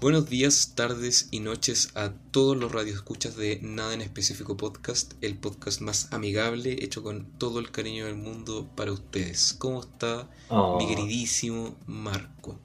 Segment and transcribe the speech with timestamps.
[0.00, 5.36] Buenos días, tardes y noches a todos los radioescuchas de Nada en Específico Podcast, el
[5.36, 9.54] podcast más amigable hecho con todo el cariño del mundo para ustedes.
[9.58, 12.58] ¿Cómo está Oh, mi queridísimo Marco?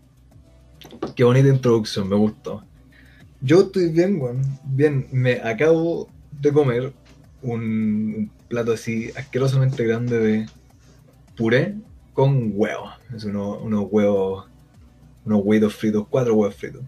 [1.16, 2.64] qué bonita introducción, me gustó.
[3.42, 4.42] Yo estoy bien, weón.
[4.66, 6.10] Bien, me acabo
[6.40, 6.94] de comer
[7.42, 10.46] un, un plato así asquerosamente grande de
[11.36, 11.76] puré
[12.14, 12.92] con huevo.
[13.16, 14.46] Es uno- unos huevos,
[15.26, 16.84] unos huevos fritos, cuatro huevos fritos.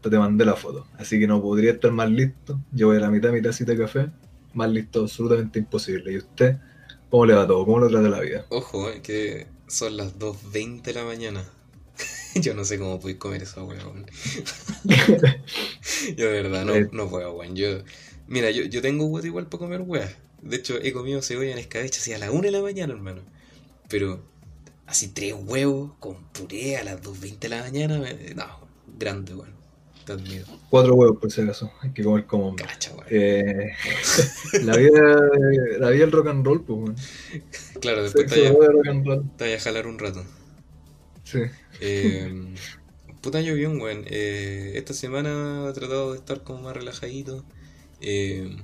[0.00, 0.86] Hasta te mandé la foto.
[0.96, 2.58] Así que no podría estar más listo.
[2.72, 4.06] Llevo la mitad, mi tacita de café.
[4.54, 6.10] Más listo, absolutamente imposible.
[6.12, 6.56] ¿Y usted?
[7.10, 7.66] ¿Cómo le va todo?
[7.66, 8.46] ¿Cómo lo trata la vida?
[8.48, 11.44] Ojo, eh, que son las 2.20 de la mañana.
[12.34, 14.06] Yo no sé cómo podéis comer esa hueá, weón.
[16.16, 16.88] Yo de verdad no, Eh.
[16.92, 17.54] no puedo, weón.
[17.54, 17.82] Yo,
[18.26, 20.10] mira, yo, yo tengo huevo igual para comer hueá.
[20.40, 23.20] De hecho, he comido cebolla en escabeche así a las 1 de la mañana, hermano.
[23.88, 24.22] Pero
[24.86, 28.46] así tres huevos con puré a las 2.20 de la mañana, me- no,
[28.98, 29.59] grande, weón.
[30.68, 31.70] Cuatro huevos, por si acaso.
[31.80, 32.64] Hay que comer como hombre.
[32.64, 32.92] Cacha.
[33.08, 33.72] Eh,
[34.64, 35.30] la vida
[35.78, 36.96] la vida del rock and roll, pues, weón.
[37.80, 38.50] Claro, después te
[39.38, 40.24] vaya a jalar un rato.
[41.24, 41.40] Sí.
[41.80, 42.54] Eh,
[43.20, 44.04] puta, yo bien, weón.
[44.06, 47.44] Eh, esta semana he tratado de estar como más relajadito.
[48.00, 48.56] Eh,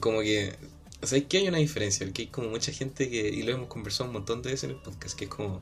[0.00, 0.54] como que.
[1.00, 3.52] O sea, es que hay una diferencia, que hay como mucha gente que, y lo
[3.52, 5.60] hemos conversado un montón de veces en el podcast, que es como,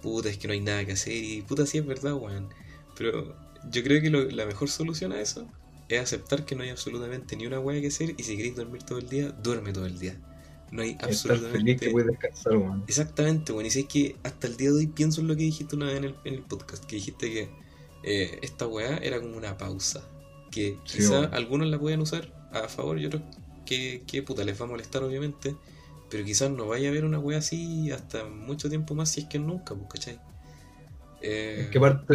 [0.00, 2.48] puta, es que no hay nada que hacer, y puta, sí es verdad, weón.
[2.96, 3.36] Pero
[3.70, 5.48] yo creo que lo- la mejor solución a eso
[5.88, 8.82] es aceptar que no hay absolutamente ni una weá que hacer, y si queréis dormir
[8.84, 10.20] todo el día, duerme todo el día.
[10.70, 12.54] No hay absolutamente que descansar.
[12.86, 15.42] Exactamente, bueno, y si es que hasta el día de hoy pienso en lo que
[15.44, 17.56] dijiste una vez en el, en el podcast, que dijiste que
[18.02, 20.10] eh, esta weá era como una pausa,
[20.50, 21.30] que Sí, quizá bueno.
[21.32, 23.22] algunos la pueden usar a favor y otros
[23.64, 25.56] que, que puta les va a molestar obviamente,
[26.10, 29.26] pero quizás no vaya a haber una weá así hasta mucho tiempo más si es
[29.28, 30.20] que nunca, pues, ¿cachai?
[31.20, 32.14] Eh, Es que parte,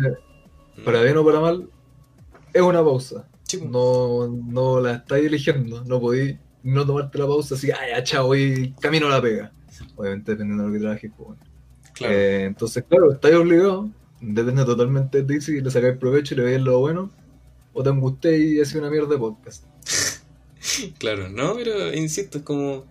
[0.84, 1.70] para bien o para mal,
[2.54, 3.28] es una pausa.
[3.60, 5.84] pues, No, no la estáis eligiendo.
[5.86, 9.54] No podéis no tomarte la pausa así, ah, ya, chao, voy camino a la pega.
[9.96, 11.40] Obviamente dependiendo de lo que trabajes, pues,
[11.94, 13.90] claro, Eh, entonces, claro, estáis obligados.
[14.22, 17.12] Depende totalmente de ti si le sacáis provecho y le veis lo bueno.
[17.74, 19.66] O te angustéis y haces una mierda de podcast.
[21.00, 22.86] claro, no, pero insisto, es como...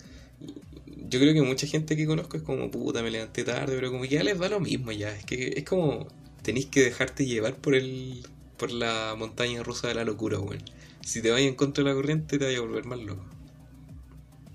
[0.87, 4.03] Yo creo que mucha gente que conozco es como, puta, me levanté tarde, pero como
[4.03, 5.10] que ya les da lo mismo ya.
[5.10, 6.06] Es que es como,
[6.48, 8.26] tenéis que dejarte llevar por el
[8.59, 10.64] por la montaña rusa de la locura, weón.
[11.10, 13.25] Si te vas en contra de la corriente, te vas a volver más loco.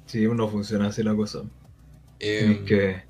[0.05, 1.43] Sí, no funciona así la cosa.
[2.19, 3.03] Eh, Tienes que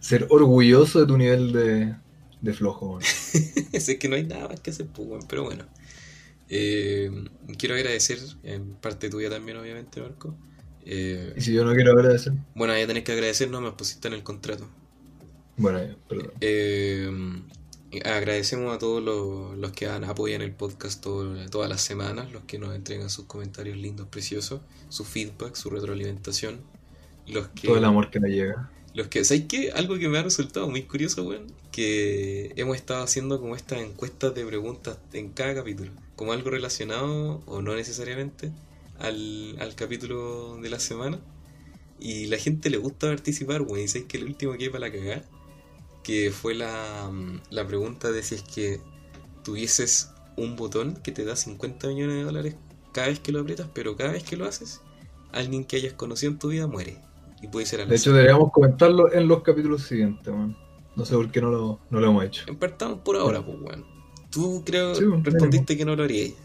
[0.00, 1.96] ser orgulloso de tu nivel de,
[2.42, 2.88] de flojo.
[2.96, 3.12] weón.
[3.80, 5.66] sé que no hay nada más que hacer, pues, weón, pero bueno.
[6.48, 7.10] Eh,
[7.58, 10.36] quiero agradecer, en parte tuya también, obviamente, Marco.
[10.84, 14.08] Eh, Y si yo no quiero agradecer, bueno, ya tenés que agradecer, no me pusiste
[14.08, 14.68] en el contrato.
[15.56, 16.32] bueno, perdón.
[16.40, 17.10] Eh,
[18.04, 22.42] agradecemos a todos los, los que han apoyan el podcast todo- todas las semanas, los
[22.44, 26.60] que nos entregan sus comentarios lindos, preciosos, su feedback, su retroalimentación.
[27.26, 28.70] Los que, Todo el amor que me llega.
[28.94, 29.70] los que, ¿sabes qué?
[29.72, 34.34] Algo que me ha resultado muy curioso, weón, que hemos estado haciendo como estas encuestas
[34.34, 38.50] de preguntas en cada capítulo, como algo relacionado o no necesariamente
[38.98, 41.20] al, al capítulo de la semana.
[42.00, 44.92] Y la gente le gusta participar, weón, y sabes que el último que para la
[44.92, 45.24] cagada,
[46.08, 48.80] que fue la, mm, la pregunta de si es que
[49.44, 52.56] tuvieses un botón que te da 50 millones de dólares
[52.94, 54.80] cada vez que lo aprietas, pero cada vez que lo haces,
[55.32, 56.96] alguien que hayas conocido en tu vida muere.
[57.42, 60.56] Y puede ser al De hecho, deberíamos comentarlo en los capítulos siguientes, man.
[60.96, 62.46] No sé por qué no lo, no lo hemos hecho.
[62.58, 63.84] Partamos por ahora, pues, weón.
[64.30, 66.36] Tú creo Sí, respondiste que no lo haríais.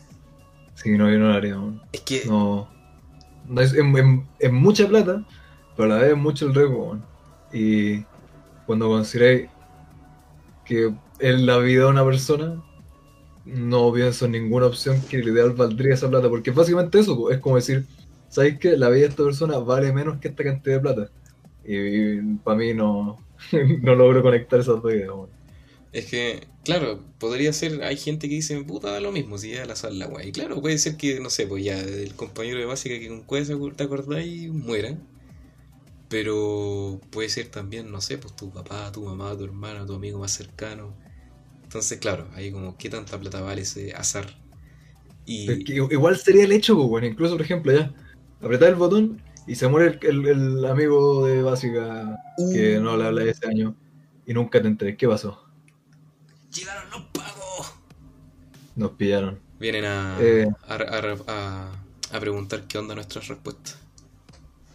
[0.75, 1.81] Sí, no, yo no lo haría, man.
[1.93, 2.67] Es que, No.
[3.47, 3.73] no es,
[4.39, 5.25] es mucha plata,
[5.77, 7.05] pero a la vez es mucho el riesgo, man.
[7.53, 8.03] Y
[8.65, 9.52] cuando consideráis
[10.65, 12.63] que es la vida de una persona,
[13.45, 17.39] no pienso en ninguna opción que el ideal valdría esa plata, porque básicamente eso, es
[17.39, 17.85] como decir,
[18.29, 21.11] ¿sabéis que la vida de esta persona vale menos que esta cantidad de plata?
[21.65, 23.17] Y, para mí no,
[23.81, 25.11] no logro conectar esas dos ideas,
[25.93, 29.65] es que, claro, podría ser, hay gente que dice, puta, da lo mismo, si ya
[29.65, 30.09] la sal la.
[30.25, 33.21] Y claro, puede ser que, no sé, pues ya el compañero de básica que con
[33.21, 34.97] cuál te acordáis muera.
[36.13, 40.19] Pero puede ser también, no sé, pues tu papá, tu mamá, tu hermano, tu amigo
[40.19, 40.93] más cercano.
[41.63, 44.27] Entonces, claro, ahí como, ¿qué tanta plata vale ese azar?
[45.25, 45.51] Y...
[45.51, 47.91] Es que igual sería el hecho, pues, bueno, incluso por ejemplo ya,
[48.43, 52.15] apretar el botón y se muere el, el- el amigo de básica
[52.53, 53.75] que no le habla ese año
[54.27, 54.95] y nunca te enteré.
[54.95, 55.43] ¿Qué pasó?
[56.55, 57.73] ¡Llegaron los pagos!
[58.75, 59.39] Nos pillaron.
[59.59, 60.47] Vienen a, Eh.
[60.67, 61.71] a, a- a-
[62.11, 63.79] a preguntar qué onda nuestras respuestas.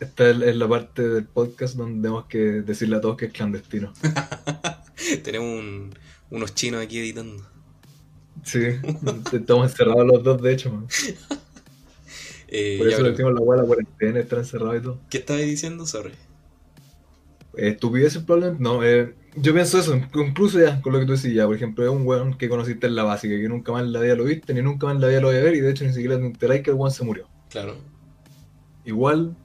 [0.00, 3.92] Esta es, la parte del podcast donde tenemos que decirle a todos que es clandestino.
[5.24, 5.90] Tenemos un-
[6.30, 7.42] unos chinos aquí editando.
[8.44, 8.60] Sí,
[9.32, 10.86] estamos encerrados los dos, de hecho, man.
[12.50, 14.98] Eh, Por eso le decimos la weá la cuarentena, estar encerrado y todo.
[15.10, 15.84] ¿Qué estabas diciendo?
[15.84, 16.12] Sorry.
[17.54, 18.62] ¿Estupideces probablemente?
[18.62, 21.90] No, eh, yo pienso eso, incluso ya con lo que tú decías, por ejemplo, es
[21.90, 24.54] un weón que conociste en la básica, que nunca más en la vida lo viste,
[24.54, 26.16] ni nunca más en la vida lo voy a ver, y de hecho ni siquiera
[26.18, 27.28] te enteráis que el weón se murió.
[27.50, 27.76] Claro.
[28.86, 29.36] Igual,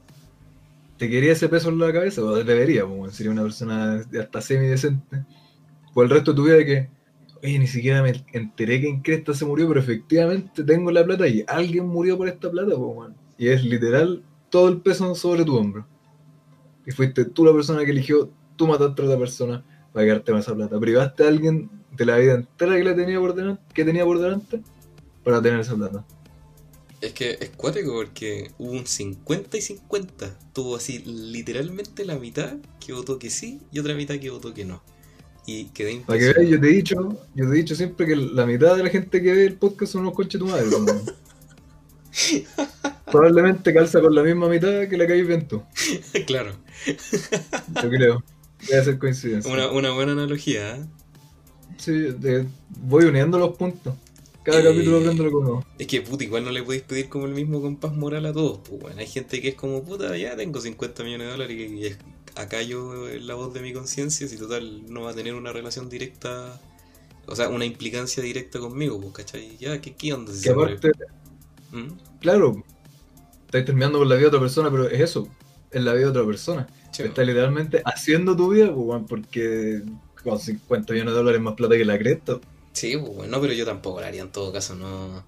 [1.03, 2.23] ¿te quería ese peso en la cabeza?
[2.23, 5.25] O debería, pues, sería una persona hasta semidecente.
[5.93, 6.89] Por el resto de tu vida de que,
[7.43, 11.27] oye, ni siquiera me enteré que en Cresta se murió, pero efectivamente tengo la plata
[11.27, 13.11] y alguien murió por esta plata, pues.
[13.37, 15.85] Y es literal todo el peso sobre tu hombro.
[16.85, 20.39] Y fuiste tú la persona que eligió, tú mataste a otra persona para quedarte con
[20.39, 20.79] esa plata.
[20.79, 24.19] Privaste a alguien de la vida entera que, la tenía, por delante, que tenía por
[24.19, 24.61] delante
[25.21, 26.05] para tener esa plata.
[27.03, 30.39] Es que es cuático porque hubo un 50 y 50.
[30.53, 34.63] Tuvo así literalmente la mitad que votó que sí y otra mitad que votó que
[34.63, 34.81] no.
[35.45, 36.61] Y quedé Para que veas, yo impresionado.
[36.61, 39.33] te he dicho, yo te he dicho siempre que la mitad de la gente que
[39.33, 40.67] ve el podcast son unos conches de tu madre.
[43.11, 45.63] Probablemente calza con la misma mitad que la que visto tú.
[46.25, 46.55] claro.
[46.87, 48.23] Yo creo.
[48.67, 49.51] Debe ser coincidencia.
[49.51, 50.85] Una, una buena analogía, ¿eh?
[51.77, 53.95] Sí, de- voy uniendo los puntos.
[54.43, 55.63] Cada Eh, capítulo aprendo algo nuevo.
[55.77, 58.59] Es que, puta, igual no le podéis pedir como el mismo compás moral a todos.
[58.67, 61.63] Pues, bueno, hay gente que es como, puta, ya tengo 50 millones de dólares y,
[61.79, 61.97] y es-
[62.35, 65.51] acá yo en la voz de mi conciencia, si total no va a tener una
[65.53, 66.61] relación directa,
[67.27, 69.57] o sea, una implicancia directa conmigo, pues, ¿cachai?
[69.57, 70.91] Ya, ¿qué, qué onda si Que se aparte,
[71.71, 71.93] ¿Mm?
[72.19, 72.63] claro,
[73.45, 75.29] estáis terminando con la vida de otra persona, pero es eso,
[75.71, 76.67] es la vida de otra persona.
[76.91, 79.83] Che, Estás literalmente haciendo tu vida, pues, weón, porque
[80.23, 82.39] con 50 millones de dólares más plata que la cresta.
[82.73, 85.23] Sí, pues, bueno, no, pero yo tampoco lo haría en todo caso, no,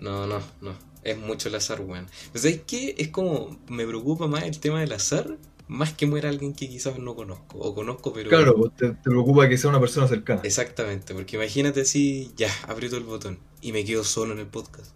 [0.00, 0.74] no, no, no.
[1.04, 2.06] Es mucho el azar, weón.
[2.32, 2.94] Pues, ¿sabes qué?
[2.98, 5.36] Es como, me preocupa más el tema del azar,
[5.68, 8.28] más que muera alguien que quizás no conozco, o conozco, pero...
[8.30, 10.40] Claro, pues, te, te preocupa que sea una persona cercana.
[10.42, 14.92] Exactamente, porque imagínate si ya aprieto el botón y me quedo solo en el podcast.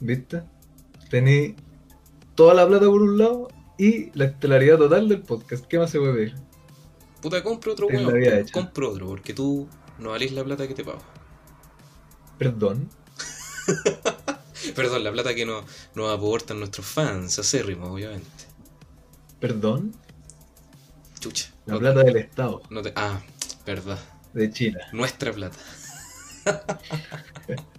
[0.00, 0.42] ¿Viste?
[1.10, 1.54] Tení
[2.34, 5.64] toda la plata por un lado y la estelaridad total del podcast.
[5.66, 6.34] ¿Qué más se puede pedir?
[7.20, 9.68] Puta, compro otro la weón, compro otro, porque tú
[10.02, 11.02] no valís la plata que te pago.
[12.38, 12.90] Perdón.
[14.76, 15.64] Perdón, la plata que no-
[15.94, 18.28] nos aportan nuestros fans, acérrimos, obviamente.
[19.40, 19.94] Perdón.
[21.20, 21.50] Chucha.
[21.66, 23.20] La plata del Estado no te- Ah,
[23.66, 23.98] verdad.
[24.32, 24.80] de China.
[24.92, 25.58] Nuestra plata.
[26.44, 26.52] No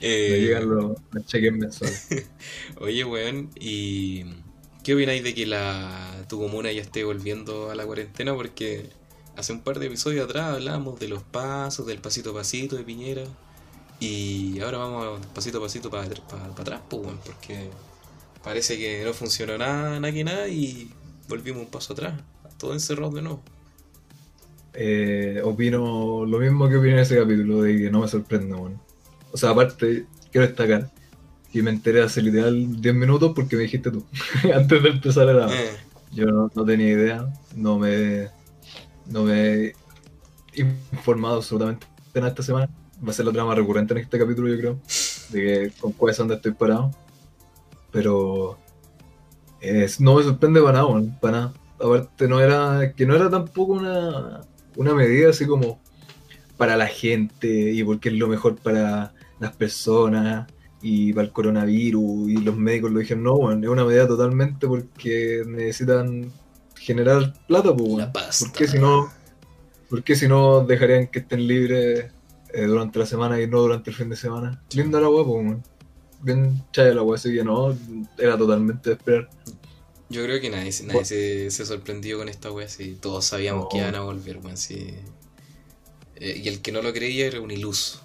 [0.00, 2.06] Eh, llegan los, los cheques mensuales.
[2.80, 4.24] Oye, weón, ¿y
[4.84, 8.34] qué opináis de que la tu comuna ya esté volviendo a la cuarentena?
[8.34, 8.90] Porque
[9.38, 12.82] hace un par de episodios atrás hablábamos de los pasos, del pasito a pasito de
[12.82, 13.22] Piñera.
[14.00, 17.70] Y ahora vamos pasito a pasito para atrás, pues, porque
[18.42, 20.90] parece que no funcionó nada, nada que nada y
[21.28, 22.20] volvimos un paso atrás.
[22.58, 23.40] Todo encerrado de nuevo.
[24.74, 28.80] Eh, opino lo mismo que opiné en ese capítulo, de que no me sorprende, weón.
[29.32, 30.90] O sea, aparte, quiero destacar
[31.52, 34.04] que me enteré hace literal 10 minutos porque me dijiste tú,
[34.54, 35.70] antes de empezar el Eh,
[36.12, 38.28] Yo no, no tenía idea, no me,
[39.10, 39.74] no me he
[40.56, 42.68] informado absolutamente nada esta semana.
[43.06, 44.80] Va a ser la trama recurrente en este capítulo, yo creo,
[45.30, 46.90] de que con cuál es donde estoy parado.
[47.90, 48.58] Pero
[49.60, 51.54] es- no me sorprende para nada, para nada.
[51.80, 54.40] Aparte, no era, que no era tampoco una,
[54.76, 55.80] una medida así como
[56.56, 60.50] para la gente y porque es lo mejor para las personas
[60.82, 64.66] y para el coronavirus y los médicos lo dijeron, no, weón, es una medida totalmente
[64.66, 66.32] porque necesitan
[66.88, 68.00] generar plata, pues, weón.
[68.00, 68.46] La pasta.
[68.46, 69.12] ¿Por qué si no,
[69.90, 72.06] por qué si no dejarían que estén libres
[72.54, 74.62] eh, durante la semana y no durante el fin de semana?
[74.72, 75.62] Linda la pues, weón.
[76.22, 77.76] Bien chaya la weá, así que no,
[78.16, 79.28] era totalmente de esperar.
[80.08, 83.68] Yo creo que nadie, nadie se, se sorprendió con esta wea, si todos sabíamos No.
[83.68, 84.94] que iban a volver, weón, sí.
[86.16, 88.00] Eh, y el que no lo creía era un iluso.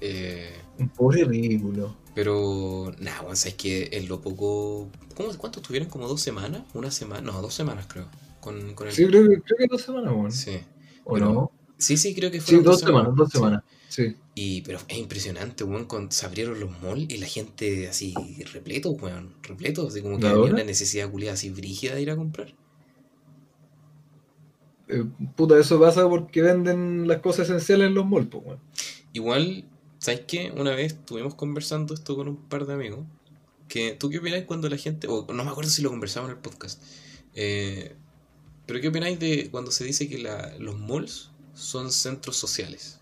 [0.00, 1.96] Eh, Un pobre ridículo.
[2.14, 4.90] Pero, nada, weón, sabes que en lo poco.
[5.16, 5.88] ¿cómo, ¿Cuánto estuvieron?
[5.88, 6.62] ¿Como dos semanas?
[6.74, 7.20] ¿Una semana?
[7.32, 8.06] No, dos semanas creo.
[8.40, 8.92] Con, con el...
[8.92, 10.32] Sí, creo que, creo que dos semanas, weón.
[10.32, 10.58] Sí.
[11.04, 11.52] ¿O pero- no?
[11.76, 13.38] Sí, sí, creo que Sí, fueron dos semanas, dos sí.
[13.38, 13.62] semanas.
[13.88, 14.16] Sí.
[14.34, 18.14] Y, pero es impresionante, weón, cuando se abrieron los malls y la gente así
[18.52, 22.10] repleto, weón, repleto, así como que ¿Y había una necesidad culiada así brígida de ir
[22.10, 22.54] a comprar.
[24.88, 25.04] Eh,
[25.36, 28.60] puta, eso pasa porque venden las cosas esenciales en los malls, pues, weón.
[29.12, 29.64] Igual,
[30.04, 30.52] ¿sabes qué?
[30.56, 33.06] Una vez estuvimos conversando esto con un par de amigos.
[33.68, 35.06] Que, ¿Tú qué opináis cuando la gente.?
[35.08, 36.82] O no me acuerdo si lo conversamos en el podcast.
[37.34, 37.96] eh,
[38.66, 43.00] pero ¿qué opináis de cuando se dice que la- los malls son centros sociales?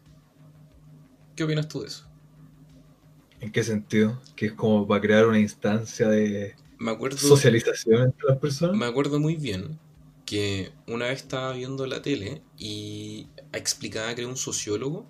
[1.36, 2.04] ¿Qué opinas tú de eso?
[3.40, 4.20] ¿En qué sentido?
[4.36, 7.16] Que es como para crear una instancia de Me acuerdo.
[7.18, 8.76] socialización entre las personas.
[8.76, 9.78] Me acuerdo muy bien
[10.26, 15.06] que una vez estaba viendo la tele y explicaba, creo, un sociólogo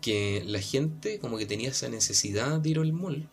[0.00, 3.28] que la gente como que tenía esa necesidad de ir al mall,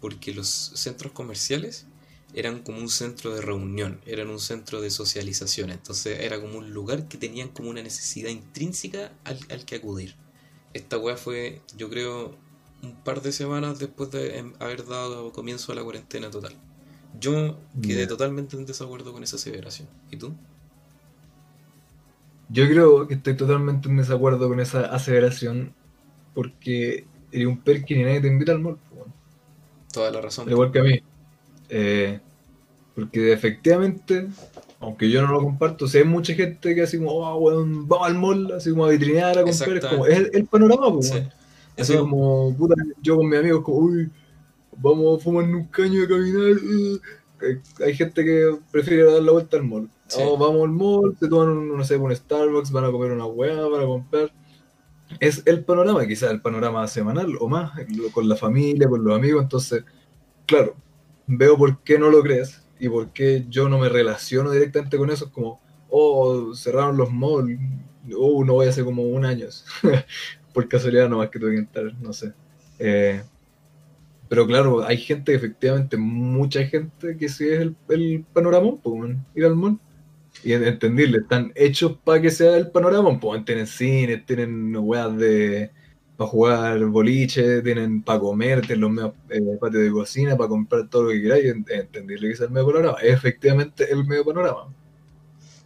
[0.00, 1.86] porque los centros comerciales
[2.34, 6.72] eran como un centro de reunión, eran un centro de socialización, entonces era como un
[6.72, 10.14] lugar que tenían como una necesidad intrínseca al, al que acudir.
[10.72, 12.36] Esta weá fue, yo creo,
[12.82, 16.54] un par de semanas después de em, haber dado comienzo a la cuarentena total.
[17.20, 19.86] Yo quedé totalmente en desacuerdo con esa aseveración.
[20.10, 20.34] ¿Y tú?
[22.48, 25.74] Yo creo que estoy totalmente en desacuerdo con esa aseveración
[26.34, 28.76] porque eres un perkin y nadie te invita al mall.
[28.76, 29.12] po, weón.
[29.92, 30.46] Toda la razón.
[30.46, 31.00] Al igual que a mí.
[31.68, 32.20] Eh,
[32.94, 34.28] porque efectivamente,
[34.80, 38.14] aunque yo no lo comparto, sé mucha gente que así como, oh, weón, vamos al
[38.14, 39.76] mall, así como a vitrinear, a comprar.
[39.76, 41.18] Es, como, es el, el panorama, pues, Sí.
[41.78, 44.10] Así Eso- como, puta, yo con mis amigos, como, uy,
[44.76, 46.52] vamos a fumar un caño a caminar.
[46.62, 47.00] uh".
[47.84, 49.88] Hay gente que prefiere dar la vuelta al mall.
[50.06, 50.20] Sí.
[50.22, 53.24] Oh, vamos al mall, se toman, un, no sé, un Starbucks, van a comer una
[53.26, 54.30] hueá, van a comprar.
[55.20, 57.72] Es el panorama, quizás el panorama semanal o más,
[58.12, 59.42] con la familia, con los amigos.
[59.42, 59.84] Entonces,
[60.46, 60.76] claro,
[61.26, 65.10] veo por qué no lo crees y por qué yo no me relaciono directamente con
[65.10, 65.26] eso.
[65.26, 67.58] Es como, oh, cerraron los malls,
[68.16, 69.46] oh, no voy hace como un año.
[70.52, 72.32] por casualidad nomás que tuve que entrar, no sé.
[72.78, 73.22] Eh,
[74.28, 79.44] pero claro, hay gente, efectivamente, mucha gente que sí es el, el panorama, pues, ir
[79.44, 79.78] al mall.
[80.42, 85.16] Y en- entendible, están hechos para que sea el panorama, pues, tienen cines, tienen weas
[85.16, 85.72] de
[86.16, 90.88] para jugar boliche, tienen para comer, tienen los medios eh, patios de cocina, para comprar
[90.90, 92.98] todo lo que queráis, en- entendible que sea el medio panorama.
[93.02, 94.74] Es efectivamente el medio panorama.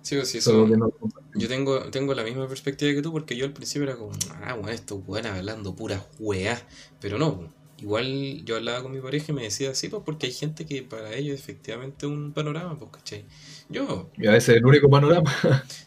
[0.02, 0.92] Sí, pues sí, eso- no.
[1.34, 4.54] Yo tengo, tengo la misma perspectiva que tú porque yo al principio era como, ah,
[4.54, 6.60] bueno, esto bueno hablando pura weá.
[7.00, 10.32] Pero no, igual yo hablaba con mi pareja y me decía, sí, pues porque hay
[10.32, 13.26] gente que para ellos es efectivamente un panorama, pues, ¿cachai?
[13.68, 15.32] Yo, Y a veces es el único panorama.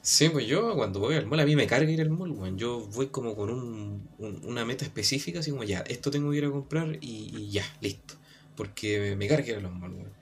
[0.01, 2.57] sí, pues yo cuando voy al mall, a mí me carga ir al mall, weón.
[2.57, 6.37] Yo voy como con un, un- una meta específica, así como, ya, esto tengo que
[6.37, 8.15] ir a comprar y, y ya, listo.
[8.55, 10.13] Porque me carga ir a los malls, weón.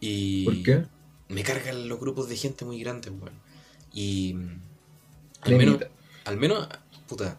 [0.00, 0.86] Y ¿Por qué?
[1.28, 3.40] me cargan los grupos de gente muy grandes, weón.
[3.92, 4.36] Y
[5.42, 5.80] al Me menos,
[6.24, 6.68] al menos,
[7.06, 7.38] puta,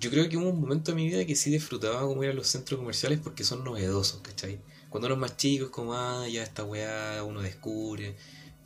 [0.00, 2.34] yo creo que hubo un momento de mi vida que sí disfrutaba como ir a
[2.34, 4.60] los centros comerciales porque son novedosos, ¿cachai?
[4.88, 8.16] Cuando uno es más chico es como, ah, ya esta weá uno descubre.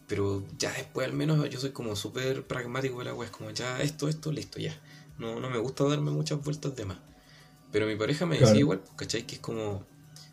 [0.08, 3.50] Pero ya después al menos yo soy como súper pragmático de la weá, es como
[3.50, 4.74] ya esto, esto, listo, ya.
[5.18, 6.98] No, no me gusta darme muchas vueltas de más.
[7.70, 8.58] Pero mi pareja me decía Claro.
[8.60, 9.26] igual, pues, ¿cachai?
[9.26, 9.84] Que es como,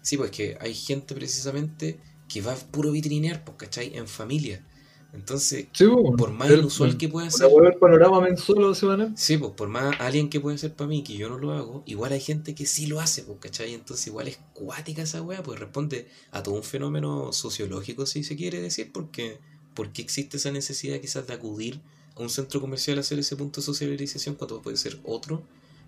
[0.02, 3.96] sí, pues que hay gente precisamente que va puro vitrinear, pues, ¿cachai?
[3.98, 4.66] En familia.
[5.14, 9.14] Entonces, Sí, pues, por más el- inusual que pueda ser, volver panorama mensual semanal.
[9.18, 11.84] Sí, pues por más alguien que puede ser para mí que yo no lo hago,
[11.86, 13.74] igual hay gente que sí lo hace, pues, ¿cachai?
[13.74, 18.36] Entonces igual es cuática esa weá, pues responde a todo un fenómeno sociológico, si se
[18.36, 19.40] quiere decir, porque,
[19.76, 21.80] porque existe esa necesidad quizás de acudir
[22.16, 25.44] a un centro comercial a hacer ese punto de socialización cuando puede ser otro.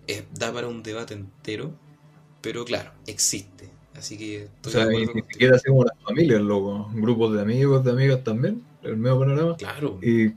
[0.06, 1.72] Eh, da para un debate entero,
[2.40, 3.68] pero claro, existe.
[3.94, 6.88] Así que estoy O sea, y ni siquiera así como las familias, loco.
[6.94, 8.62] Grupos de amigos, de amigas también.
[8.82, 9.56] El medio panorama.
[9.56, 10.28] Claro, Y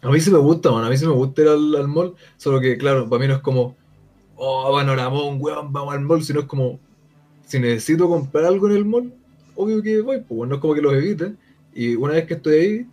[0.00, 0.84] a mí sí me gusta, man.
[0.84, 2.14] A mí sí me gusta ir al, al mall.
[2.36, 3.76] Solo que, claro, para mí no es como,
[4.36, 6.22] oh, panoramón, weón, vamos al mall.
[6.22, 6.78] Sino es como,
[7.46, 9.12] si necesito comprar algo en el mall,
[9.56, 11.34] obvio que voy, pues no es como que los evite.
[11.74, 12.86] Y una vez que estoy ahí,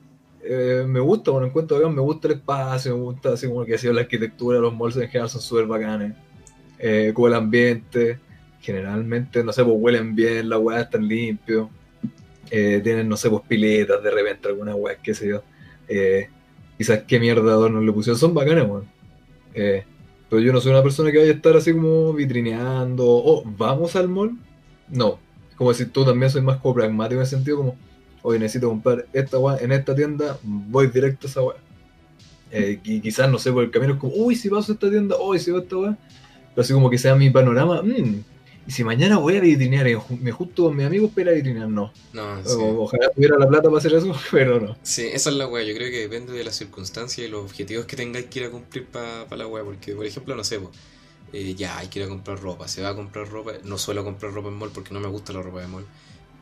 [0.43, 3.75] eh, me gusta, bueno, encuentro acá, me gusta el espacio, me gusta así como que
[3.75, 6.13] ha la arquitectura, los malls en general son súper bacanes.
[6.77, 8.19] Eh, como el ambiente,
[8.61, 11.69] generalmente, no sé, pues huelen bien, las weas están limpios.
[12.51, 15.43] Eh, tienen, no sé, pues piletas de repente, algunas weas, qué sé yo.
[15.87, 16.29] Eh,
[16.77, 18.65] quizás qué mierda adornos le pusieron, son bacanes.
[19.53, 19.83] Eh,
[20.29, 23.95] pero yo no soy una persona que vaya a estar así como vitrineando, oh, vamos
[23.95, 24.37] al mall.
[24.87, 25.19] No,
[25.55, 27.75] como si tú también soy más como pragmático en el sentido como,
[28.23, 31.57] oye, necesito comprar esta weá en esta tienda, voy directo a esa weá.
[32.51, 34.89] Eh, y quizás, no sé, por el camino es como, uy, si paso a esta
[34.89, 35.97] tienda, uy, si voy a esta weá.
[36.55, 38.23] Pero así como que sea mi panorama, mm,
[38.67, 41.69] y si mañana voy a vitrinear y ju- me junto con mis amigos para vitrinear,
[41.69, 41.91] no.
[42.13, 42.55] no, sí.
[42.59, 44.75] O- ojalá tuviera la plata para hacer eso, pero no.
[44.83, 45.63] Sí, esa es la weá.
[45.63, 48.49] Yo creo que depende de las circunstancias y los objetivos que tengáis que ir a
[48.51, 49.63] cumplir para la weá.
[49.63, 50.59] Porque, por ejemplo, no sé,
[51.33, 52.67] eh, ya hay que ir a comprar ropa.
[52.67, 53.53] Se va a comprar ropa.
[53.63, 55.85] No suelo comprar ropa en mall porque no me gusta la ropa de mall.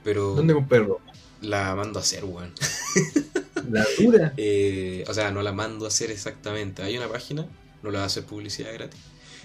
[0.03, 1.03] Pero ¿Dónde compré ropa?
[1.41, 2.53] La mando a hacer, weón.
[3.69, 4.33] La dura.
[4.37, 6.83] Eh, o sea, no la mando a hacer exactamente.
[6.83, 7.43] Hay una página,
[7.83, 8.99] no le voy a hacer publicidad gratis.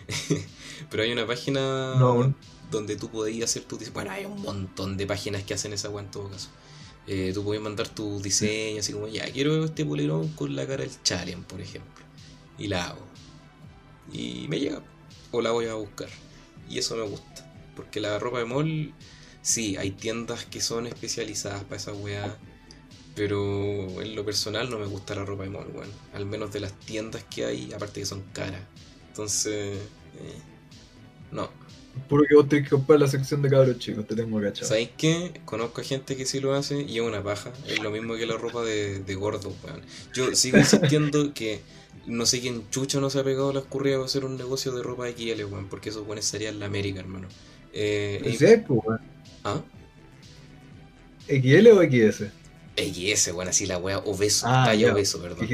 [0.91, 2.37] pero hay una página No, weón.
[2.71, 3.95] donde tú podías hacer tu diseño.
[3.95, 6.49] Bueno, hay un montón de páginas que hacen esa weá en todo caso.
[7.09, 10.85] Eh, tú podías mandar tu diseño, así como, ya, quiero este polerón con la cara
[10.85, 12.05] del Chalen, por ejemplo.
[12.59, 13.05] Y la hago.
[14.13, 14.83] Y me llega.
[15.33, 16.09] O la voy a buscar.
[16.69, 17.53] Y eso me gusta.
[17.75, 18.93] Porque la ropa de mall,
[19.43, 22.41] sí, hay tiendas que son especializadas para esa weá.
[23.15, 25.93] Pero en lo personal no me gusta la ropa de mall, weón.
[26.13, 28.69] Al menos de las tiendas que hay, aparte que son caras.
[29.09, 29.79] Entonces,
[30.15, 30.45] Eh,
[31.31, 31.51] no.
[32.09, 34.69] Puro que vos tenés que comprar la sección de cabros chicos, te tengo cachado.
[34.69, 35.41] ¿Sabéis qué?
[35.45, 37.53] Conozco a gente que sí lo hace y es una paja.
[37.67, 39.85] Es lo mismo que la ropa de, de gordo, weón.
[40.13, 41.65] Yo sigo insistiendo que
[42.05, 44.83] no sé quién chucho no se ha pegado las curridas a hacer un negocio de
[44.83, 47.33] ropa XL, weón, porque esos weones serían la América, hermano.
[47.73, 49.12] Eh, ¿Sí, pues, weón?
[49.45, 49.63] ¿Ah?
[51.29, 52.33] ¿XL o XS?
[52.77, 54.93] XS, weón, así la wea obeso, Ah, talla ya.
[54.95, 55.47] obeso, perdón.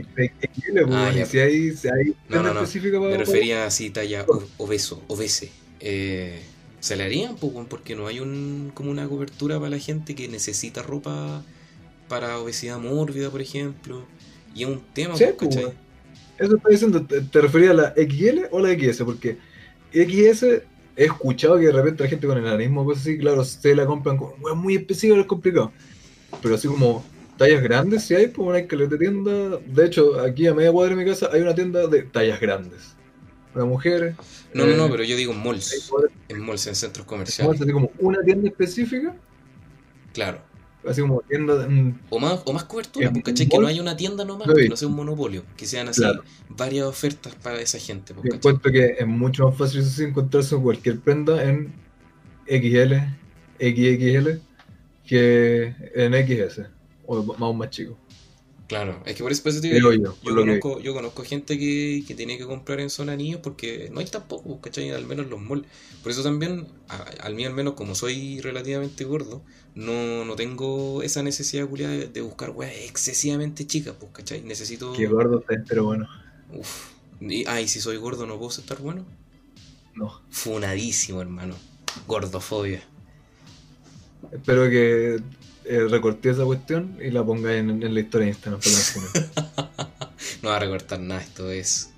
[0.52, 2.62] XL, pues, Ah, si hay, si hay No, no, no.
[2.62, 3.10] específica para...
[3.10, 4.24] Me refería así, talla
[4.56, 5.50] obeso, obese.
[5.80, 6.40] Eh,
[6.80, 10.28] se le harían, pues, porque no hay un como una cobertura para la gente que
[10.28, 11.44] necesita ropa
[12.08, 14.06] para obesidad mórbida, por ejemplo.
[14.54, 15.72] Y es un tema, Sí, pues, pues, ¿cachai?
[16.38, 19.04] Eso estoy diciendo, ¿te, te referías a la XL o la XS?
[19.04, 19.38] Porque
[19.92, 20.62] XS
[20.98, 24.16] he escuchado que de repente la gente con enanismo, cosas así, claro, se la compran
[24.16, 25.72] con muy específico, es complicado.
[26.42, 27.04] Pero así como
[27.36, 29.58] tallas grandes, si hay, pues una caleta de tienda.
[29.64, 32.96] De hecho, aquí a media cuadra de mi casa hay una tienda de tallas grandes.
[33.54, 34.16] Para mujeres.
[34.52, 35.90] No, no, no, eh, pero yo digo malls.
[36.28, 37.60] En malls, en centros comerciales.
[37.60, 39.14] así como una tienda específica,
[40.12, 40.40] Claro.
[40.88, 41.22] Así como
[42.10, 43.48] O más, o más cobertura, pues, ¿cachai?
[43.48, 45.44] Que no haya una tienda nomás, que no sea un monopolio.
[45.56, 46.22] Que sean así Claro.
[46.48, 51.00] varias ofertas para esa gente, pues, Yo encuentro que es mucho más fácil encontrarse cualquier
[51.00, 51.72] prenda en
[52.46, 52.94] XL,
[53.58, 54.40] XXL,
[55.06, 56.66] que en XS,
[57.06, 57.96] o más o más chico.
[58.68, 61.24] Claro, es que por eso, por eso te digo, yo, lo que- conozco, yo conozco
[61.24, 64.90] gente que, que tiene que comprar en zona niños porque no hay tampoco, ¿cachai?
[64.90, 65.66] Al menos en los malls.
[66.02, 66.68] Por eso también,
[67.20, 69.42] al mí al menos como soy relativamente gordo,
[69.74, 74.42] no, no tengo esa necesidad culiada de, de buscar weas excesivamente chicas, pues, ¿cachai?
[74.42, 74.92] Necesito...
[74.92, 76.06] Que gordo está, pero bueno,
[76.52, 76.90] Uf.
[77.20, 79.06] Y, ah, y si soy gordo no puedo estar bueno.
[79.94, 80.22] no.
[80.30, 81.54] Funadísimo, hermano.
[82.06, 82.82] Gordofobia.
[84.32, 85.20] Espero que
[85.68, 88.60] eh, recorté esa cuestión y la pongáis en, en la historia de Instagram.
[90.42, 91.90] No va a recortar nada, esto es...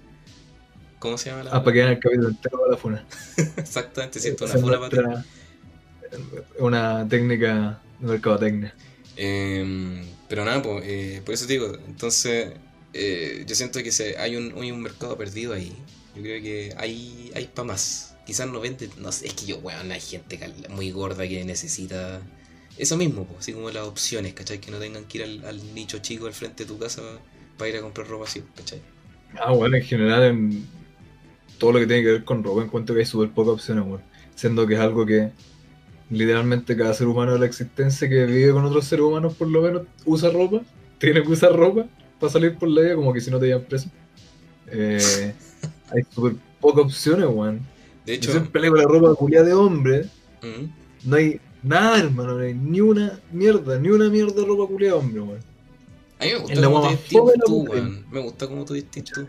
[0.98, 1.50] ¿Cómo se llama la...?
[1.52, 3.06] ah, para que vean el capítulo entero de la funa.
[3.56, 4.96] Exactamente, siento una funa para ti.
[4.96, 5.24] nuestra-
[6.58, 8.74] Una técnica de mercadotecnia.
[9.16, 12.52] Em, pero nada, pues, eh, por eso te digo, entonces
[12.92, 15.72] eh, yo siento que se, hay, un, hay un mercado perdido ahí.
[16.14, 18.14] Yo creo que hay, hay para más.
[18.26, 22.20] Quizás no vende, no sé, es que yo, weón, hay gente muy gorda que necesita
[22.82, 24.60] eso mismo, pues, así como las opciones, ¿cachai?
[24.60, 27.02] Que no tengan que ir al, al nicho chico al frente de tu casa
[27.56, 28.82] para ir a comprar ropa así, ¿cachai?
[29.34, 30.72] Ah, bueno, en general en
[31.58, 34.06] todo lo que tiene que ver con ropa encuentro que hay súper pocas opciones, bueno.
[34.34, 35.34] Siendo que es algo que
[36.10, 39.62] literalmente cada ser humano de la existencia que vive con otros seres humanos por lo
[39.62, 40.62] menos usa ropa,
[40.98, 43.66] tiene que usar ropa para salir por la vida, como que si no te llevan
[43.68, 43.90] preso.
[44.66, 45.36] Eh,
[45.88, 47.70] hay súper pocas opciones, weón.
[48.04, 50.10] De Yo hecho, siempre leo la ropa culiada de hombre,
[51.02, 54.96] no hay nada, hermano, no hay ni una mierda, ni una mierda de ropa culiada
[54.96, 55.40] hombre, weón.
[56.18, 58.06] a mí me gusta cómo te la tú, weón.
[58.10, 59.26] Me gusta cómo te vestís tú.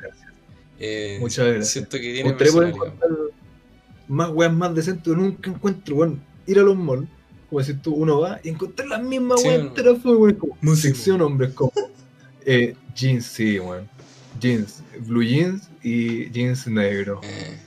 [0.79, 1.69] Eh, Muchas gracias.
[1.69, 2.93] Siento que tiene personalidad.
[4.07, 5.13] más weas más decentes.
[5.15, 6.21] Nunca encuentro, weón.
[6.47, 7.07] Ir a los malls,
[7.49, 10.35] como decir tú, uno va y encontrar las mismas Sí, weas enteras, fue, weón.
[10.35, 11.71] Como sección hombres, como
[12.45, 13.87] eh, jeans, sí, weón.
[14.39, 17.19] Jeans, blue jeans y jeans negro.
[17.23, 17.57] Eh,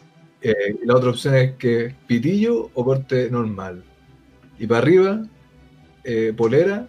[0.46, 3.82] Eh, la otra opción es que pitillo o corte normal.
[4.58, 5.26] Y para arriba,
[6.04, 6.88] eh, polera,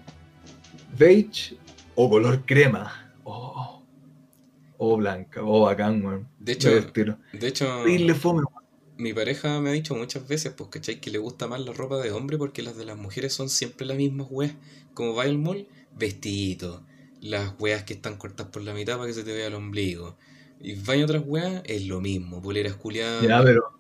[0.98, 1.58] beige
[1.96, 3.12] o color crema.
[3.24, 3.82] Oh,
[4.78, 6.28] o blanca, o bacán, weón.
[6.40, 7.66] de hecho, de hecho,
[8.16, 8.44] fome,
[8.98, 11.00] mi pareja me ha dicho muchas veces, pues, ¿cachai?
[11.02, 13.86] Que le gusta más la ropa de hombre porque las de las mujeres son siempre
[13.86, 14.54] las mismas weas.
[14.94, 16.84] Como va al mall, vestidito.
[17.22, 20.16] Las weas que están cortas por la mitad para que se te vea el ombligo.
[20.62, 22.42] Y vaya otras weas, es lo mismo.
[22.42, 23.24] Poleras culiadas.
[23.24, 23.76] Ya, pero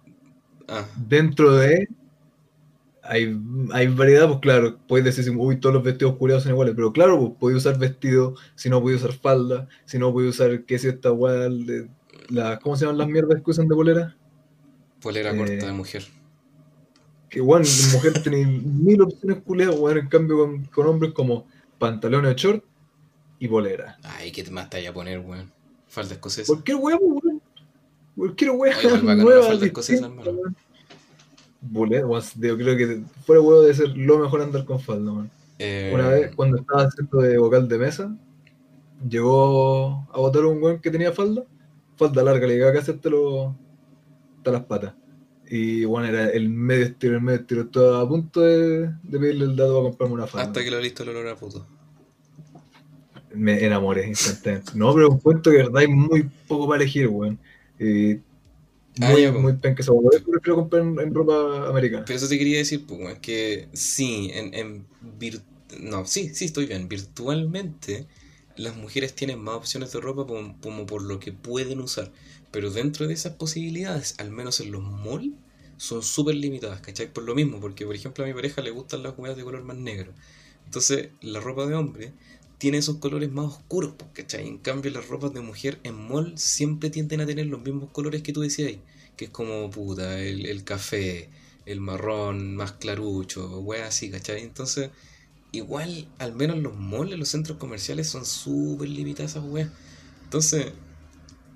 [0.67, 1.87] Ah, dentro de
[3.07, 3.39] hay,
[3.71, 7.19] hay variedad, pues claro, puedes decir, uy, todos los vestidos culiados son iguales, pero claro,
[7.19, 10.87] pues puedes usar vestido, si no puedes usar falda, si no puedes usar, qué si
[10.87, 11.49] esta weá,
[12.29, 14.15] la, ¿cómo se llaman las mierdas que usan de polera?
[15.01, 16.03] polera Eh, corta de mujer.
[17.29, 22.35] Que bueno, mujer tiene mil opciones culiadas, weón, en cambio con, con hombres como pantalones
[22.35, 22.63] short
[23.39, 23.97] y polera.
[24.03, 25.51] Ay, ¿qué más te vaya a poner, weón?
[25.87, 26.47] Falda escocesa.
[26.47, 27.41] Cualquier weá, pues, weón.
[28.17, 30.55] Oye, igual bacán una nueva, falda escocesa, hermano.
[31.71, 35.27] Weón, yo creo que fuera huevo de ser lo mejor andar con falda.
[35.59, 38.15] Eh, Una vez, cuando estaba haciendo de vocal de mesa,
[39.07, 41.43] llegó a botar un weón que tenía falda,
[41.97, 43.53] falda larga, le llegaba casi hasta, los-
[44.37, 44.93] hasta las patas.
[45.47, 47.61] Y bueno, era el medio estilo, el medio estilo.
[47.61, 50.47] Estaba a punto de, de pedirle el dato para comprarme una falda.
[50.47, 51.65] hasta que lo listo el olor a puto.
[53.33, 54.71] Me enamoré instantáneamente.
[54.75, 57.37] No, pero un cuento que verdad hay muy poco para elegir, weón.
[57.79, 58.19] Y Ah,
[58.97, 59.43] muy, ya, pues.
[59.43, 60.19] muy penca esa weá.
[60.23, 62.05] Prefiero comprar en, en ropa americana.
[62.05, 64.87] Pero eso te quería decir, pues, weón, que sí, en, en
[65.19, 65.43] vir-
[65.79, 66.87] No, sí, sí, estoy bien.
[66.87, 68.07] Virtualmente,
[68.55, 72.11] las mujeres tienen más opciones de ropa como, como por lo que pueden usar.
[72.51, 75.33] Pero dentro de esas posibilidades, al menos en los malls,
[75.77, 77.11] son súper limitadas, ¿cachai?
[77.11, 79.63] Por lo mismo, porque por ejemplo a mi pareja le gustan las huevas de color
[79.63, 80.13] más negro.
[80.65, 82.13] Entonces, la ropa de hombre
[82.57, 84.47] tiene esos colores más oscuros, pues, ¿cachai?
[84.47, 88.21] En cambio, las ropas de mujer en mall siempre tienden a tener los mismos colores
[88.23, 88.81] que tú decías ahí,
[89.17, 91.29] que es como, puta, el, el café,
[91.65, 94.41] el marrón más clarucho, weas así, ¿cachai?
[94.43, 94.91] Entonces,
[95.51, 99.69] igual, al menos los malls, los centros comerciales son súper limitadas esas weas.
[100.23, 100.73] Entonces,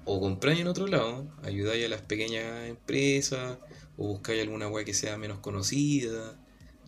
[0.06, 3.58] o compráis en otro lado, ayudáis a las pequeñas empresas,
[3.98, 6.40] o buscáis alguna wea que sea menos conocida.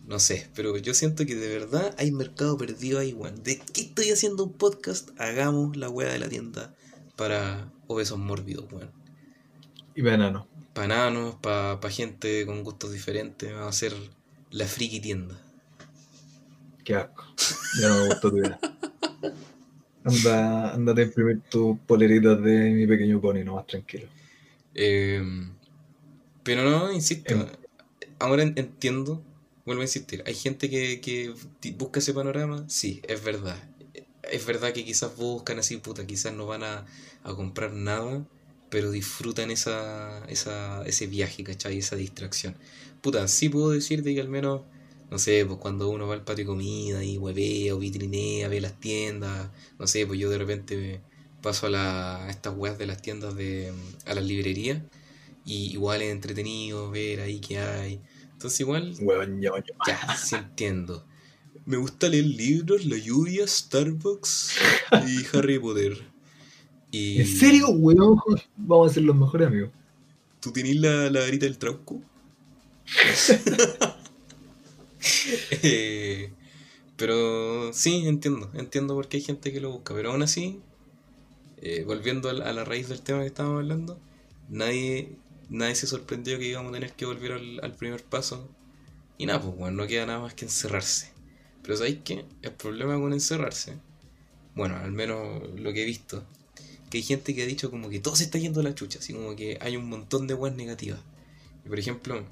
[0.06, 3.42] No sé, pero yo siento que de verdad hay mercado perdido ahí, weón.
[3.42, 5.08] ¿De qué estoy haciendo un podcast?
[5.18, 6.74] Hagamos la wea de la tienda
[7.16, 8.90] para obesos mórbidos, weón.
[9.94, 10.48] Y banano.
[10.74, 13.50] Para nanos, para pa gente con gustos diferentes.
[13.50, 13.94] Vamos a hacer
[14.50, 15.40] la friki tienda.
[16.84, 17.24] Qué asco.
[17.80, 18.58] Ya no me gustó tu idea.
[20.04, 24.08] Anda, andate a imprimir tus poleritas de mi pequeño pony, no más tranquilo.
[24.74, 25.22] Eh,
[26.42, 27.34] pero no, insisto.
[27.34, 27.46] Em.
[28.18, 29.22] Ahora en- entiendo,
[29.64, 30.22] vuelvo a insistir.
[30.26, 31.34] Hay gente que, que
[31.72, 32.64] busca ese panorama.
[32.68, 33.56] Sí, es verdad.
[34.30, 36.86] Es verdad que quizás buscan así, puta, quizás no van a,
[37.24, 38.24] a comprar nada,
[38.70, 41.78] pero disfrutan esa, esa, ese viaje, ¿cachai?
[41.78, 42.56] Esa distracción.
[43.00, 44.62] Puta, sí puedo decir de que al menos,
[45.10, 48.60] no sé, pues cuando uno va al patio de comida y huevea o vitrinea, ve
[48.60, 51.00] las tiendas, no sé, pues yo de repente
[51.42, 53.72] paso a, la, a estas weas de las tiendas de,
[54.06, 54.80] a las librerías
[55.44, 58.00] y igual es entretenido ver ahí qué hay.
[58.42, 58.92] Entonces igual,
[59.40, 61.06] ya, sí entiendo.
[61.64, 64.56] Me gusta leer libros, la lluvia, Starbucks
[65.06, 65.96] y Harry Potter.
[66.90, 68.18] Y ¿En serio, weón?
[68.56, 69.70] Vamos a ser los mejores amigos.
[70.40, 72.02] ¿Tú tenés la, la varita del trauco?
[75.62, 76.32] Eh,
[76.96, 80.60] pero sí, entiendo, entiendo por qué hay gente que lo busca, pero aún así,
[81.58, 84.00] eh, volviendo a la, a la raíz del tema que estábamos hablando,
[84.48, 85.16] nadie,
[85.56, 88.48] nadie se sorprendió que íbamos a tener que volver al, al primer paso.
[89.18, 91.12] Y nada, pues bueno, no queda nada más que encerrarse.
[91.62, 92.24] Pero ¿sabéis qué?
[92.42, 93.74] El problema con encerrarse,
[94.54, 96.24] bueno, al menos lo que he visto,
[96.90, 98.98] que hay gente que ha dicho como que todo se está yendo a la chucha,
[99.00, 101.00] así como que hay un montón de weas negativas.
[101.64, 102.24] Y por ejemplo,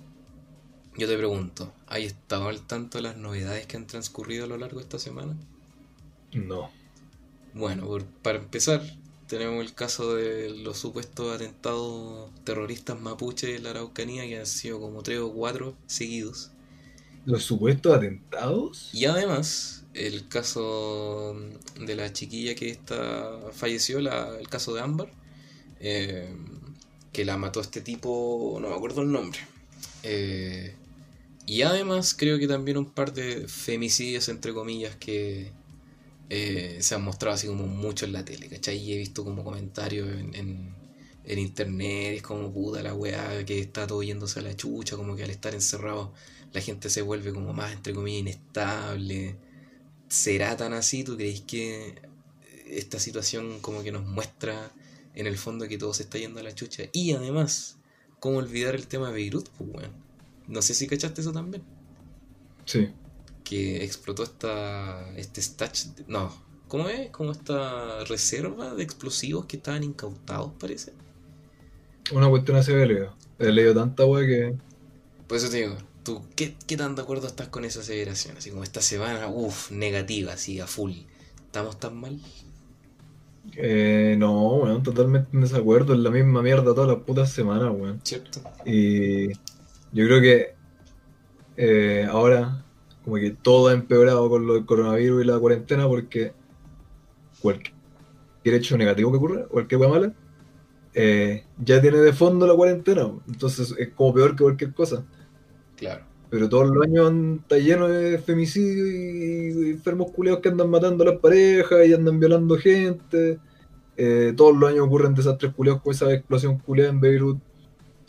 [0.96, 4.56] yo te pregunto, ¿hay estado al tanto de las novedades que han transcurrido a lo
[4.56, 5.36] largo de esta semana?
[6.32, 6.70] No.
[7.52, 8.82] Bueno, por- para empezar,
[9.30, 14.80] tenemos el caso de los supuestos atentados terroristas mapuche en la Araucanía, que han sido
[14.80, 16.52] como tres o cuatro seguidos.
[17.24, 18.90] ¿Los supuestos atentados?
[18.92, 21.36] Y además, el caso
[21.80, 25.12] de la chiquilla que está, falleció, la- el caso de Ámbar,
[25.80, 26.34] eh,
[27.12, 29.40] que la mató este tipo, no me acuerdo el nombre.
[30.02, 30.74] Eh,
[31.46, 35.52] y además creo que también un par de femicidios, entre comillas, que
[36.32, 38.78] eh, se han mostrado así como mucho en la tele, ¿cachai?
[38.78, 40.74] Y he visto como comentarios en,
[41.24, 45.16] en, internet, es como puta la weá, que está todo yéndose a la chucha, como
[45.16, 46.12] que al estar encerrado
[46.52, 49.36] la gente se vuelve como más, entre comillas, inestable.
[50.08, 51.04] ¿Será tan así?
[51.04, 52.00] ¿Tú crees que
[52.66, 54.72] esta situación como que nos muestra
[55.14, 56.84] en el fondo que todo se está yendo a la chucha?
[56.92, 57.76] Y además,
[58.20, 59.48] ¿cómo olvidar el tema de Beirut?
[59.50, 59.92] Pues, weón.
[60.46, 61.62] No sé si cachaste eso también.
[62.66, 62.88] Sí.
[63.50, 66.32] Que explotó esta, este stash, no,
[66.68, 67.10] ¿cómo es?
[67.10, 70.92] Como esta reserva de explosivos que estaban incautados, parece.
[72.12, 73.16] Una cuestión así leído.
[73.40, 74.54] He leído tanta weá que.
[75.26, 78.36] Por eso te digo, ¿tú qué, qué tan de acuerdo estás con esa aseveración?
[78.36, 80.92] Así como esta semana, uff, negativa, así a full.
[81.46, 82.20] ¿Estamos tan mal?
[83.56, 85.94] Eh, no, weón, totalmente en desacuerdo.
[85.94, 88.00] Es la misma mierda todas las putas semanas, weón.
[88.04, 88.40] ¿Cierto?
[88.64, 90.54] Y yo creo que
[91.56, 92.64] eh, ahora,
[93.04, 96.32] como que todo ha empeorado con lo del coronavirus y la cuarentena, porque
[97.40, 97.74] cualquier
[98.44, 100.14] hecho negativo que ocurra, cualquier weá mala,
[100.94, 103.10] eh, ya tiene de fondo la cuarentena.
[103.28, 105.04] Entonces es como peor que cualquier cosa.
[105.76, 106.04] Claro.
[106.28, 111.02] Pero todos los años está lleno de femicidios y, y enfermos culeados que andan matando
[111.02, 113.38] a las parejas y andan violando gente.
[113.96, 117.38] Eh, todos los años ocurren desastres culeados con esa explosión culeada en Beirut.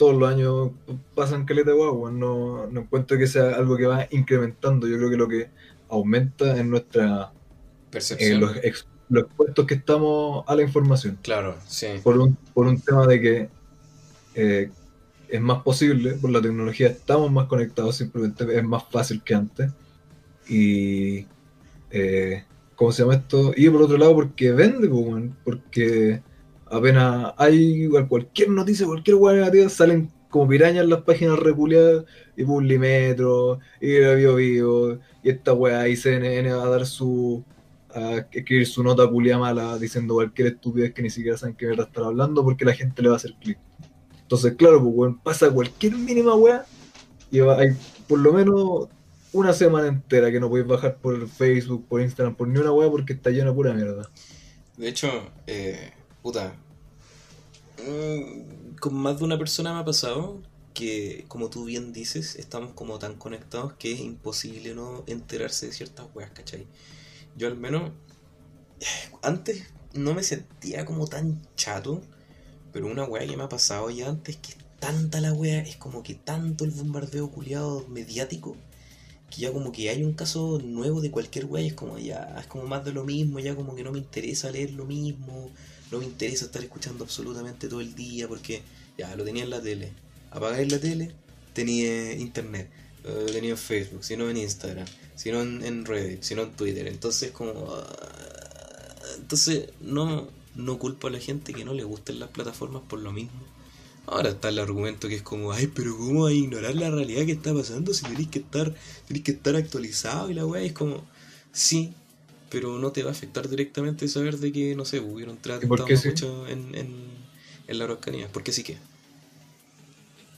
[0.02, 0.72] Todos los años
[1.14, 2.10] pasan caleta de guagua.
[2.12, 4.88] No, no encuentro que sea algo que va incrementando.
[4.88, 5.50] Yo creo que lo que
[5.90, 8.40] aumenta es nuestra eh, Percepción.
[8.42, 11.88] los, ex- los expuestos que estamos a la información Claro, sí.
[12.02, 13.50] por un, por un tema de que
[14.34, 14.72] eh,
[15.30, 19.72] es más posible, por la tecnología estamos más conectados, simplemente es más fácil que antes.
[20.50, 21.28] Y,
[21.92, 22.44] eh,
[22.76, 23.54] ¿cómo se llama esto?
[23.56, 26.22] Y por otro lado, porque vende, weón, porque
[26.72, 32.06] apenas hay igual cualquier noticia, cualquier hueá negativa, salen como pirañas las páginas reculeadas,
[32.36, 37.44] y Publimetro, y la Bio Bio, y esta weá, y CNN va a dar su
[37.94, 41.84] a escribir su nota culia mala diciendo cualquier estupidez que ni siquiera saben qué mierda
[41.84, 43.58] estar hablando porque la gente le va a hacer clic.
[44.22, 46.66] Entonces, claro, pues, weón, pasa cualquier mínima weá
[47.30, 47.76] y hay
[48.08, 48.88] por lo menos
[49.34, 52.90] una semana entera que no podéis bajar por Facebook, por Instagram, por ni una weá
[52.90, 54.10] porque está llena pura mierda.
[54.78, 55.10] De hecho,
[55.48, 56.56] eh, puta,
[57.86, 60.42] mm, con más de una persona me ha pasado
[60.74, 65.74] que, como tú bien dices, estamos como tan conectados que es imposible no enterarse de
[65.74, 66.68] ciertas weas, ¿cachai?
[67.38, 67.92] Yo al menos,
[69.22, 72.02] antes no me sentía como tan chato,
[72.72, 75.78] pero una wea que me ha pasado ya antes que es tanta la wea, es
[75.78, 78.56] como que tanto el bombardeo culiado mediático,
[79.30, 82.36] que ya como que hay un caso nuevo de cualquier wea y es como ya,
[82.40, 85.52] es como más de lo mismo, ya como que no me interesa leer lo mismo,
[85.92, 88.62] no me interesa estar escuchando absolutamente todo el día porque
[88.98, 89.92] ya lo tenía en la tele
[90.32, 91.12] apagáis la tele,
[91.54, 92.70] tenía internet,
[93.04, 96.52] lo tenía en Facebook, si no en Instagram, si no en, Reddit, si no en
[96.54, 96.88] Twitter.
[96.88, 97.52] Entonces, como.
[97.76, 97.86] Ah,
[99.18, 103.12] entonces, no, no culpo a la gente que no le gusten las plataformas por lo
[103.12, 103.42] mismo.
[104.08, 107.34] Ahora está el argumento que es como, ay, pero ¿cómo a ignorar la realidad que
[107.34, 108.74] está pasando si tenéis que estar,
[109.08, 111.06] tenéis que estar actualizado y la weá es como,
[111.52, 111.94] sí,
[112.52, 115.72] pero no te va a afectar directamente saber de que, no sé, hubieron tratos
[116.50, 116.96] en, en,
[117.68, 118.28] en la Araucanía.
[118.32, 118.78] Porque sí que.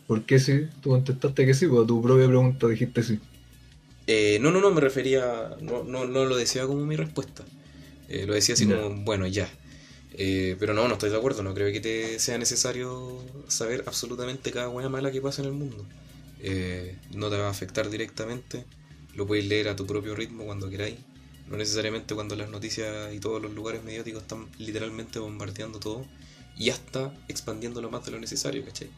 [0.08, 0.68] ¿Por qué sí?
[0.82, 3.20] Tú contestaste que sí, porque tu propia pregunta dijiste sí.
[4.06, 7.44] Eh, no, no, no, me refería, no, no, no lo decía como mi respuesta.
[8.10, 9.50] Eh, lo decía así como, bueno, ya.
[10.16, 14.52] Eh, pero no, no estoy de acuerdo, no creo que te sea necesario saber absolutamente
[14.52, 15.84] cada buena mala que pasa en el mundo.
[17.16, 18.66] no te va a afectar directamente,
[19.16, 20.98] lo puedes leer a tu propio ritmo cuando queráis.
[21.54, 26.04] No necesariamente cuando las noticias y todos los lugares mediáticos están literalmente bombardeando todo
[26.58, 28.90] y hasta expandiéndolo más de lo necesario, ¿cachai?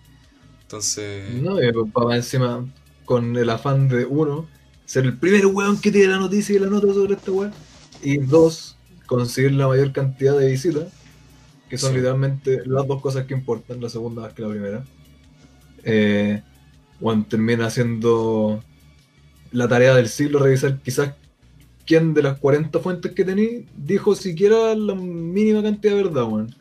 [0.61, 1.33] Entonces.
[1.33, 2.65] No, y papá encima,
[3.03, 4.47] con el afán de uno,
[4.85, 7.51] ser el primer weón que tiene la noticia y la nota sobre esta weón.
[8.01, 10.93] Y dos, conseguir la mayor cantidad de visitas,
[11.69, 14.85] que son literalmente las dos cosas que importan, la segunda más que la primera.
[15.83, 16.41] Eh,
[17.27, 18.63] termina haciendo
[19.51, 21.15] la tarea del siglo, revisar quizás
[21.85, 26.55] quién de las 40 fuentes que tení dijo siquiera la mínima cantidad de verdad, weón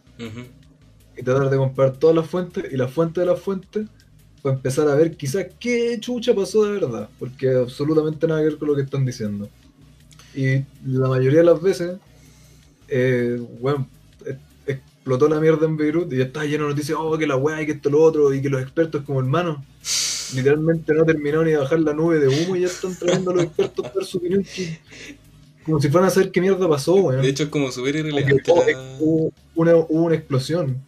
[1.16, 3.86] y tratar de comprar todas las fuentes y la fuente de las fuentes
[4.42, 8.58] para empezar a ver quizás qué chucha pasó de verdad, porque absolutamente nada que ver
[8.58, 9.48] con lo que están diciendo.
[10.34, 11.96] Y la mayoría de las veces,
[12.88, 13.88] eh, bueno,
[14.66, 17.62] explotó la mierda en Beirut y ya está lleno de noticias, oh, que la weá
[17.62, 19.58] y que esto lo otro, y que los expertos como hermanos,
[20.34, 23.34] literalmente no terminaron ni de bajar la nube de humo y ya están trayendo a
[23.34, 24.44] los expertos para su opinión
[25.64, 27.22] como si fueran a saber qué mierda pasó, weón.
[27.22, 28.42] De hecho es como subir irrelevante.
[29.00, 30.82] hubo, una, hubo una explosión.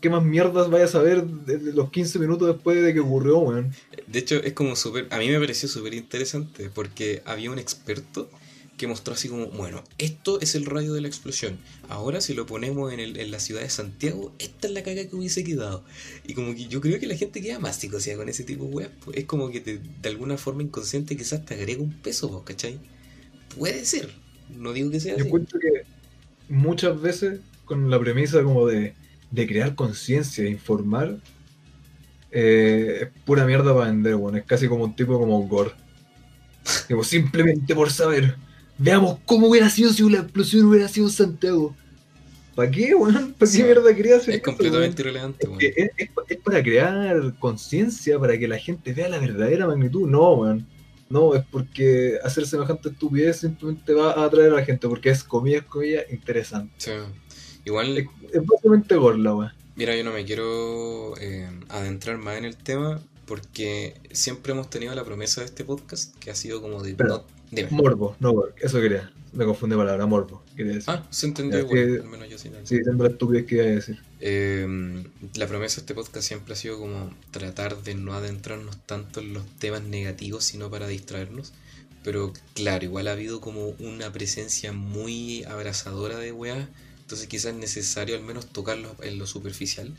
[0.00, 3.72] ¿qué más mierdas vayas a ver desde los 15 minutos después de que ocurrió, weón?
[4.06, 5.06] De hecho, es como súper.
[5.10, 8.30] A mí me pareció súper interesante porque había un experto
[8.78, 11.58] que mostró así como: bueno, esto es el radio de la explosión.
[11.88, 15.06] Ahora, si lo ponemos en, el, en la ciudad de Santiago, esta es la caga
[15.06, 15.84] que hubiese quedado.
[16.26, 18.70] Y como que yo creo que la gente queda más sea con ese tipo de
[18.70, 18.90] weas.
[19.04, 22.78] Pues, es como que de alguna forma inconsciente quizás te agrega un peso, ¿vos, ¿cachai?
[23.56, 24.10] Puede ser.
[24.48, 25.30] No digo que sea yo así.
[25.30, 25.82] Yo que
[26.48, 28.94] muchas veces con la premisa como de
[29.30, 31.18] de crear conciencia, de informar,
[32.30, 34.38] eh, es pura mierda para vender, bueno.
[34.38, 35.72] Es casi como un tipo como Gore.
[36.88, 38.36] Digo, simplemente por saber.
[38.78, 41.74] Veamos cómo hubiera sido si la explosión hubiera sido en Santiago.
[42.54, 43.34] ¿Para qué, weón?
[43.34, 45.60] ¿Para qué mierda quería hacer Es completamente irrelevante, weón.
[45.60, 45.90] Es,
[46.28, 50.08] es, para crear conciencia, para que la gente vea la verdadera magnitud.
[50.08, 50.66] No, weón.
[51.08, 55.24] No, es porque hacer semejante estupidez simplemente va a atraer a la gente, porque es
[55.24, 56.72] comillas, comillas, interesante.
[56.78, 56.92] Sí.
[57.64, 57.96] Igual.
[57.96, 58.06] Es,
[58.44, 59.52] básicamente gorla, weón.
[59.74, 64.94] Mira, yo no me quiero eh, adentrar más en el tema porque siempre hemos tenido
[64.94, 66.96] la promesa de este podcast que ha sido como de.
[67.70, 69.10] Morbo, no eso quería.
[69.32, 70.42] Me confundí palabra, morbo.
[70.56, 70.84] Decir.
[70.86, 72.50] Ah, se entendió igual, al menos yo sí.
[72.64, 74.02] Sí, siempre la estupidez que iba a decir.
[74.20, 79.20] Em, la promesa de este podcast siempre ha sido como tratar de no adentrarnos tanto
[79.20, 81.52] en los temas negativos, sino para distraernos.
[82.02, 86.68] Pero claro, igual ha habido como una presencia muy abrazadora de weas
[87.08, 89.96] entonces quizás es necesario al menos tocarlo en lo superficial.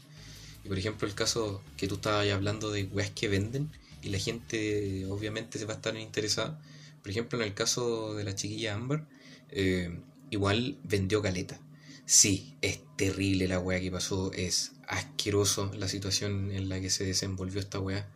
[0.64, 3.72] Y por ejemplo el caso que tú estabas hablando de weas que venden
[4.04, 6.62] y la gente obviamente se va a estar interesada.
[7.02, 9.06] Por ejemplo en el caso de la chiquilla Amber,
[9.52, 11.60] eh, igual vendió caleta.
[12.06, 17.06] Sí, es terrible la wea que pasó, es asqueroso la situación en la que se
[17.06, 18.10] desenvolvió esta wea.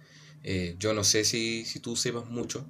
[0.43, 2.65] Eh, yo no sé si, si tú sepas mucho,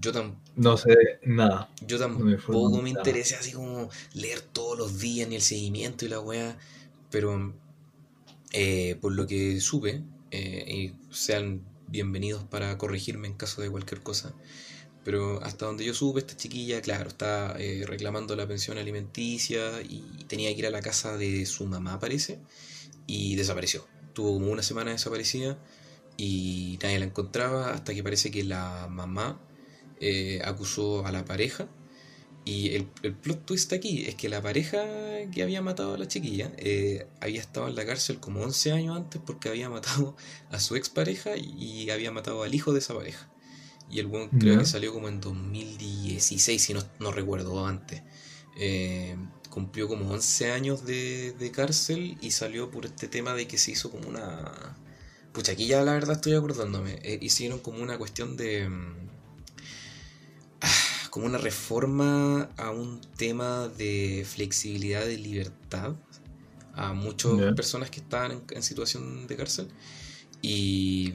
[0.00, 0.40] yo tampoco.
[0.56, 1.70] No sé nada.
[1.86, 6.20] Yo tampoco me, interesa así como leer todos los días ni el seguimiento y la
[6.20, 6.58] weá.
[7.10, 7.54] Pero
[8.52, 14.02] eh, por lo que supe, eh, y sean bienvenidos para corregirme en caso de cualquier
[14.02, 14.34] cosa.
[15.04, 20.24] Pero hasta donde yo supe, esta chiquilla, claro, está eh, reclamando la pensión alimenticia y
[20.26, 22.38] tenía que ir a la casa de su mamá, parece,
[23.06, 23.86] y desapareció.
[24.14, 25.58] Tuvo como una semana desaparecida
[26.16, 29.40] y nadie la encontraba hasta que parece que la mamá
[30.00, 31.68] eh, acusó a la pareja.
[32.46, 34.84] Y el, el, plot twist aquí es que la pareja
[35.32, 38.96] que había matado a la chiquilla eh, había estado en la cárcel como 11 años
[38.96, 40.14] antes porque había matado
[40.50, 43.33] a su expareja y había matado al hijo de esa pareja.
[43.94, 48.02] Y el buen creo que salió como en 2016, si no, no recuerdo antes.
[48.58, 49.16] Eh,
[49.50, 53.70] cumplió como 11 años de, de, cárcel y salió por este tema de que se
[53.70, 54.76] hizo como una...
[55.32, 56.98] Pucha, aquí ya la verdad estoy acordándome.
[57.04, 58.68] Eh, hicieron como una cuestión de...
[58.68, 58.94] Mm,
[60.62, 65.94] ah, como una reforma a un tema de flexibilidad de libertad
[66.72, 69.68] a muchas personas que estaban en, en situación de cárcel.
[70.42, 71.12] Y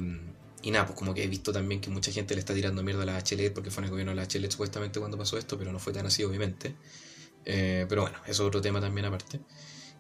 [0.62, 3.04] y nada, pues como que he visto también que mucha gente le está tirando mierda
[3.04, 5.58] a la HLED porque fue en el gobierno de la HLED supuestamente cuando pasó esto,
[5.58, 6.76] pero no fue tan así obviamente.
[7.46, 9.40] Eh, pero bueno, eso es otro tema también aparte.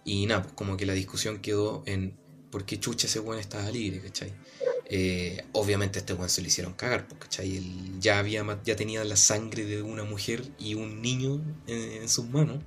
[0.04, 2.17] Y nada, pues como que la discusión quedó en
[2.52, 4.34] por qué chucha ese weón estaba libre, ¿cachai?
[4.91, 7.58] Eh, obviamente a este weón se le hicieron cagar, pues, ¿cachai?
[7.58, 12.26] Él ya, había, ya tenía la sangre de una mujer y un niño en, sus
[12.28, 12.63] manos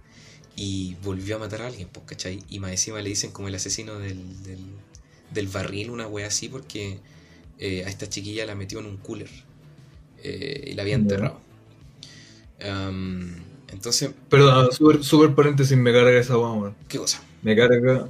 [0.56, 2.42] y volvió a matar a alguien, pues, ¿cachai?
[2.48, 4.64] Y más encima le dicen como el asesino del, del,
[5.32, 7.00] del barril, una wea así, porque
[7.64, 9.28] eh, a esta chiquilla la metió en un cooler
[10.24, 11.38] eh, y la había enterrado.
[13.70, 14.10] entonces.
[14.28, 16.74] Perdón, súper paréntesis, me carga esa guagua.
[16.88, 17.22] ¿Qué cosa?
[17.40, 18.08] Me carga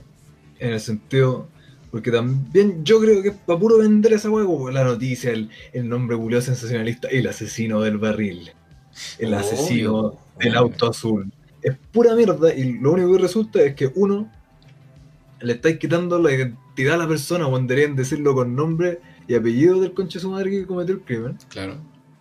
[0.58, 1.48] en el sentido.
[1.90, 5.50] Porque también yo creo que es para puro vender esa hueá, la noticia, el,
[5.86, 8.52] nombre buleo sensacionalista, el asesino del barril,
[9.18, 11.30] el asesino del auto azul.
[11.60, 14.32] Es pura mierda y lo único que resulta es que uno
[15.42, 19.00] le estáis quitando la identidad a la persona, o deberían decirlo con nombre
[19.32, 21.38] y apellido del conche su madre que cometió el crimen.
[21.48, 21.78] Claro.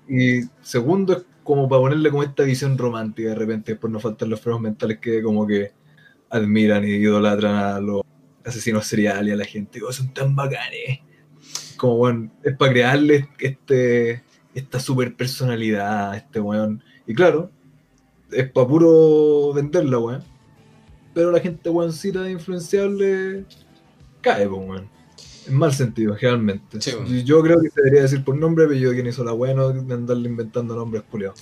[0.07, 4.29] Y segundo es como para ponerle como esta visión romántica de repente, por no faltar
[4.29, 5.73] los frenos mentales que como que
[6.29, 8.03] admiran y idolatran a los
[8.45, 11.01] asesinos seriales y a la gente, oh, son tan bacanes.
[11.75, 16.81] Como bueno, es para crearle este esta super personalidad a este weón.
[17.05, 17.51] Y claro,
[18.31, 20.23] es para puro venderla, weón.
[21.13, 23.43] Pero la gente weoncita influenciable
[24.21, 25.00] cae, pues, weón.
[25.47, 26.79] En mal sentido, generalmente.
[27.23, 29.93] Yo creo que se debería decir por nombre, pero yo quien hizo la weá, de
[29.93, 31.39] andarle inventando nombres culiados.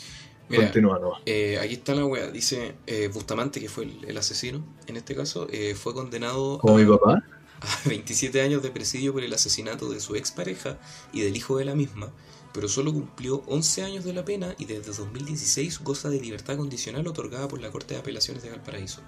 [0.56, 1.14] Continúa, no.
[1.26, 2.32] Eh, aquí está la weá.
[2.32, 6.86] Dice eh, Bustamante, que fue el, asesino, en este caso, eh, fue condenado a, mi
[6.86, 7.24] papá?
[7.62, 10.80] a 27 años de presidio por el asesinato de su expareja
[11.14, 12.12] y del hijo de la misma,
[12.54, 17.06] pero solo cumplió 11 años de la pena y desde 2016 goza de libertad condicional
[17.08, 19.02] otorgada por la Corte de Apelaciones de Valparaíso.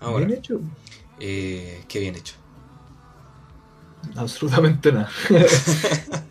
[0.00, 0.60] Ahora, bien hecho.
[1.18, 2.34] Eh, qué bien hecho.
[4.16, 5.10] Absolutamente nada.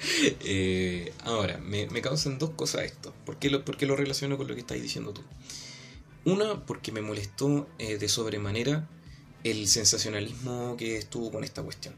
[0.49, 3.13] Eh, ahora, me, causan dos cosas esto.
[3.25, 5.21] ¿Por qué, lo, lo relaciono con lo que estás diciendo tú?
[6.23, 8.87] Una, porque me molestó eh, de sobremanera
[9.43, 11.95] el sensacionalismo que estuvo con esta cuestión.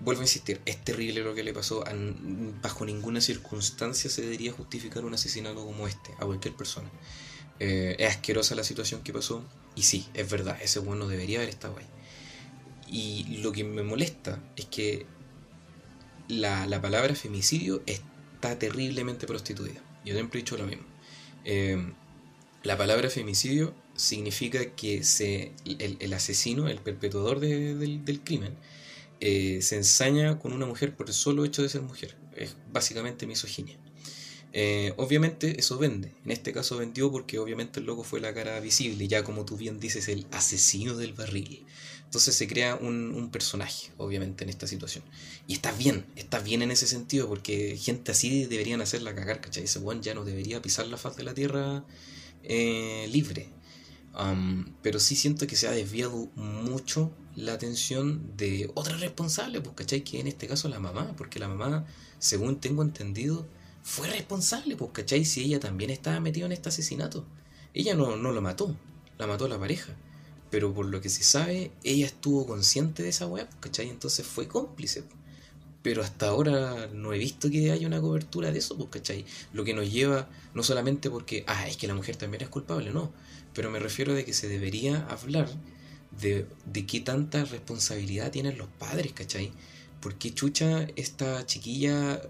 [0.00, 1.84] Vuelvo a insistir, es terrible lo que le pasó.
[2.62, 6.90] bajo ninguna circunstancia se debería justificar un asesinato como este a cualquier persona.
[7.60, 9.42] Eh, es asquerosa la situación que pasó.
[9.74, 11.86] Y sí, es verdad, ese bueno debería haber estado ahí.
[12.88, 15.06] Y lo que me molesta es que
[16.28, 19.80] la, palabra femicidio está terriblemente prostituida.
[20.04, 20.84] Yo siempre he dicho lo mismo.
[21.44, 21.94] Em,
[22.62, 28.54] la palabra femicidio significa que se, el, asesino, el perpetuador del, crimen,
[29.20, 32.16] eh, se ensaña con una mujer por el solo hecho de ser mujer.
[32.36, 33.76] Es básicamente misoginia.
[34.52, 36.12] Eh, obviamente eso vende.
[36.24, 39.56] En este caso vendió porque obviamente el loco fue la cara visible, ya como tú
[39.56, 41.64] bien dices, el asesino del barril.
[42.16, 45.04] Entonces se crea un, personaje, obviamente, en esta situación.
[45.46, 49.64] Y está bien, está bien en ese sentido, porque gente así deberían hacerla cagar, ¿cachai?
[49.64, 51.84] Ese buen ya no debería pisar la faz de la tierra
[52.42, 53.50] eh, libre.
[54.80, 60.02] pero sí siento que se ha desviado mucho la atención de otra responsable, pues, ¿cachai?
[60.02, 61.84] Que en este caso la mamá, porque la mamá,
[62.18, 63.46] según tengo entendido,
[63.82, 65.26] fue responsable, pues, ¿cachai?
[65.26, 67.26] Si ella también estaba metida en este asesinato.
[67.74, 68.74] Ella no, no lo mató,
[69.18, 69.94] la mató la pareja.
[70.50, 73.88] Pero por lo que se sabe, ella estuvo consciente de esa web, ¿cachai?
[73.88, 75.04] Entonces fue cómplice.
[75.82, 79.24] Pero hasta ahora no he visto que haya una cobertura de eso, ¿cachai?
[79.52, 82.92] Lo que nos lleva, no solamente porque, ah, es que la mujer también es culpable,
[82.92, 83.12] no.
[83.54, 85.48] Pero me refiero de que se debería hablar
[86.20, 89.52] de, de qué tanta responsabilidad tienen los padres, ¿cachai?
[90.00, 92.20] Porque chucha, esta chiquilla,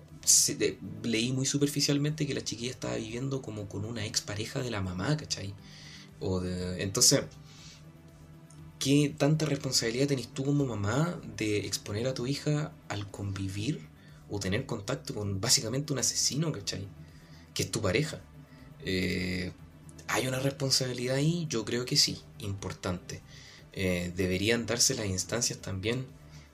[1.03, 5.17] leí muy superficialmente que la chiquilla estaba viviendo como con una expareja de la mamá,
[5.17, 5.55] ¿cachai?
[6.21, 7.23] O de, entonces
[8.87, 13.81] ¿qué tanta responsabilidad tenés tú como mamá de exponer a tu hija al convivir
[14.31, 16.87] o tener contacto con básicamente un asesino, ¿cachai?
[17.53, 18.21] Que es tu pareja.
[18.85, 19.51] Eh,
[20.07, 21.49] ¿Hay una responsabilidad ahí?
[21.51, 23.23] Yo creo que sí, importante.
[23.73, 26.07] Eh, deberían darse las instancias también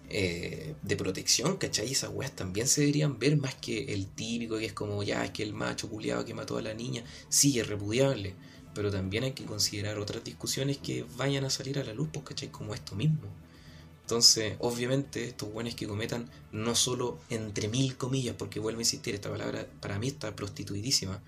[0.08, 1.92] eh, de protección, ¿cachai?
[1.92, 5.32] Esas weas también se deberían ver más que el típico que es como, ya, es
[5.32, 8.34] que el macho culiado que mató a la niña, sí, es repudiable,
[8.74, 12.24] pero también hay que considerar otras discusiones que vayan a salir a la luz, pues,
[12.24, 12.48] ¿cachai?
[12.50, 13.28] Como esto mismo.
[14.02, 19.14] Entonces, obviamente, estos buenos que cometan no solo entre mil comillas, porque vuelvo a insistir,
[19.14, 21.22] esta palabra para mí está prostituidísima,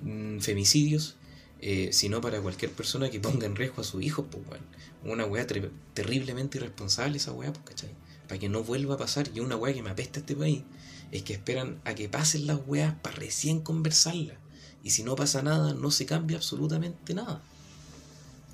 [0.00, 1.16] mm, femicidios,
[1.60, 4.64] eh, sino para cualquier persona que ponga en riesgo a su hijo, pues bueno,
[5.04, 5.46] una weá
[5.94, 7.90] terriblemente irresponsable esa weá, pues, ¿cachai?
[8.28, 10.62] Para que no vuelva a pasar, y una weá que me apesta a este país,
[11.10, 14.38] es que esperan a que pasen las weas para recién conversarlas.
[14.82, 17.42] Y si no pasa nada, no se cambia absolutamente nada.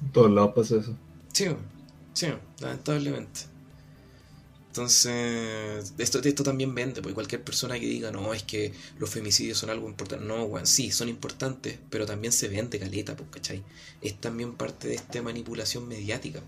[0.03, 0.95] En todos lados pasa eso.
[1.33, 1.47] Sí,
[2.15, 2.29] sí,
[2.61, 3.41] lamentablemente.
[4.69, 9.59] Entonces, esto, esto también vende, porque cualquier persona que diga, no, es que los femicidios
[9.59, 13.65] son algo importante, no, bueno, sí, son importantes, pero también se vende caleta, pues, ¿cachai?
[14.03, 16.43] Es también parte de esta manipulación mediática.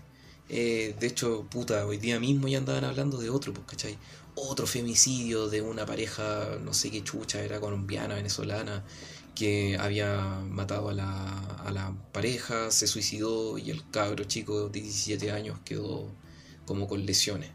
[0.49, 3.97] Eh, de hecho, puta, hoy día mismo ya andaban hablando de otro, pues, ¿cachai?
[4.35, 8.83] Otro femicidio de una pareja, no sé qué chucha, era colombiana, venezolana,
[9.35, 14.81] que había matado a la, a la pareja, se suicidó y el cabro chico de
[14.81, 16.09] 17 años quedó
[16.65, 17.49] como con lesiones.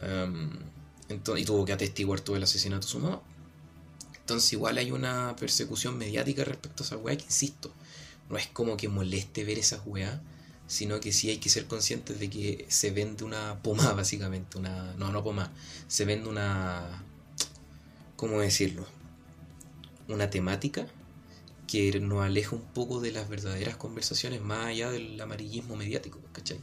[0.00, 0.50] Em,
[1.08, 3.22] entonces, y tuvo que atestiguar todo el asesinato de su mamá.
[4.20, 7.72] Entonces igual hay una persecución mediática respecto a esa weá que, insisto,
[8.28, 10.20] no es como que moleste ver esas weá,
[10.66, 14.92] sino que sí hay que ser conscientes de que se vende una pomada, básicamente, una...
[14.94, 15.50] No, no pomada,
[15.88, 17.04] se vende una...
[18.16, 18.86] ¿Cómo decirlo?
[20.08, 20.86] Una temática
[21.68, 26.58] que nos aleja un poco de las verdaderas conversaciones más allá del amarillismo mediático, ¿cachai?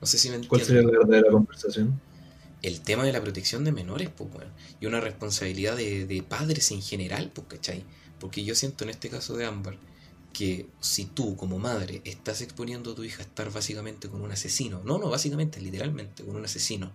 [0.00, 2.00] No sé si me ¿Cuál sería la verdadera conversación?
[2.64, 6.80] el tema de la protección de menores, pues, bueno, y una responsabilidad de, padres en
[6.80, 7.84] general, pues, ¿cachai?
[8.18, 9.76] Porque yo siento en este caso de Ámbar
[10.32, 14.32] que si tú como madre estás exponiendo a tu hija a estar básicamente con un
[14.32, 16.90] asesino, no, no, básicamente, literalmente, con un asesino,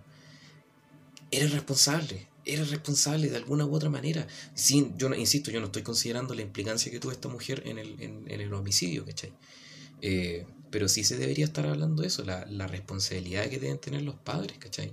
[1.30, 4.26] eres responsable, eres responsable de alguna u otra manera.
[4.54, 8.00] Sin, yo insisto, yo no estoy considerando la implicancia que tuvo esta mujer en el,
[8.00, 9.32] en, el homicidio, ¿cachai?
[10.02, 14.02] Eh, pero sí se debería estar hablando de eso, la, la responsabilidad que deben tener
[14.02, 14.92] los padres, ¿cachai?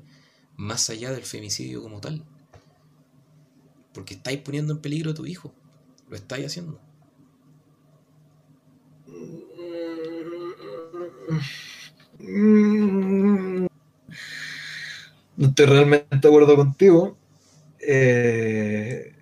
[0.57, 2.23] más allá del femicidio como tal.
[3.93, 5.53] Porque estáis poniendo en peligro a tu hijo.
[6.09, 6.79] Lo estáis haciendo.
[15.37, 17.17] No estoy realmente de acuerdo contigo.
[17.79, 19.13] Eh,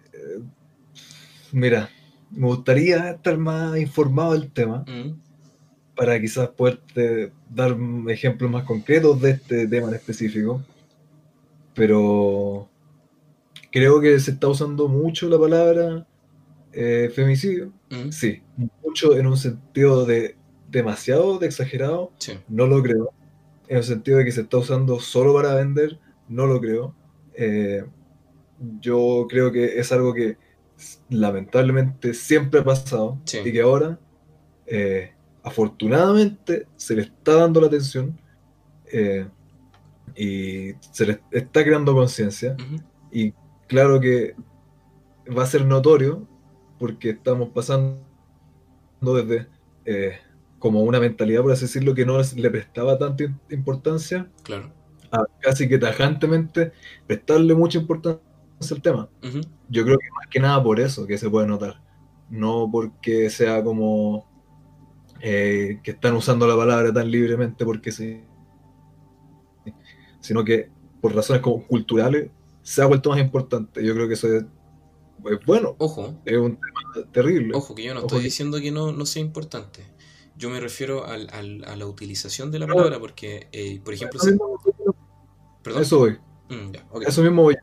[1.52, 1.90] mira,
[2.32, 5.96] me gustaría estar más informado del tema mm.
[5.96, 7.76] para quizás poderte dar
[8.10, 10.64] ejemplos más concretos de este tema en específico
[11.76, 12.70] pero
[13.72, 16.08] creo que se está usando mucho la palabra
[16.72, 17.72] eh, femicidio.
[17.92, 18.10] Mm.
[18.10, 18.42] Sí,
[18.82, 20.38] mucho en un sentido de
[20.70, 22.12] demasiado de exagerado.
[22.48, 23.12] No lo creo.
[23.68, 26.00] En el sentido de que se está usando solo para vender,
[26.30, 26.96] no lo creo.
[27.34, 27.84] Eh,
[28.80, 30.38] yo creo que es algo que
[31.10, 34.00] lamentablemente siempre ha pasado y que ahora,
[34.66, 38.20] eh, afortunadamente, se le está dando la atención
[40.16, 42.56] y se le está creando conciencia.
[43.12, 43.34] Y
[43.68, 44.36] claro que
[45.36, 46.28] va a ser notorio
[46.80, 48.00] porque estamos pasando
[49.02, 49.48] desde
[49.86, 50.18] eh,
[50.60, 54.72] como una mentalidad, por así decirlo, que no le prestaba tanta importancia, claro.
[55.12, 56.72] a casi que tajantemente
[57.08, 58.25] prestarle mucha importancia
[58.60, 59.10] al tema.
[59.70, 61.82] Yo creo que más que nada por eso que se puede notar,
[62.30, 64.28] no porque sea como
[65.22, 68.24] eh, que están usando la palabra tan libremente porque sí
[70.26, 70.70] sino que
[71.02, 72.32] por razones como culturales
[72.64, 73.86] se ha vuelto más importante.
[73.86, 74.44] Yo creo que eso es,
[75.46, 75.76] bueno.
[75.78, 76.16] Ojo.
[76.26, 77.52] Es un tema terrible.
[77.54, 79.86] Ojo, que yo no estoy diciendo que no, no sea importante.
[80.36, 84.20] Yo me refiero al, al, a la utilización de la palabra, porque, eh, por ejemplo...
[84.20, 84.60] Eso, mismo,
[85.64, 85.82] ¿Perdón?
[85.84, 86.18] eso voy.
[86.50, 87.56] Mm, eso mismo voy.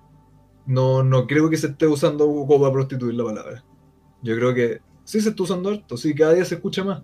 [0.66, 3.64] No, no creo que se esté usando como para prostituir la palabra.
[4.22, 7.02] Yo creo que sí se está usando harto, sí, cada día se escucha más.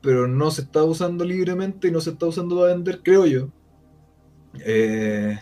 [0.00, 3.48] Pero no se está usando libremente y no se está usando para vender, creo yo.
[4.64, 5.38] Eh,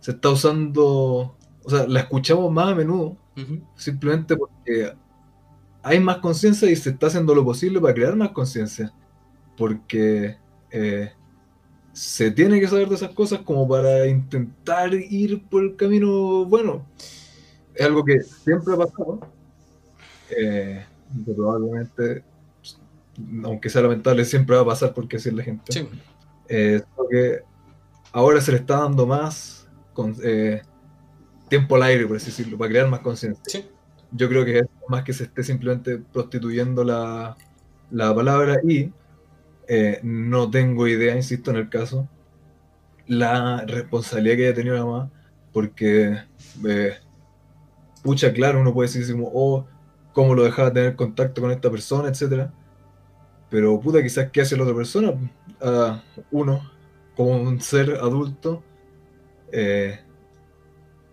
[0.00, 3.16] se está usando, o sea, la escuchamos más a menudo,
[3.74, 4.94] simplemente porque
[5.82, 8.92] hay más conciencia y se está haciendo lo posible para crear más conciencia,
[9.56, 10.38] porque
[10.70, 11.12] eh,
[11.94, 16.84] se tiene que saber de esas cosas como para intentar ir por el camino bueno.
[17.72, 19.20] Es algo que siempre ha pasado,
[20.36, 20.84] eh,
[21.24, 22.24] probablemente,
[23.44, 25.72] aunque sea lamentable, siempre va a pasar porque así es la gente.
[25.72, 25.88] Sí.
[26.48, 27.40] Eh, que
[28.12, 30.62] ahora se le está dando más con, eh,
[31.48, 33.64] tiempo al aire, por así decirlo, para crear más conciencia.
[34.10, 37.36] Yo creo que es más que se esté simplemente prostituyendo la,
[37.92, 38.90] la palabra y
[39.68, 42.08] eh, no tengo idea, insisto en el caso,
[43.06, 45.10] la responsabilidad que haya tenido la mamá,
[45.52, 46.18] porque,
[46.66, 46.94] eh,
[48.02, 49.66] pucha, claro, uno puede decir como, oh,
[50.12, 52.52] cómo lo dejaba tener contacto con esta persona, etcétera.
[53.50, 55.12] Pero puta, quizás qué hace la otra persona,
[56.30, 56.70] uno,
[57.16, 58.62] como un ser adulto,
[59.52, 60.00] eh,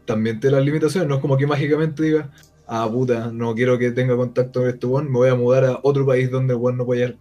[0.05, 2.31] también tiene las limitaciones, no es como que mágicamente diga,
[2.67, 5.79] ah puta, no quiero que tenga contacto con este one, me voy a mudar a
[5.83, 7.17] otro país donde el no puede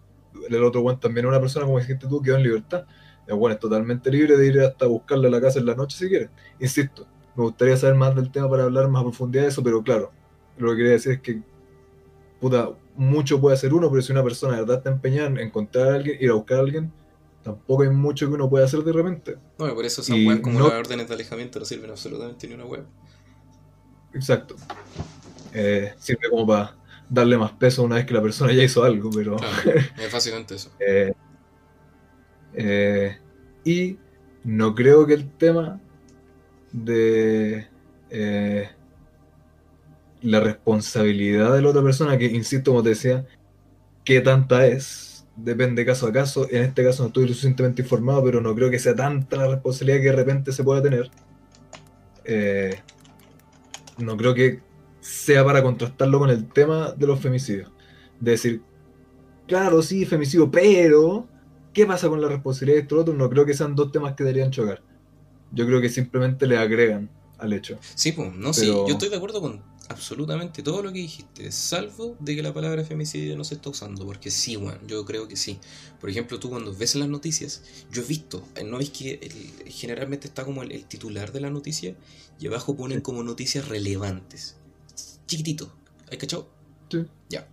[0.49, 2.85] el otro one también es una persona como dijiste tú, quedó en libertad.
[3.27, 5.97] El one es totalmente libre de ir hasta buscarle a la casa en la noche
[5.97, 6.31] si quiere.
[6.59, 9.83] Insisto, me gustaría saber más del tema para hablar más a profundidad de eso, pero
[9.83, 10.11] claro,
[10.59, 11.43] lo que quería decir es que
[12.41, 15.89] puta, mucho puede hacer uno, pero si una persona de verdad está empeñada en encontrar
[15.89, 16.93] a alguien, ir a buscar a alguien,
[17.43, 19.37] tampoco hay mucho que uno pueda hacer de repente.
[19.59, 22.65] Bueno, por eso esas webs como las órdenes de alejamiento no sirven absolutamente ni una
[22.65, 22.85] web.
[24.13, 24.57] Exacto.
[25.53, 26.77] Eh, sirve como para
[27.11, 29.37] darle más peso una vez que la persona ya hizo algo, pero...
[29.99, 30.71] es básicamente eso.
[30.79, 31.13] Eh,
[32.55, 33.19] eh,
[33.65, 33.99] y
[34.45, 35.79] no creo que el tema
[36.73, 37.69] de
[40.23, 43.27] la responsabilidad de la otra persona, que insisto, como te decía,
[44.05, 46.47] qué tanta es, depende caso a caso.
[46.51, 49.49] En este caso no estoy lo suficientemente informado, pero no creo que sea tanta la
[49.49, 51.11] responsabilidad que de repente se pueda tener.
[52.25, 52.79] Eh,
[53.99, 54.61] no creo que
[55.01, 57.71] sea para contrastarlo con el tema de los femicidios.
[58.21, 58.63] De decir,
[59.47, 61.27] claro, sí, femicidio, pero
[61.73, 63.15] ¿qué pasa con la responsabilidad de esto otro?
[63.15, 64.83] No creo que sean dos temas que deberían chocar.
[65.53, 67.79] Yo creo que simplemente le agregan al hecho.
[67.95, 72.17] Sí, pues, no, sí, yo estoy de acuerdo con absolutamente todo lo que dijiste, salvo
[72.21, 75.35] de que la palabra femicidio no se está usando, porque sí, bueno, yo creo que
[75.35, 75.59] sí.
[76.01, 79.19] Por ejemplo, tú cuando ves las noticias, yo he visto, eh, ¿no ves que
[79.67, 81.97] generalmente está como el, titular de la noticia
[82.39, 84.60] y abajo ponen como noticias relevantes?
[85.31, 85.73] Chiquitito,
[86.11, 86.51] ¿hay cachado?
[86.91, 87.07] Sí.
[87.29, 87.49] Ya.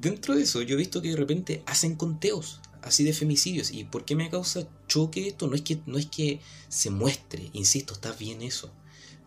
[0.00, 3.70] Dentro de eso, yo he visto que de repente hacen conteos así de femicidios.
[3.70, 5.46] ¿Y por qué me causa choque esto?
[5.46, 8.72] No es que, no es que se muestre, insisto, está bien eso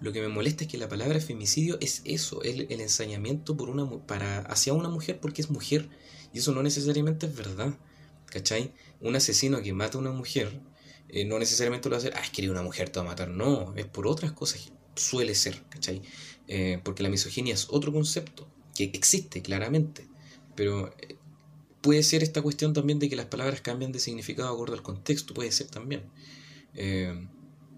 [0.01, 3.69] lo que me molesta es que la palabra femicidio es eso, es el, ensañamiento por
[3.69, 5.89] una, para, hacia una mujer porque es mujer.
[6.33, 7.77] Y eso no necesariamente es verdad.
[8.27, 8.71] ¿Cachai?
[9.01, 10.61] Un asesino que mata a una mujer
[11.09, 13.09] eh, no necesariamente lo va a hacer, ah, es que una mujer te va a
[13.09, 13.29] matar.
[13.29, 16.01] No, es por otras cosas suele ser, ¿cachai?
[16.49, 20.07] Eh, porque la misoginia es otro concepto que existe claramente.
[20.55, 21.15] Pero eh,
[21.81, 24.83] puede ser esta cuestión también de que las palabras cambian de significado de acuerdo al
[24.83, 26.03] contexto, puede ser también.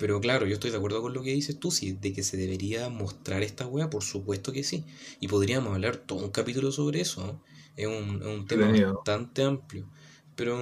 [0.01, 2.35] Pero claro, yo estoy de acuerdo con lo que dices tú, sí, de que se
[2.35, 4.83] debería mostrar esta wea, por supuesto que sí.
[5.19, 7.39] Y podríamos hablar todo un capítulo sobre eso.
[7.77, 9.87] Es un, tema bastante amplio.
[10.35, 10.57] Pero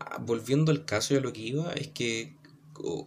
[0.00, 2.34] ah, volviendo al caso de lo que iba, es que,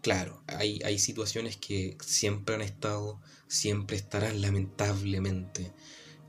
[0.01, 5.71] claro, hay, hay situaciones que siempre han estado, siempre estarán, lamentablemente.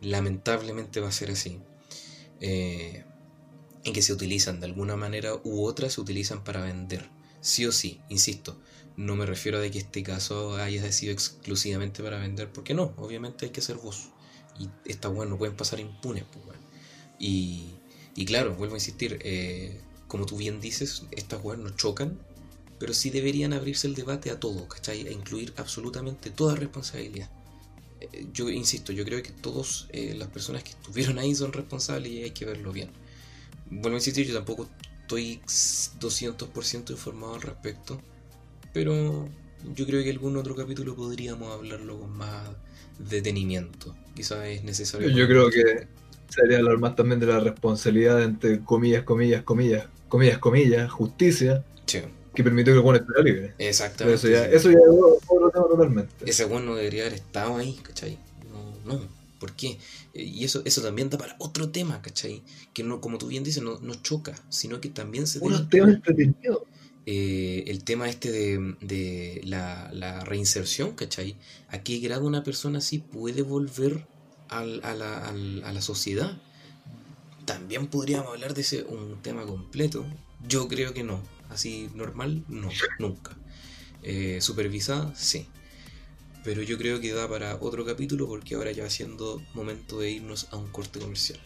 [0.00, 1.60] Lamentablemente va a ser así.
[2.40, 3.04] Eh,
[3.84, 7.08] en que se utilizan de alguna manera u otra, se utilizan para vender.
[7.40, 8.58] Sí o sí, insisto
[8.96, 12.94] no me refiero a de que este caso haya sido exclusivamente para vender, porque no,
[12.96, 14.08] obviamente hay que ser vos.
[14.58, 16.58] Y estas weas no pueden pasar impunes, pues,
[17.18, 17.74] y,
[18.14, 22.18] y, claro, vuelvo a insistir, eh, como tú bien dices, estas weas no chocan,
[22.78, 25.06] pero sí deberían abrirse el debate a todo, ¿cachai?
[25.06, 27.30] A incluir absolutamente toda responsabilidad.
[28.00, 32.12] Eh, yo insisto, yo creo que todas eh, las personas que estuvieron ahí son responsables
[32.12, 32.90] y hay que verlo bien.
[33.70, 34.68] Vuelvo a insistir, yo tampoco
[35.02, 38.00] estoy 200% informado al respecto
[38.76, 39.26] pero
[39.74, 42.46] yo creo que algún otro capítulo podríamos hablarlo con más
[42.98, 43.96] detenimiento.
[44.14, 45.08] Quizás es necesario.
[45.08, 45.88] Yo creo que
[46.28, 51.64] sería hablar más también de la responsabilidad entre comillas, comillas, comillas, comillas, comillas, justicia.
[52.36, 53.54] Que permitió que el bueno estuviera libre.
[53.58, 54.14] Exactamente.
[54.16, 56.14] eso ya, eso ya es otro tema totalmente.
[56.24, 58.18] Ese bueno no debería haber estado ahí, ¿cachai?
[58.84, 59.08] No, no.
[59.38, 59.78] ¿Por qué?
[60.14, 62.42] Y eso, eso también da para otro tema, ¿cachai?
[62.72, 65.40] Que no, como tú bien dices, no, no choca, sino que también se...
[65.40, 66.62] Unos temas entretenidos.
[67.08, 71.36] Eh, el tema este de, la, reinserción, ¿cachai?
[71.68, 74.06] ¿A qué grado una persona así puede volver
[74.48, 76.36] a, la, sociedad?
[77.44, 80.04] También podríamos hablar de ese un tema completo.
[80.48, 81.20] Yo creo que no.
[81.50, 82.68] Así normal, no,
[82.98, 83.36] nunca.
[84.02, 85.48] Eh, supervisada, sí.
[86.44, 90.12] Pero yo creo que da para otro capítulo porque ahora ya va siendo momento de
[90.12, 91.40] irnos a un corte comercial.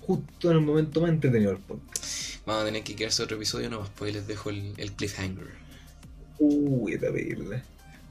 [0.00, 2.44] Justo en el momento más entretenido del podcast.
[2.46, 5.50] Vamos a tener que quedarse otro episodio nomás, pues les dejo el, cliffhanger.
[6.38, 7.62] Uy, terrible.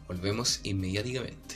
[0.08, 1.56] Volvemos inmediatamente.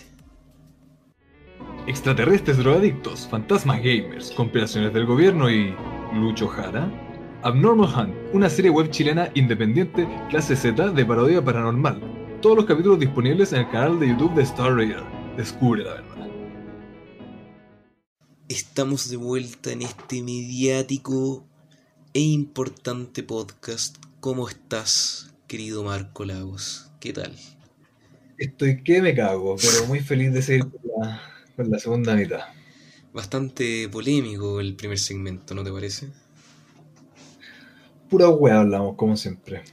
[1.88, 5.76] Extraterrestres drogadictos, fantasmas gamers, compilaciones del gobierno y.
[6.14, 7.09] Lucho Jara.
[7.42, 12.02] Abnormal Hunt, una serie web chilena independiente clase Z de parodia paranormal.
[12.42, 15.02] Todos los capítulos disponibles en el canal de YouTube de Star Raider.
[15.38, 16.30] Descubre la verdad.
[18.50, 21.48] Estamos de vuelta en este mediático
[22.14, 23.96] e importante podcast.
[24.20, 26.92] ¿Cómo estás, querido Marco Lagos?
[27.00, 27.34] ¿Qué tal?
[28.38, 31.22] Estoy que me cago, pero muy feliz de seguir con la,
[31.56, 32.42] con la segunda mitad.
[33.14, 36.10] Bastante polémico el primer segmento, ¿no te parece?
[38.10, 39.64] Pura wea hablamos, como siempre.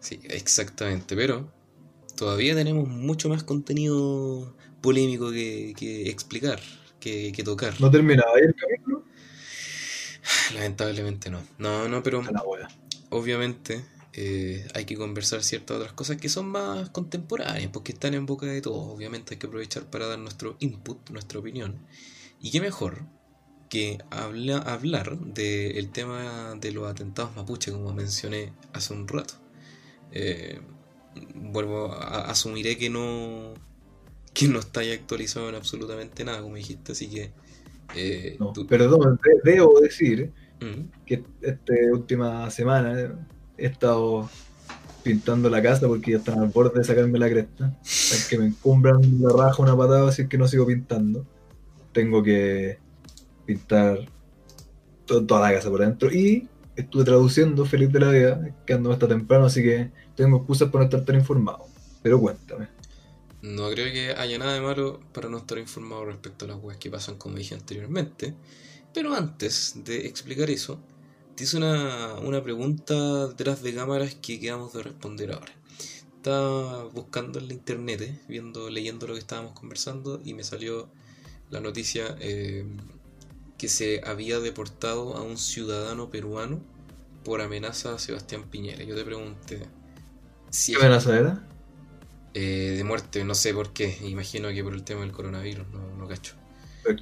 [0.00, 1.50] Sí, exactamente, pero
[2.16, 6.60] todavía tenemos mucho más contenido polémico que, que explicar,
[7.00, 7.80] que, que tocar.
[7.80, 9.04] ¿No terminaba ahí el capítulo?
[10.54, 11.42] Lamentablemente no.
[11.58, 12.22] No, no, pero
[13.10, 18.26] obviamente eh, hay que conversar ciertas otras cosas que son más contemporáneas, porque están en
[18.26, 18.94] boca de todos.
[18.94, 21.86] Obviamente hay que aprovechar para dar nuestro input, nuestra opinión.
[22.40, 23.04] Y qué mejor
[23.68, 29.34] que habla- hablar del tema de los atentados mapuche, como mencioné hace un rato.
[30.12, 30.60] Eh,
[31.34, 33.54] vuelvo a asumiré que no
[34.32, 37.30] que no está actualizado en absolutamente nada, como dijiste, así que
[37.94, 43.14] eh, No, tú- perdón, de- debo decir Mm, que esta última semana
[43.58, 44.28] he estado
[45.02, 47.74] pintando la casa porque ya están al borde de sacarme la cresta.
[47.82, 51.24] Es que me encumbran la raja una patada así que no sigo pintando.
[51.92, 52.78] Tengo que
[53.46, 54.10] pintar
[55.06, 56.12] to- toda la casa por dentro.
[56.12, 60.80] Y estuve traduciendo Feliz de la Vida, quedándome hasta temprano, así que tengo excusas por
[60.80, 61.66] no estar tan informado.
[62.02, 62.68] Pero cuéntame.
[63.42, 66.78] No creo que haya nada de malo para no estar informado respecto a las weas
[66.78, 68.34] que pasan, como dije anteriormente.
[68.92, 70.80] Pero antes de explicar eso,
[71.34, 75.52] te hice una, una pregunta detrás de cámaras que quedamos de responder ahora.
[76.16, 80.88] Estaba buscando en la internet, eh, viendo, leyendo lo que estábamos conversando, y me salió
[81.50, 82.66] la noticia eh,
[83.58, 86.60] que se había deportado a un ciudadano peruano
[87.24, 88.84] por amenaza a Sebastián Piñera.
[88.84, 89.68] Yo te pregunté
[90.50, 91.48] si ¿Qué amenaza era?
[92.34, 93.98] eh, de muerte, no sé por qué.
[94.02, 96.34] Imagino que por el tema del coronavirus, no, no cacho.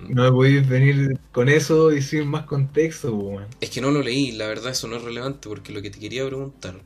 [0.08, 3.48] No me podéis venir con eso y sin más contexto, weón.
[3.60, 5.98] Es que no lo leí, la verdad eso no es relevante porque lo que te
[5.98, 6.82] quería preguntar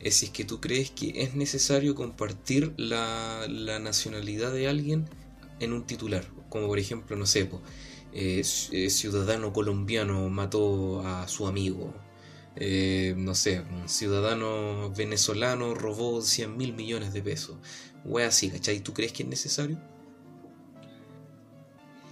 [0.00, 5.08] es si es que tú crees que es necesario compartir la, la nacionalidad de alguien
[5.60, 6.24] en un titular.
[6.48, 7.62] Como por ejemplo, no sé, po,
[8.12, 8.42] eh,
[8.72, 11.94] eh, ciudadano colombiano mató a su amigo.
[12.56, 17.56] Eh, no sé, un ciudadano venezolano robó 100 mil millones de pesos.
[18.04, 18.80] Wea así, ¿cachai?
[18.80, 19.78] ¿Tú crees que es necesario?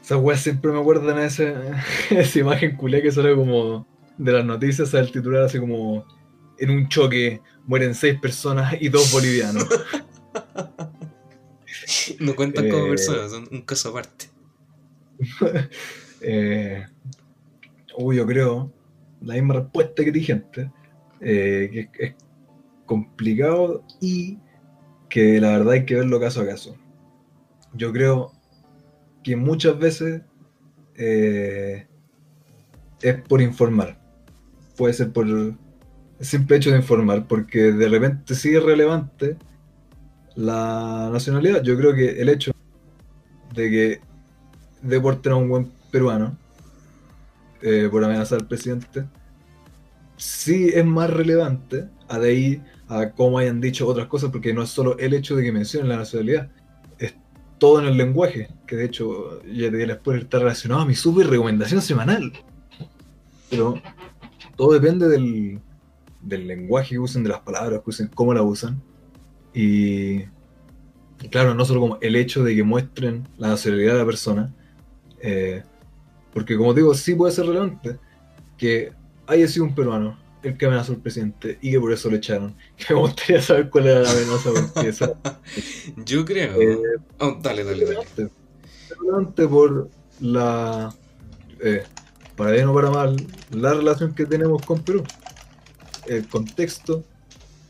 [0.02, 3.86] Esas weas siempre me acuerdan a esa, esa imagen culé que sale como
[4.18, 6.04] de las noticias al titular así como
[6.58, 9.66] en un choque mueren seis personas y dos bolivianos.
[12.20, 14.29] No cuentan como Eh, personas, son un caso aparte.
[16.22, 16.84] Eh,
[17.96, 18.70] yo creo,
[19.22, 20.42] la misma respuesta que dije
[21.22, 22.14] eh, que es, es
[22.84, 24.38] complicado y
[25.08, 26.76] que la verdad hay que verlo caso a caso.
[27.72, 28.32] Yo creo
[29.22, 30.22] que muchas veces
[30.96, 31.86] eh,
[33.02, 34.00] es por informar.
[34.76, 35.56] Puede ser por el
[36.20, 39.36] simple hecho de informar, porque de repente sí es relevante
[40.34, 41.62] la nacionalidad.
[41.62, 42.52] Yo creo que el hecho
[43.54, 44.00] de que
[44.82, 46.36] deporten a un buen peruano
[47.62, 49.04] eh, por amenazar al presidente,
[50.16, 54.62] sí es más relevante a de ahí a cómo hayan dicho otras cosas, porque no
[54.62, 56.50] es solo el hecho de que mencionen la nacionalidad,
[56.98, 57.14] es
[57.58, 60.86] todo en el lenguaje, que de hecho, ya te di el spoiler, está relacionado a
[60.86, 62.32] mi super recomendación semanal.
[63.48, 63.80] Pero
[64.56, 65.60] todo depende del,
[66.20, 68.82] del lenguaje que usen, de las palabras que usen, cómo la usan.
[69.54, 70.22] Y,
[71.20, 74.54] y claro, no solo como el hecho de que muestren la nacionalidad de la persona,
[75.20, 75.62] eh,
[76.32, 77.98] porque como digo, sí puede ser relevante
[78.56, 78.92] que
[79.26, 82.54] haya sido un peruano el que amenazó al presidente y que por eso lo echaron.
[82.88, 85.18] Me gustaría saber cuál era la amenaza,
[86.04, 86.60] Yo creo.
[86.60, 86.78] Eh,
[87.18, 87.84] Oh, dale, dale, dale.
[87.84, 88.28] relevante.
[88.98, 89.90] Relevante por
[90.20, 90.94] la,
[91.60, 91.82] eh,
[92.36, 93.16] para bien o para mal,
[93.50, 95.04] la relación que tenemos con Perú.
[96.06, 97.04] El contexto,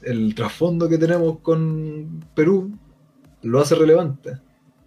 [0.03, 2.71] el trasfondo que tenemos con Perú
[3.43, 4.39] lo hace relevante.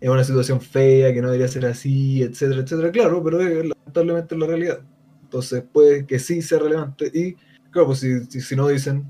[0.04, 2.92] Es una situación fea que no debería ser así, etcétera, etcétera.
[2.92, 4.82] Claro, pero es lamentablemente la realidad.
[5.22, 7.10] Entonces puede que sí sea relevante.
[7.14, 7.36] Y
[7.72, 9.10] claro, pues si, si, si no dicen,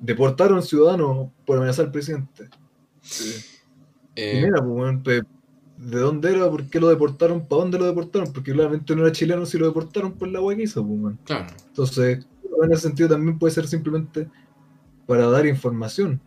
[0.00, 2.42] deportaron ciudadanos por amenazar al presidente.
[2.42, 3.44] Eh,
[4.16, 4.60] Eh, y mira,
[5.04, 5.22] pues,
[5.76, 6.50] ¿de dónde era?
[6.50, 7.46] ¿Por qué lo deportaron?
[7.46, 8.32] ¿Para dónde lo deportaron?
[8.32, 11.18] Porque claramente no era chileno si lo deportaron por la hizo, pues, weón.
[11.22, 11.46] claro.
[11.68, 12.26] Entonces,
[12.64, 14.28] en ese sentido también puede ser simplemente
[15.06, 16.20] para dar información.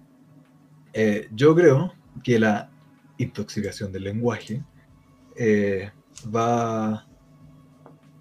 [0.94, 2.70] Eh, yo creo que la
[3.18, 4.64] intoxicación del lenguaje
[5.36, 5.92] eh,
[6.34, 7.08] va,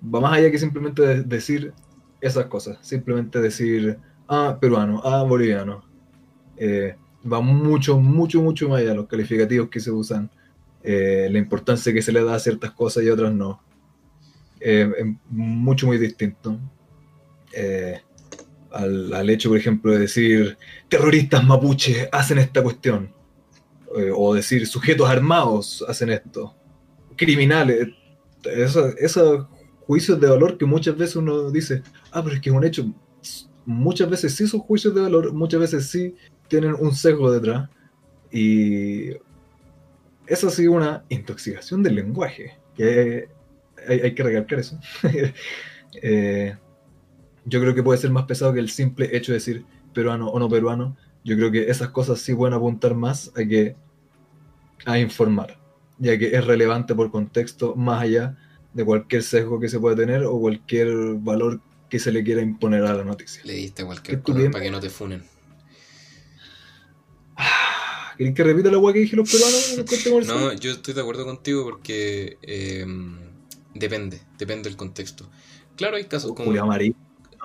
[0.02, 1.72] va más allá que simplemente de- decir
[2.20, 2.78] esas cosas.
[2.80, 5.84] Simplemente decir, ah, peruano, ah, boliviano.
[6.56, 6.94] Eh,
[7.30, 10.30] va mucho, mucho, mucho más allá los calificativos que se usan,
[10.82, 13.60] eh, la importancia que se le da a ciertas cosas y otras no.
[14.60, 14.86] es
[15.28, 16.58] mucho, muy distinto.
[18.70, 20.56] Al, al, hecho, por ejemplo, de decir
[20.88, 23.12] terroristas mapuches hacen esta cuestión.
[23.96, 26.54] Eh, o decir sujetos armados hacen esto.
[27.16, 27.88] Criminales.
[28.44, 29.46] Esos
[29.86, 32.86] juicios de valor que muchas veces uno dice, ah, pero es que es un hecho.
[33.64, 36.14] Muchas veces sí son juicios de valor, muchas veces sí
[36.48, 37.68] tienen un sesgo detrás.
[38.30, 39.10] Y
[40.26, 42.58] eso sido una intoxicación del lenguaje.
[42.74, 43.28] Que
[43.86, 44.78] hay, que recalcar eso.
[46.00, 46.56] Eh,
[47.44, 50.38] yo creo que puede ser más pesado que el simple hecho de decir peruano o
[50.38, 50.96] no peruano.
[51.22, 53.76] Yo creo que esas cosas sí pueden apuntar más a que
[54.84, 55.58] a informar,
[55.98, 58.36] ya que es relevante por contexto más allá
[58.72, 62.84] de cualquier sesgo que se pueda tener o cualquier valor que se le quiera imponer
[62.84, 63.42] a la noticia.
[63.44, 65.22] Le diste cualquier cosa para que no te funen.
[68.16, 70.26] ¿Querés que repita la agua que dije los peruanos?
[70.26, 72.86] no, yo estoy de acuerdo contigo porque eh,
[73.74, 75.28] depende, depende del contexto.
[75.76, 76.52] Claro, hay casos como.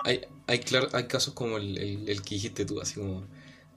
[0.04, 1.76] Hay, hay, claro, hay casos como el,
[2.08, 3.24] el, que dijiste tú, así como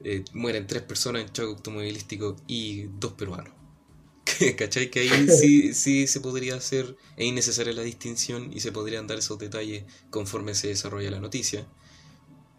[0.04, 3.52] eh, mueren tres personas en choque automovilístico y dos peruanos.
[4.56, 4.90] ¿Cachai?
[4.90, 9.18] Que ahí sí, sí se podría hacer, es innecesaria la distinción y se podrían dar
[9.18, 11.66] esos detalles conforme se desarrolla la noticia.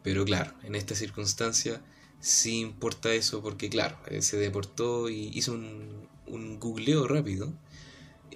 [0.03, 1.81] Pero claro, en esta circunstancia
[2.19, 7.53] sí importa eso porque claro, eh, se deportó y hizo un, un googleo rápido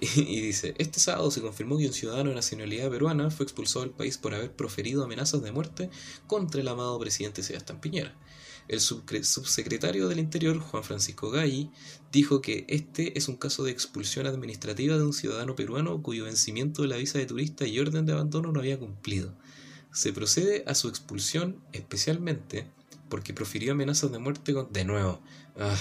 [0.00, 3.94] y dice, este sábado se confirmó que un ciudadano de nacionalidad peruana fue expulsado del
[3.94, 5.90] país por haber proferido amenazas de muerte
[6.26, 8.14] contra el amado presidente Sebastián Piñera.
[8.68, 11.70] El subsecretario del Interior, Juan Francisco Galli,
[12.12, 16.82] dijo que este es un caso de expulsión administrativa de un ciudadano peruano cuyo vencimiento
[16.82, 19.34] de la visa de turista y orden de abandono no había cumplido.
[19.90, 22.66] Se procede a su expulsión especialmente
[23.08, 24.70] porque profirió amenazas de muerte con...
[24.70, 25.20] De nuevo,
[25.58, 25.76] ah,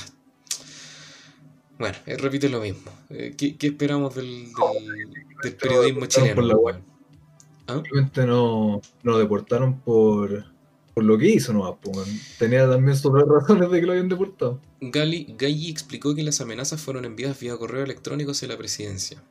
[1.78, 2.92] bueno, eh, repite lo mismo.
[3.10, 4.48] Eh, ¿qué, esperamos del,
[5.44, 6.42] del, periodismo chileno?
[7.68, 7.74] ¿Ah?
[7.76, 10.46] Simplemente no, lo deportaron por,
[10.98, 11.80] por lo que hizo, no
[12.40, 14.60] Tenía también sobre razones de que lo habían deportado.
[14.82, 19.22] Gali, Galli explicó que las amenazas fueron enviadas vía correo electrónico hacia la presidencia.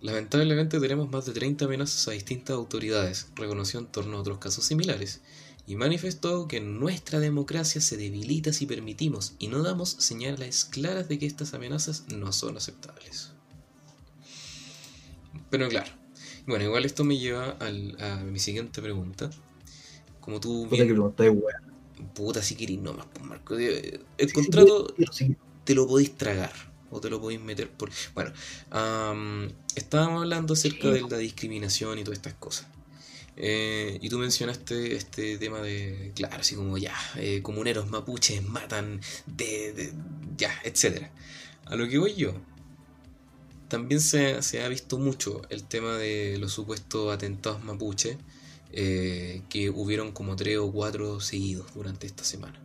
[0.00, 4.64] Lamentablemente tenemos más de 30 amenazas a distintas autoridades, reconoció en torno a otros casos
[4.66, 5.20] similares
[5.66, 11.18] y manifestó que nuestra democracia se debilita si permitimos y no damos señales claras de
[11.18, 13.32] que estas amenazas no son aceptables.
[15.50, 15.90] Pero claro,
[16.46, 19.28] bueno, igual esto me lleva a mi siguiente pregunta.
[20.20, 20.66] Como tú...
[20.68, 20.96] Puta que
[22.14, 23.56] Puta si querís nomás, pues Marco.
[23.56, 24.94] El contrato
[25.64, 26.52] te lo podéis tragar
[26.90, 27.90] o te lo podéis meter por...
[28.14, 28.32] Bueno,
[29.74, 32.66] estábamos hablando acerca de la discriminación y todas estas cosas.
[33.42, 39.00] Eh, y tú mencionaste este tema de, claro, así como ya, eh, comuneros mapuches matan,
[39.26, 39.94] de,
[40.36, 41.06] ya, etc.
[41.64, 42.34] A lo que voy yo,
[43.68, 48.18] también se, ha visto mucho el tema de los supuestos atentados mapuches,
[48.72, 52.60] eh, que hubieron como tres o cuatro seguidos durante esta semana.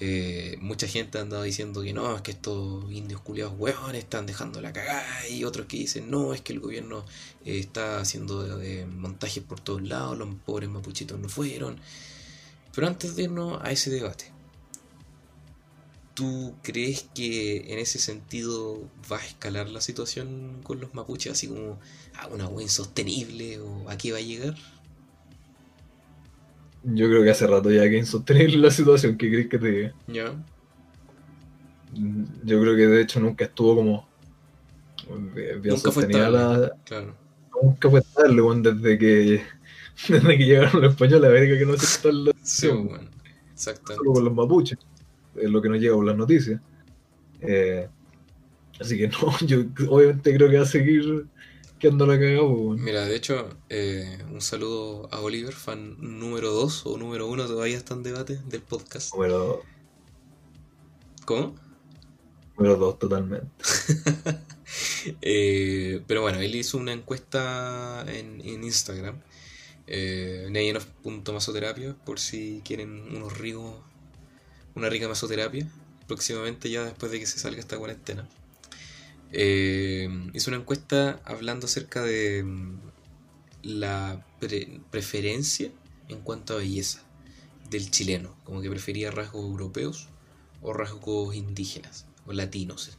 [0.00, 4.26] Eh, mucha gente ha andado diciendo que no, es que estos indios culiados hueones están
[4.26, 7.04] dejando la cagada y otros que dicen no, es que el gobierno
[7.44, 8.60] eh, está haciendo
[8.96, 11.80] montajes por todos lados, los pobres mapuchitos no fueron.
[12.74, 14.32] Pero antes de irnos a ese debate,
[16.14, 21.48] ¿tú crees que en ese sentido va a escalar la situación con los mapuches así
[21.48, 21.78] como
[22.14, 24.56] a una hueá insostenible o a qué va a llegar?
[26.84, 29.94] Yo creo que hace rato ya que insostenible la situación, ¿qué crees que te diga?
[30.06, 30.32] Ya.
[32.44, 34.08] Yo creo que de hecho nunca estuvo como
[35.34, 37.14] bien nunca fue estable, claro.
[37.62, 39.42] Nunca fue estable, desde que
[40.08, 43.08] desde que llegaron los españoles a verga que no se está la Sí, bueno,
[43.52, 43.96] exactamente.
[43.96, 44.78] Solo con los mapuches,
[45.34, 46.60] es lo que nos llega por las noticias.
[47.40, 47.88] Eh,
[48.80, 51.26] así que no, yo obviamente creo que va a seguir
[51.78, 56.98] que la cagado, Mira, de hecho, eh, un saludo a Oliver, fan número 2 o
[56.98, 59.14] número 1, todavía está en debate del podcast.
[59.14, 59.58] Número 2.
[61.24, 61.54] ¿Cómo?
[62.56, 63.46] Número 2, totalmente.
[65.22, 69.20] eh, pero bueno, él hizo una encuesta en, en Instagram,
[69.86, 70.48] eh,
[71.32, 73.76] Masoterapia, por si quieren unos ricos,
[74.74, 75.70] una rica masoterapia,
[76.08, 78.28] próximamente ya después de que se salga esta cuarentena.
[79.32, 82.78] Eh, hizo una encuesta hablando acerca de mm,
[83.62, 84.24] la
[84.90, 85.70] preferencia
[86.08, 87.02] en cuanto a belleza
[87.70, 90.08] del chileno, como que prefería rasgos europeos
[90.62, 92.96] o rasgos indígenas o latinos.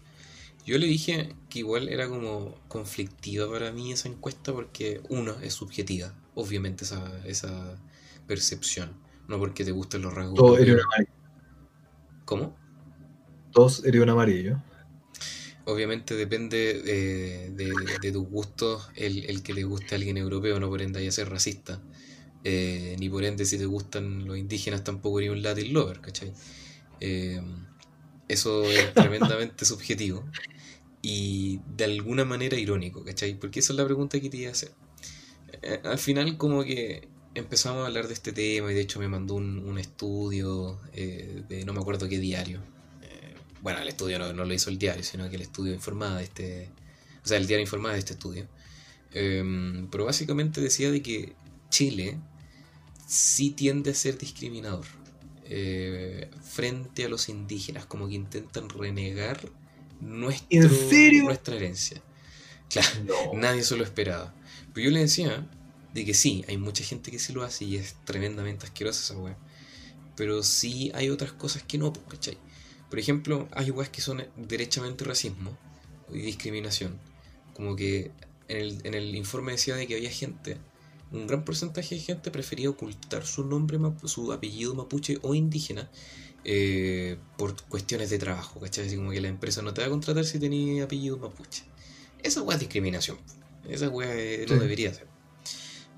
[0.65, 5.53] Yo le dije que igual era como conflictiva para mí esa encuesta porque uno es
[5.53, 7.80] subjetiva, obviamente esa, esa
[8.27, 8.93] percepción,
[9.27, 10.36] no porque te gusten los rasgos.
[10.36, 11.11] Todo un amarillo.
[12.25, 12.55] ¿Cómo?
[13.51, 14.61] Dos eres un amarillo.
[15.72, 20.59] Obviamente depende de, de, de tus gustos el, el, que le guste a alguien europeo,
[20.59, 21.82] no por ende a ser racista.
[22.43, 26.32] Eh, ni por ende si te gustan los indígenas tampoco eres un Latin lover, ¿cachai?
[27.01, 27.41] Eh,
[28.28, 30.24] eso es tremendamente subjetivo
[31.01, 33.38] y de alguna manera irónico, ¿cachai?
[33.38, 34.72] Porque esa es la pregunta que te iba a hacer.
[35.61, 39.07] Eh, al final como que empezamos a hablar de este tema y de hecho me
[39.07, 42.61] mandó un, un estudio de no me acuerdo qué diario.
[43.62, 46.24] Bueno, el estudio no, no, lo hizo el diario, sino que el estudio informaba de
[46.24, 46.70] este...
[47.24, 48.47] O sea, el diario informaba de este estudio.
[49.12, 51.34] pero básicamente decía de que
[51.70, 52.18] Chile
[53.07, 54.86] sí tiende a ser discriminador
[55.45, 59.49] eh, frente a los indígenas, como que intentan renegar
[59.99, 60.70] nuestro,
[61.24, 62.01] nuestra herencia.
[62.70, 64.34] Claro, nadie se lo esperaba.
[64.74, 65.49] Pero yo le decía
[65.93, 69.20] de que sí, hay mucha gente que sí lo hace y es tremendamente asquerosa esa
[69.20, 69.38] weá.
[70.16, 72.38] Pero sí hay otras cosas que no, ¿cachai?
[72.89, 75.57] Por ejemplo, hay weas que son derechamente racismo
[76.11, 76.99] y discriminación.
[77.53, 78.11] Como que
[78.47, 80.57] en el, en el informe decía de que había gente
[81.11, 85.89] un gran porcentaje de gente prefería ocultar su nombre, su apellido mapuche o indígena
[86.45, 88.85] eh, por cuestiones de trabajo, ¿cachai?
[88.85, 91.63] Así como que la empresa no te va a contratar si tenía apellido mapuche.
[92.21, 93.17] Esa weá es discriminación.
[93.67, 94.09] Esa weá
[94.47, 95.07] no debería ser.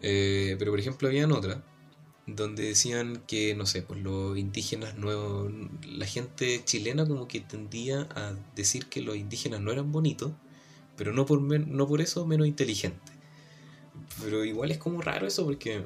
[0.01, 1.63] Eh, pero por ejemplo, habían otra
[2.35, 5.51] donde decían que, no sé, pues los indígenas nuevos,
[5.87, 10.31] la gente chilena como que tendía a decir que los indígenas no eran bonitos,
[10.97, 13.15] pero no por, no por eso menos inteligentes.
[14.21, 15.85] Pero igual es como raro eso porque,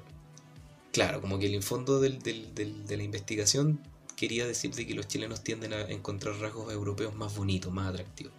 [0.91, 3.79] claro, como que el fondo de la investigación
[4.15, 8.33] quería decir de que los chilenos tienden a encontrar rasgos europeos más bonitos, más atractivos.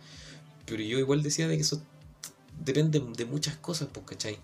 [0.65, 1.83] Pero yo igual decía de que eso
[2.65, 4.39] depende de muchas cosas, pues, ¿cachai?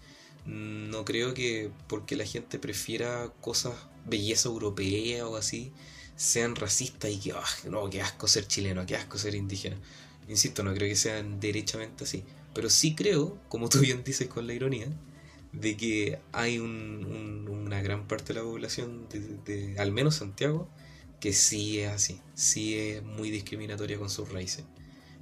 [0.46, 3.74] No creo que porque la gente prefiera cosas,
[4.06, 5.72] belleza europea o así,
[6.16, 9.76] sean racistas y que, ah, no, qué asco ser chileno, qué asco ser indígena.
[10.28, 12.24] Insisto, no creo que sean derechamente así.
[12.54, 14.88] Pero sí creo, como tú bien dices con la ironía,
[15.52, 19.06] de que hay un, una gran parte de la población,
[19.44, 20.68] de, al menos Santiago,
[21.20, 24.64] que sí es así, sí es muy discriminatoria con sus raíces.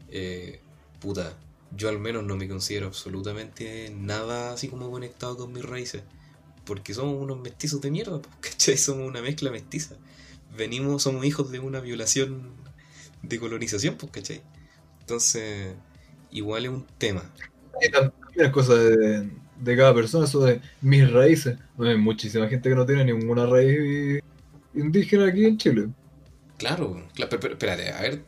[0.08, 0.60] Eh,
[1.00, 1.38] puta,
[1.76, 6.02] yo al menos no me considero absolutamente nada así como conectado con mis raíces,
[6.64, 8.76] porque somos unos mestizos de mierda, ¿cachai?
[8.76, 9.96] Somos una mezcla mestiza.
[10.56, 12.50] Venimos, somos hijos de una violación
[13.22, 14.42] de colonización, pues, ¿cachai?
[15.00, 15.74] Entonces,
[16.30, 17.30] igual es un tema.
[18.36, 21.58] Hay cosa de de cada persona, eso de mis raíces.
[21.78, 24.22] hay muchísima gente que no tiene ninguna raíz
[24.74, 25.88] indígena aquí en Chile.
[26.56, 28.24] Claro, claro pero, espérate, a ver,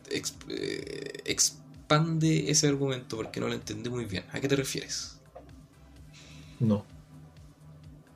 [0.49, 1.23] eh,
[1.83, 4.23] expande ese argumento porque no lo entendí muy bien.
[4.31, 5.19] ¿A qué te refieres?
[6.59, 6.85] No.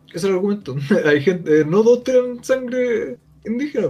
[0.07, 0.75] Ese es el argumento.
[1.05, 3.89] hay gente, no todos tienen sangre indígena.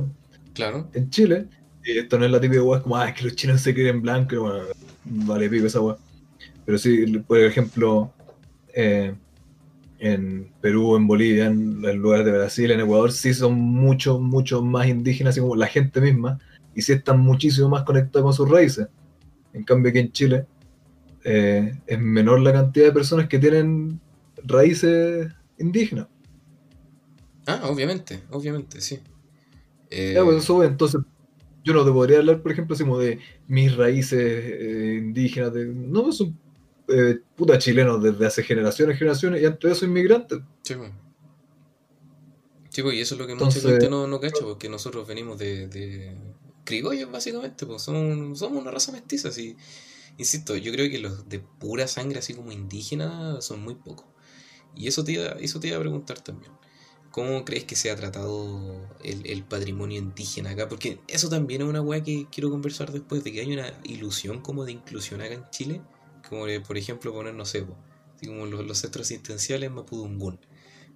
[0.53, 0.89] Claro.
[0.93, 1.47] En Chile,
[1.85, 3.73] y esto no es la típica weá, es como, ah, es que los chinos se
[3.73, 4.63] creen blancos, bueno,
[5.05, 5.97] vale pico esa weá.
[6.65, 8.11] Pero sí, por ejemplo,
[8.73, 9.13] eh,
[9.99, 14.87] en Perú, en Bolivia, en, lugares de Brasil, en Ecuador, sí son mucho, mucho más
[14.87, 16.39] indígenas, así como la gente misma,
[16.75, 18.87] y sí están muchísimo más conectados con sus raíces.
[19.53, 20.45] En cambio, aquí en Chile
[21.23, 23.99] eh, es menor la cantidad de personas que tienen
[24.43, 26.07] raíces indígenas.
[27.45, 28.99] Ah, obviamente, obviamente, sí.
[29.89, 31.01] Ya, pues eso, entonces,
[31.63, 35.53] yo no te podría hablar, por ejemplo, así como de mis raíces eh, indígenas.
[35.53, 36.37] De, no, son
[36.87, 40.39] eh, puta chilenos desde hace generaciones y generaciones y antes de eso inmigrantes.
[40.61, 40.91] Sí, pues.
[42.69, 45.39] Sí, pues, y eso es lo que mucha gente no, no cacha, porque nosotros venimos
[45.39, 46.15] de, de
[46.67, 49.55] criollos, básicamente, pues somos, somos una raza mestiza, así.
[50.17, 54.05] Insisto, yo creo que los de pura sangre, así como indígena, son muy pocos.
[54.75, 56.51] Y eso te, iba, eso te iba a preguntar también.
[57.11, 60.69] ¿Cómo crees que se ha tratado el, patrimonio indígena acá?
[60.69, 64.41] Porque eso también es una weá que quiero conversar después, de que hay una ilusión
[64.41, 65.81] como de inclusión acá en Chile
[66.29, 67.65] como por ejemplo poner, no sé,
[68.25, 70.39] como los, centros asistenciales en Mapudungún.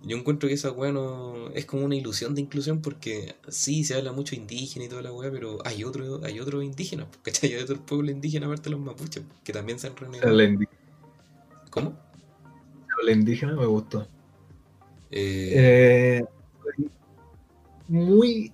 [0.04, 3.96] Yo encuentro que esa weá no es como una ilusión de inclusión porque sí se
[3.96, 7.54] habla mucho indígena y toda la weá, pero hay otro, hay otros indígenas, ¿cachai?
[7.54, 10.36] Hay otro pueblo indígena aparte de los mapuches, que también se han renegado.
[11.70, 11.98] ¿Cómo?
[13.04, 14.08] La indígena me gustó.
[15.10, 16.22] Eh...
[16.22, 16.26] Eh,
[17.88, 18.54] muy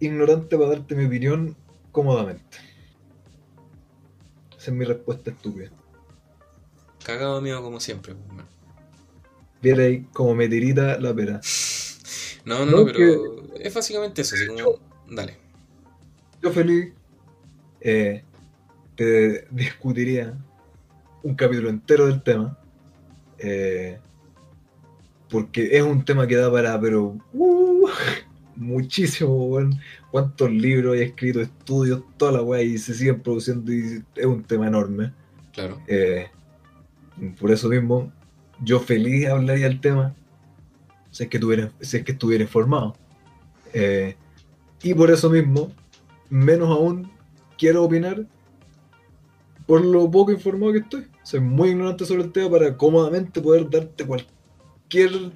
[0.00, 1.56] ignorante para darte mi opinión
[1.92, 2.58] cómodamente.
[4.56, 5.70] Esa es mi respuesta estúpida.
[7.04, 8.14] Cagado mío como siempre.
[8.14, 8.46] Pues,
[9.64, 11.40] Viene ahí como me tirita la pera.
[12.44, 14.78] No, no, no, pero es básicamente eso, así como...
[15.10, 15.38] Dale.
[16.42, 16.92] Yo feliz
[17.80, 18.22] eh,
[18.94, 20.36] te discutiría
[21.22, 22.58] un capítulo entero del tema.
[23.38, 23.98] Eh,
[25.30, 27.16] porque es un tema que da para, pero...
[27.32, 27.88] Uh,
[28.56, 29.80] muchísimo, weón.
[30.10, 34.44] Cuántos libros hay escrito, estudios, toda la weá, y se siguen produciendo y es un
[34.44, 35.14] tema enorme.
[35.54, 35.80] Claro.
[35.88, 36.26] Eh,
[37.40, 38.12] por eso mismo,
[38.64, 40.14] yo feliz hablaría del tema
[41.10, 42.96] si es que si que estuviera informado.
[43.72, 44.16] Eh,
[44.82, 45.72] y por eso mismo,
[46.28, 47.10] menos aún
[47.56, 48.26] quiero opinar
[49.66, 51.06] por lo poco informado que estoy.
[51.22, 55.32] Soy muy ignorante sobre el tema para cómodamente poder darte cualquier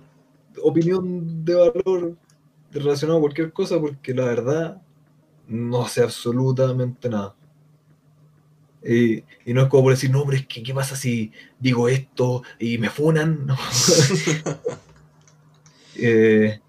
[0.63, 2.17] opinión de valor
[2.73, 4.83] relacionado a cualquier cosa, porque la verdad
[5.47, 7.35] no sé absolutamente nada.
[8.85, 12.43] Y, no es como por decir, no, pero es que, ¿qué pasa si digo esto
[12.59, 13.47] y me funan?
[13.47, 13.57] No,
[15.97, 16.61] eh,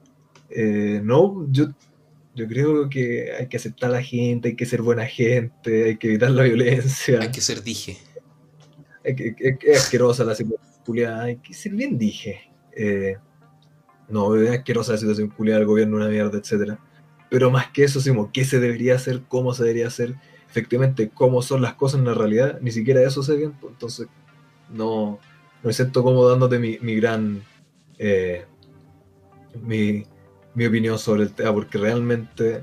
[0.49, 1.68] eh, no yo,
[2.34, 5.97] yo creo que hay que aceptar a la gente, hay que ser buena gente, hay
[5.97, 7.20] que evitar la violencia.
[7.22, 7.97] Hay que ser dije.
[9.03, 10.70] Es asquerosa la situación
[11.24, 12.41] hay que ser bien dije.
[12.76, 13.18] Eh,
[14.07, 16.80] no, es asquerosa la situación culiada del gobierno, una mierda, etcétera.
[17.30, 17.99] Pero más que eso,
[18.34, 19.22] ¿qué se debería hacer?
[19.28, 20.16] ¿Cómo se debería hacer?
[20.49, 24.07] Efectivamente cómo son las cosas en la realidad, ni siquiera eso sé bien, pues, entonces
[24.69, 25.19] no,
[25.61, 27.43] no me siento como dándote mi, gran
[27.97, 28.45] eh,
[29.61, 30.05] mi,
[30.65, 32.61] opinión sobre el tema, porque realmente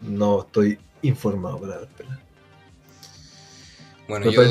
[0.00, 2.20] no estoy informado para dártela.
[4.08, 4.42] Bueno, yo,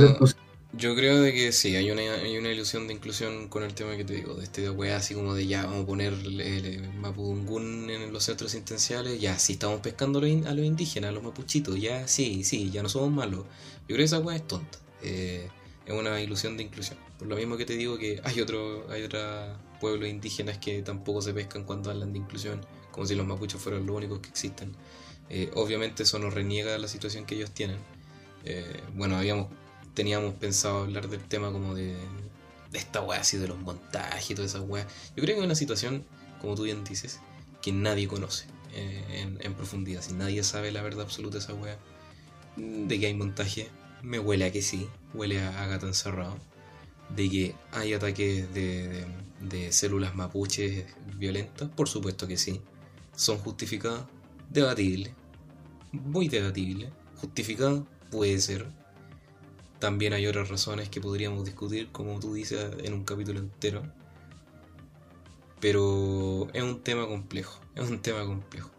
[0.77, 3.97] yo creo de que sí, hay una, hay una ilusión de inclusión con el tema
[3.97, 7.89] que te digo, de este weá así como de ya, vamos a poner el, Mapudungún
[7.89, 12.07] en los centros intensiales, ya, sí estamos pescando a los, indígenas, a los mapuchitos, ya,
[12.07, 13.45] sí, sí, ya no somos malos.
[13.87, 15.49] Yo creo que esa weá es tonta, eh,
[15.85, 16.99] es una ilusión de inclusión.
[17.17, 21.21] Por lo mismo que te digo que hay otro, hay otros pueblos indígenas que tampoco
[21.21, 22.61] se pescan cuando hablan de inclusión,
[22.91, 24.75] como si los mapuches fueran los únicos que existen.
[25.29, 27.77] Eh, obviamente eso nos reniega la situación que ellos tienen.
[28.45, 29.47] Eh, bueno, habíamos
[29.97, 31.95] teníamos pensado hablar del tema como de,
[32.71, 34.85] de esta weá, así de los montajes y toda esa weá.
[35.15, 36.05] Yo creo que es una situación,
[36.39, 37.19] como tú bien dices,
[37.63, 38.45] que nadie conoce
[38.75, 40.03] eh, en, profundidad.
[40.03, 41.79] Si nadie sabe la verdad absoluta de esa weá,
[42.57, 43.69] de que hay montaje,
[44.03, 46.37] me huele a que sí, huele a, gato encerrado.
[47.09, 49.03] De que hay ataques de,
[49.41, 50.85] de, células mapuches
[51.15, 52.61] violentas, por supuesto que sí.
[53.15, 54.03] Son justificadas,
[54.51, 55.15] debatible,
[55.91, 56.91] muy debatible.
[57.15, 58.67] Justificada puede ser,
[59.79, 63.83] también hay otras razones que podríamos discutir, como tú dices, en un capítulo entero.
[65.59, 68.71] Pero es un tema complejo, es un tema complejo.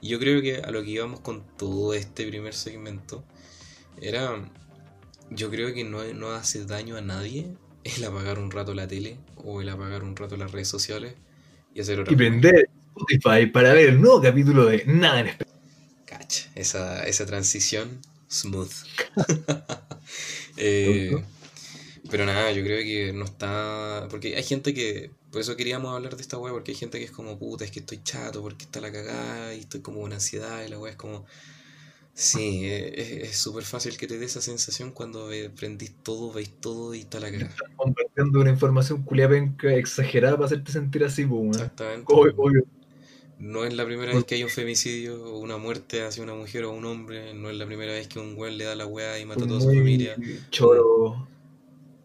[0.00, 3.24] Y yo creo que a lo que íbamos con todo este primer segmento
[4.00, 4.50] era,
[5.30, 7.48] yo creo que no, no hace daño a nadie
[7.84, 11.14] el apagar un rato la tele o el apagar un rato las redes sociales
[11.74, 15.58] y hacer otra Y prender Spotify para ver el nuevo capítulo de Nada en Especial.
[16.04, 18.00] Cacha, esa, esa transición
[18.30, 18.72] smooth.
[20.56, 21.22] Eh,
[22.10, 24.06] pero nada, yo creo que no está.
[24.10, 25.10] Porque hay gente que.
[25.30, 27.70] Por eso queríamos hablar de esta weá, porque hay gente que es como, puta, es
[27.70, 30.92] que estoy chato, porque está la cagada y estoy como con ansiedad y la weá
[30.92, 31.26] es como.
[32.14, 37.00] Sí, es súper fácil que te dé esa sensación cuando prendís todo, veis todo y
[37.00, 37.54] está la cagada.
[37.76, 42.06] compartiendo una información culiapenca exagerada para hacerte sentir así, pues, Exactamente.
[43.38, 46.64] No es la primera vez que hay un femicidio o una muerte hacia una mujer
[46.64, 47.34] o un hombre.
[47.34, 49.46] No es la primera vez que un güey le da la weá y mata a
[49.46, 50.16] toda su familia.
[50.50, 51.28] Choro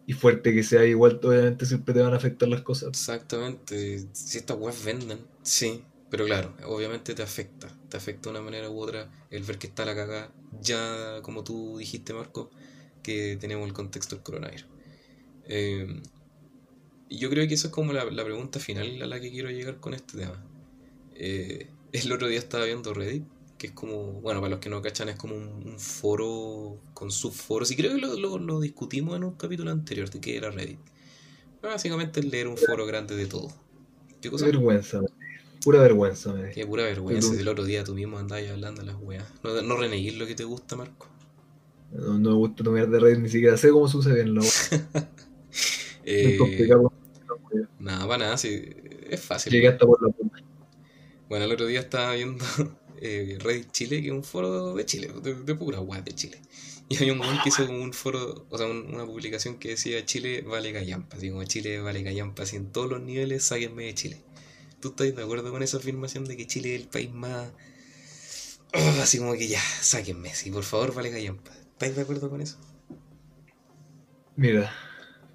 [0.06, 2.90] y fuerte que sea, igual obviamente siempre te van a afectar las cosas.
[2.90, 4.04] Exactamente.
[4.12, 5.82] Si estas weas venden, sí.
[6.10, 7.68] Pero claro, obviamente te afecta.
[7.88, 10.30] Te afecta de una manera u otra el ver que está la cagada.
[10.60, 12.50] Ya como tú dijiste, Marco,
[13.02, 14.66] que tenemos el contexto del coronavirus.
[15.46, 16.02] Eh,
[17.08, 19.78] yo creo que eso es como la, la pregunta final a la que quiero llegar
[19.80, 20.51] con este tema
[21.22, 23.24] eh, el otro día estaba viendo Reddit,
[23.56, 27.70] que es como, bueno, para los que no cachan, es como un, foro con subforos,
[27.70, 30.80] y creo que lo, discutimos en un capítulo anterior de qué era Reddit.
[31.62, 33.52] Básicamente es leer un foro grande de todo.
[34.20, 34.46] ¿Qué cosa?
[34.46, 35.00] Vergüenza,
[35.62, 36.32] pura vergüenza.
[36.32, 39.24] Me Qué pura vergüenza, el otro día tú mismo andabas hablando de las weas.
[39.44, 41.06] No, no reneguís lo que te gusta, Marco.
[41.92, 44.42] No, me gusta tomar de Reddit, ni siquiera sé cómo sucede en la
[46.04, 46.36] eh,
[47.78, 48.64] Nada, para nada, sí,
[49.08, 49.52] es fácil.
[49.52, 50.41] Llegué hasta por la punta.
[51.32, 52.44] Bueno, el otro día estaba viendo
[53.00, 56.38] eh, Reddit Chile, que es un foro de Chile, de, pura web de Chile.
[56.90, 60.42] Y hay un weón que hizo un foro, o sea, una publicación que decía Chile
[60.42, 64.20] vale gallampa, así como Chile vale gallampa, así en todos los niveles, sáquenme de Chile.
[64.80, 67.50] ¿Tú estás de acuerdo con esa afirmación de que Chile es el país más...
[69.00, 71.50] así como que ya, sáquenme, sí, por favor, vale gallampa.
[71.54, 72.58] ¿Estáis de acuerdo con eso?
[74.36, 74.70] Mira,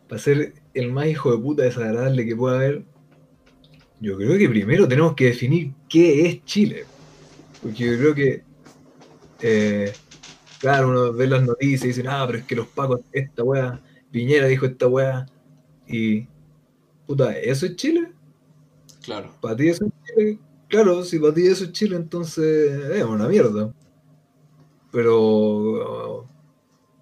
[0.08, 2.86] para ser el más hijo de puta desagradable que pueda haber,
[4.00, 6.86] yo creo que primero tenemos que definir qué es Chile.
[7.62, 8.44] Porque yo creo que,
[9.42, 9.94] eh,
[10.60, 13.82] claro, uno ve las noticias y dice, ah, pero es que los pacos, esta weá,
[14.12, 15.26] Piñera dijo esta weá,
[15.88, 16.28] y,
[17.08, 18.12] puta, ¿eso es Chile?
[19.04, 19.34] Claro.
[19.42, 20.40] ¿Para ti eso es Chile?
[20.68, 23.74] claro, si para ti eso es Chile, entonces es una mierda.
[24.92, 26.28] Pero,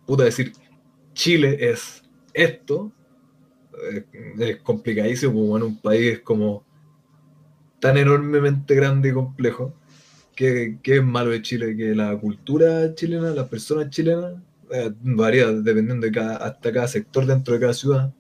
[0.05, 0.53] puta, decir
[1.13, 2.91] Chile es esto,
[3.91, 4.05] eh,
[4.39, 6.64] es complicadísimo, como en un país como
[7.80, 9.73] tan enormemente grande y complejo,
[10.36, 14.34] que, es malo de Chile, que la cultura chilena, las personas chilenas,
[14.71, 18.13] eh, varía dependiendo de cada, hasta cada sector dentro de cada ciudad,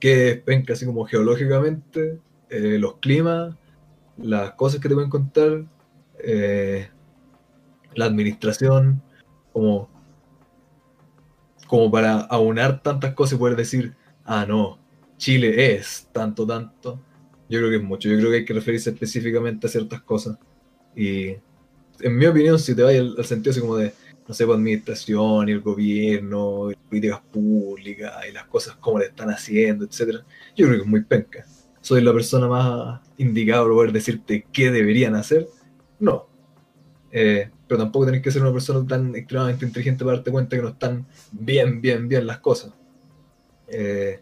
[0.00, 2.18] que es penca así como geológicamente,
[2.50, 3.54] eh, los climas,
[4.16, 5.64] las cosas que te pueden contar,
[6.18, 6.88] eh,
[7.94, 9.02] la administración,
[9.52, 9.88] como,
[11.66, 14.78] como para aunar tantas cosas y poder decir, ah, no,
[15.16, 17.00] Chile es tanto, tanto.
[17.48, 20.36] Yo creo que es mucho, yo creo que hay que referirse específicamente a ciertas cosas.
[20.94, 21.36] Y
[22.00, 23.92] en mi opinión, si te vas al, sentido así como de,
[24.26, 29.06] no sé, pues, administración y el gobierno, y políticas públicas y las cosas como le
[29.06, 30.24] están haciendo, etcétera,
[30.56, 31.44] yo creo que es muy penca.
[31.80, 35.48] ¿Soy la persona más indicada para poder decirte qué deberían hacer?
[35.98, 36.26] No.
[37.10, 40.62] Eh, pero tampoco tenés que ser una persona tan extremadamente inteligente para darte cuenta que
[40.62, 42.72] no están bien, bien, bien las cosas.
[43.68, 44.20] Eh,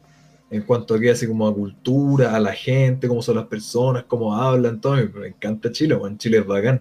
[0.51, 4.05] en cuanto a que así como a cultura, a la gente, cómo son las personas,
[4.05, 6.81] cómo hablan, todo, me encanta Chile, bueno, Chile es bacán.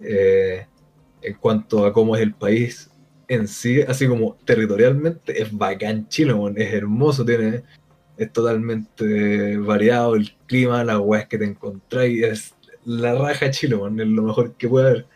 [0.00, 0.66] Eh,
[1.22, 2.90] en cuanto a cómo es el país
[3.28, 7.64] en sí, así como territorialmente, es bacán Chile, es hermoso, tiene,
[8.16, 14.06] es totalmente variado el clima, las weas que te encontráis, es la raja Chile, es
[14.06, 15.06] lo mejor que puede haber.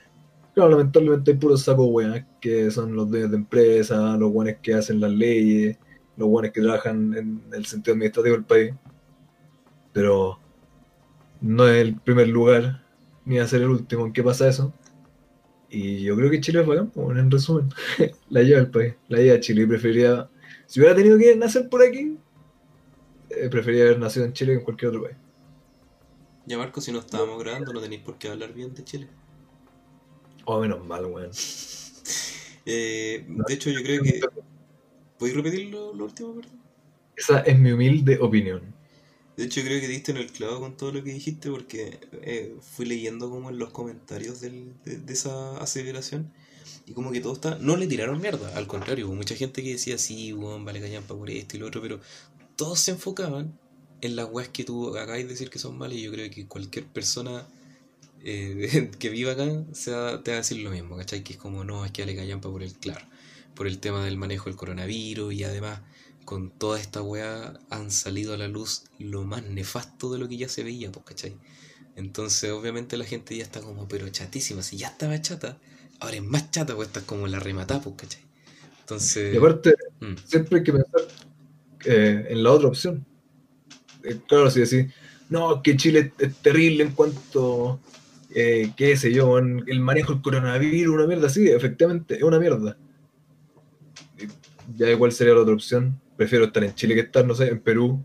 [0.55, 4.75] Claro, lamentablemente hay puros sacos weas, que son los dueños de empresa, los buenos que
[4.75, 5.79] hacen las leyes,
[6.19, 8.75] los buenos que trabajan en el sentido administrativo del país.
[9.93, 10.39] Pero
[11.41, 12.85] no es el primer lugar,
[13.25, 14.75] ni va a ser el último en que pasa eso.
[15.71, 17.69] Y yo creo que Chile es bacán, en resumen.
[18.31, 19.63] la lleva el país, la lleva Chile.
[19.63, 20.29] Y preferiría,
[20.67, 22.19] si hubiera tenido que nacer por aquí,
[23.31, 25.17] eh, preferiría haber nacido en Chile que en cualquier otro país.
[26.47, 29.09] Ya Marco, si no estábamos grabando, no tenéis por qué hablar bien de Chile.
[30.47, 31.31] Oh, menos mal, weón.
[32.71, 34.21] Eh, de hecho, yo creo que
[35.19, 36.61] ¿Puedes repetir lo, último, perdón?
[37.17, 38.63] Esa es mi humilde opinión.
[39.37, 42.57] De hecho, creo que diste en el clavo con todo lo que dijiste porque eh,
[42.61, 44.73] fui leyendo como en los comentarios de,
[45.09, 46.33] esa aseveración
[46.87, 47.57] y como que todo está...
[47.59, 51.17] No le tiraron mierda, al contrario, hubo mucha gente que decía, sí, weón, vale callampa
[51.17, 52.01] por esto y lo otro, pero
[52.57, 53.59] todos se enfocaban
[54.01, 56.47] en las weas que tú acabas de decir que son malas y yo creo que
[56.47, 57.47] cualquier persona
[58.25, 61.23] eh, que viva acá se te va a decir lo mismo, ¿cachai?
[61.23, 63.07] Que es como, no, es que vale callampa por el claro
[63.59, 65.81] por el tema del manejo del coronavirus y además
[66.25, 70.37] con toda esta weá han salido a la luz lo más nefasto de lo que
[70.37, 71.35] ya se veía, pues, ¿cachai?
[71.97, 75.59] Entonces obviamente la gente ya está como, pero chatísima, si ya estaba chata,
[75.99, 78.23] ahora es más chata, pues está como la remata, pues, ¿cachai?
[78.79, 79.35] Entonces...
[79.35, 80.15] Y aparte, mm.
[80.25, 81.01] siempre hay que pensar
[81.85, 83.05] eh, en la otra opción.
[84.05, 84.95] Eh, claro, si decís,
[85.31, 87.81] no, que Chile es terrible en cuanto,
[88.33, 92.39] eh, qué sé yo, en el manejo del coronavirus, una mierda, sí, efectivamente, es una
[92.39, 92.77] mierda
[94.77, 96.01] ya igual sería la otra opción.
[96.17, 98.05] Prefiero estar en Chile que estar, no sé, en Perú,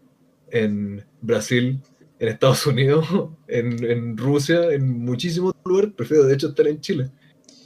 [0.52, 1.80] en Brasil,
[2.20, 3.06] en Estados Unidos,
[3.48, 5.92] en, Rusia, en muchísimos lugares.
[5.96, 7.10] Prefiero, de hecho, estar en Chile.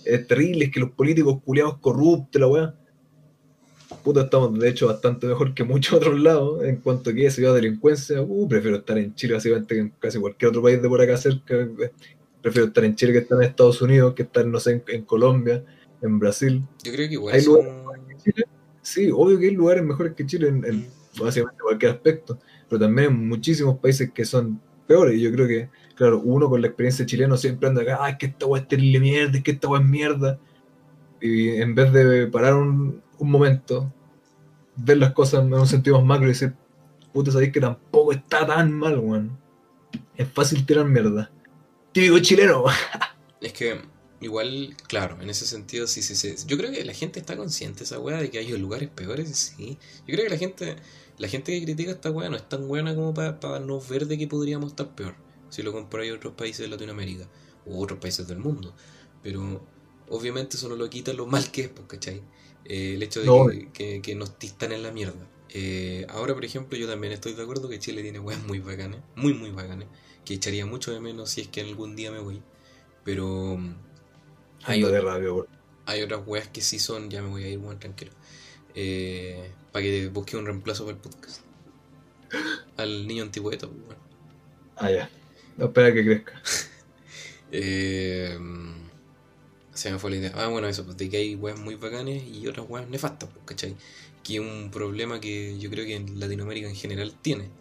[0.06, 2.76] Es terrible, es que los políticos culiados corruptos, la weá.
[4.04, 7.42] Puta, estamos de hecho bastante mejor que muchos otros lados en cuanto a que se
[7.42, 8.22] delincuencia.
[8.22, 11.18] Uh, prefiero estar en Chile básicamente que en casi cualquier otro país de por acá
[11.18, 11.68] cerca.
[12.42, 15.64] Prefiero estar en Chile que estar en Estados Unidos, que estar, no sé, en, Colombia,
[16.02, 16.64] en Brasil.
[16.84, 17.44] Yo creo que igual Hay
[18.24, 18.46] Chile
[18.88, 20.88] Sí, obvio que hay lugares mejores que Chile en,
[21.20, 25.18] básicamente cualquier aspecto, pero también hay muchísimos países que son peores.
[25.18, 28.18] Y yo creo que, claro, uno con la experiencia chilena siempre anda acá, ah, es
[28.18, 30.40] que esta weá es terrible mierda, es que esta weá es mierda.
[31.20, 33.92] Y en vez de parar un, momento,
[34.78, 36.54] ver las cosas en un sentido más macro y decir,
[37.12, 39.38] puta, sabéis que tampoco está tan mal, weón.
[40.16, 41.30] Es fácil tirar mierda.
[41.92, 42.64] Típico chileno.
[43.42, 43.82] es que
[44.20, 46.34] Igual, claro, en ese sentido sí, sí, sí.
[46.48, 49.78] Yo creo que la gente está consciente esa weá de que hay lugares peores, sí.
[50.08, 50.76] Yo creo que la gente,
[51.18, 54.18] la gente que critica esta weá no es tan buena como para no ver de
[54.18, 55.16] que podríamos estar peor.
[55.50, 57.28] Si lo comparáis a otros países de Latinoamérica
[57.66, 58.74] u otros países del mundo.
[59.22, 59.62] Pero
[60.10, 62.22] obviamente eso no lo quita lo mal que es, pues, ¿cachai?
[62.66, 65.30] Eh, el hecho de que, que, nos tistan en la mierda.
[65.50, 69.00] Eh, ahora, por ejemplo, yo también estoy de acuerdo que Chile tiene weas muy bacanas,
[69.16, 69.88] muy, muy bacanas,
[70.26, 72.42] que echaría mucho de menos si es que algún día me voy.
[73.04, 73.58] Pero
[74.68, 74.84] hay,
[75.86, 78.12] hay otras weas que sí son, ya me voy a ir, muy tranquilo.
[78.76, 81.44] Eh, para que busque un reemplazo para el podcast.
[82.78, 84.02] Al niño antipoeta, bueno.
[84.76, 85.12] Ah, ya.
[85.58, 86.42] No espera que crezca.
[87.52, 88.38] eh,
[89.74, 90.32] se me fue la idea.
[90.36, 93.46] Ah, bueno, eso, pues de que hay weas muy bacanes y otras weas nefastas, pues,
[93.46, 93.78] ¿cachai?
[94.24, 97.52] Que es un problema que yo creo que en Latinoamérica en general tiene.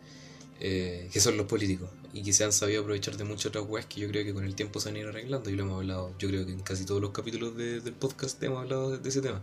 [0.61, 3.87] eh, que son los políticos y que se han sabido aprovechar de muchas otras weas
[3.87, 6.15] que yo creo que con el tiempo se han ido arreglando y lo hemos hablado,
[6.19, 9.21] yo creo que en casi todos los capítulos de- del podcast hemos hablado de, ese
[9.23, 9.43] tema.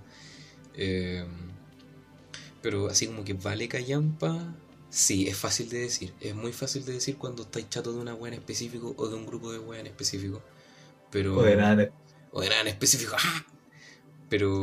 [0.75, 1.25] Eh,
[2.61, 4.55] pero así como que vale callampa,
[4.89, 8.15] sí, es fácil de decir, es muy fácil de decir cuando estáis chato de una
[8.15, 10.41] wea en específico o de un grupo de weas en específico.
[11.11, 11.89] Pero, O de nada,
[12.31, 13.15] o de nada en específico.
[13.19, 13.45] ¡ah!
[14.29, 14.61] Pero.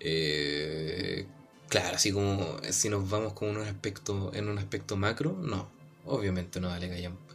[0.00, 1.26] eh,
[1.68, 5.70] claro, así como si nos vamos con un aspecto, en un aspecto macro, no.
[6.08, 7.34] Obviamente no vale callampa.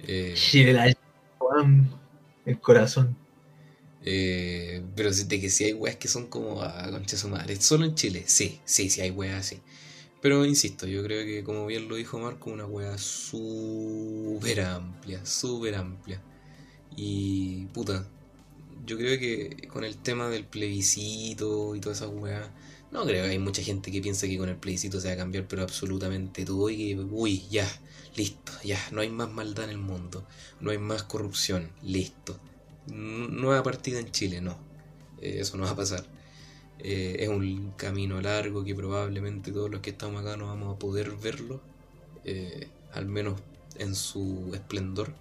[0.00, 0.92] Eh, Chile, la
[2.44, 3.16] el corazón.
[4.04, 7.84] eh, pero de que si hay weas que son como a concha su madre, solo
[7.84, 9.60] en Chile, sí, sí, sí hay weas así.
[10.22, 15.76] Pero insisto, yo creo que como bien lo dijo Marco, una wea súper amplia, súper
[15.76, 16.22] amplia.
[16.96, 18.06] Y puta,
[18.86, 22.48] yo creo que con el tema del plebiscito y todas esas weas,
[22.92, 25.48] no creo hay mucha gente que piensa que con el plebiscito se va a cambiar,
[25.48, 27.66] pero absolutamente todo y que, uy, ya,
[28.16, 30.24] listo, ya, no hay más maldad en el mundo,
[30.60, 32.38] no hay más corrupción, listo.
[32.86, 34.56] Nueva partida en Chile, no,
[35.20, 36.04] Eh, eso no va a pasar.
[36.80, 40.78] Eh, es un camino largo que probablemente todos los que estamos acá no vamos a
[40.78, 41.60] poder verlo,
[42.24, 43.40] eh, al menos
[43.78, 45.14] en su esplendor.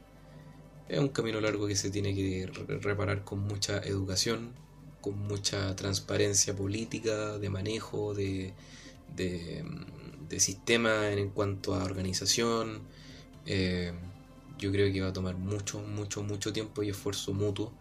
[0.90, 4.54] Es un camino largo que se tiene que re- reparar con mucha educación,
[5.02, 8.54] con mucha transparencia política, de manejo, de,
[9.16, 12.82] de, sistema en cuanto a organización.
[13.46, 13.92] Eh,
[14.58, 17.74] yo creo que va a tomar mucho, mucho, mucho tiempo y esfuerzo mutuo.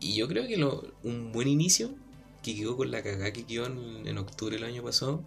[0.00, 0.62] Y yo creo que
[1.08, 1.94] un buen inicio,
[2.42, 5.22] que quedó con la cagada que quedó en, octubre del año pasado,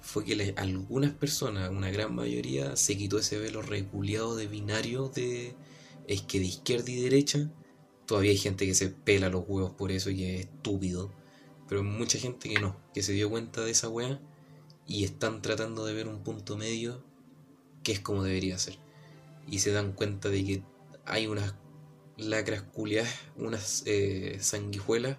[0.00, 5.54] fue que algunas personas, una gran mayoría, se quitó ese velo reculeado de binario de
[6.06, 7.50] es que de izquierda y derecha,
[8.06, 11.12] todavía hay gente que se pela los huevos por eso y es estúpido,
[11.68, 14.20] pero hay mucha gente que no, que se dio cuenta de esa wea
[14.86, 17.02] y están tratando de ver un punto medio
[17.82, 18.78] que es como debería ser.
[19.48, 20.62] Y se dan cuenta de que
[21.04, 21.54] hay unas
[22.16, 25.18] lacras culiadas, unas eh, sanguijuelas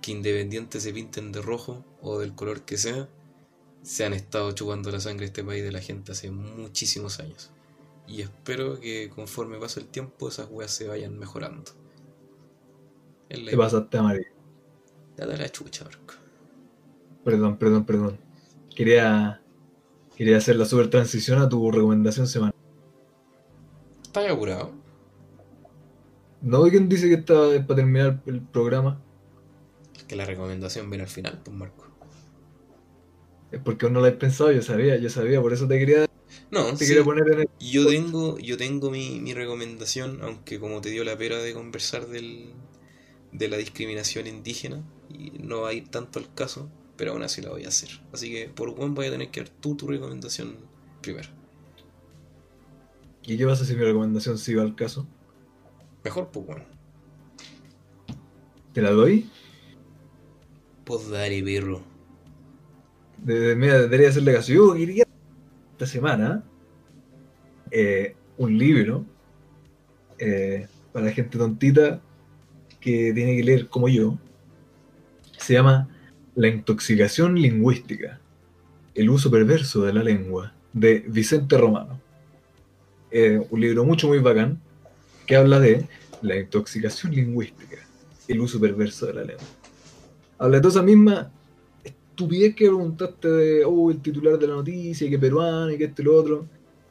[0.00, 3.08] que independiente se pinten de rojo o del color que sea,
[3.82, 7.50] se han estado chupando la sangre este país de la gente hace muchísimos años.
[8.06, 11.83] Y espero que conforme pase el tiempo esas weas se vayan mejorando.
[13.34, 14.28] Es la Te pasaste amarillo.
[15.16, 16.14] Date la chucha, Marco.
[17.24, 18.20] Perdón, perdón, perdón.
[18.74, 19.40] Quería,
[20.16, 22.54] quería hacer la super transición a tu recomendación semanal.
[24.04, 24.72] ¿Estás apurado?
[26.42, 27.34] ¿No quién dice que está
[27.66, 29.02] para terminar el programa?
[30.08, 31.84] Que la recomendación viene al final, pues Marco.
[33.50, 36.06] Es porque aún no lo has pensado, yo sabía, yo sabía, por eso te quería,
[36.50, 37.48] No, te sí, quería poner en el...
[37.58, 42.06] yo tengo, yo tengo mi, mi recomendación, aunque como te dio la pera de conversar
[42.08, 42.54] del,
[43.34, 47.42] de la discriminación indígena, y no va a ir tanto al caso, pero aún así
[47.42, 47.90] la voy a hacer.
[48.12, 50.56] Así que por buen voy a tener que dar tú tu recomendación
[51.02, 51.28] primero.
[53.26, 55.06] ¿Y qué pasa si mi recomendación sí va al caso?
[56.04, 56.64] Mejor, pues bueno.
[58.72, 59.30] ¿Te la doy?
[60.84, 61.82] Pues dale, perro.
[63.24, 64.52] De, de- mira, debería hacerle caso.
[64.52, 65.04] Yo quería
[65.72, 66.44] esta semana
[67.70, 69.04] eh, un libro
[70.18, 72.00] eh, para gente tontita
[72.84, 74.18] que tiene que leer como yo.
[75.38, 75.88] Se llama
[76.34, 78.20] La intoxicación lingüística,
[78.94, 81.98] el uso perverso de la lengua, de Vicente Romano.
[83.10, 84.60] Eh, un libro mucho, muy bacán,
[85.26, 85.88] que habla de
[86.20, 87.78] la intoxicación lingüística,
[88.28, 89.46] el uso perverso de la lengua.
[90.36, 91.32] Habla de toda esa misma
[91.82, 96.02] estupidez que preguntaste oh, el titular de la noticia, y que peruano, y que esto
[96.02, 96.46] y lo otro,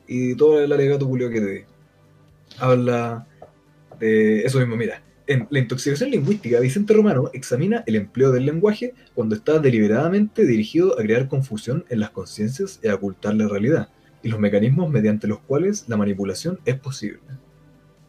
[0.08, 1.62] y todo el alegato culio que te di.
[2.58, 3.28] Habla
[4.00, 5.04] de eso mismo, mira.
[5.26, 11.00] En la intoxicación lingüística, Vicente Romano examina el empleo del lenguaje cuando está deliberadamente dirigido
[11.00, 13.88] a crear confusión en las conciencias y a ocultar la realidad,
[14.22, 17.22] y los mecanismos mediante los cuales la manipulación es posible.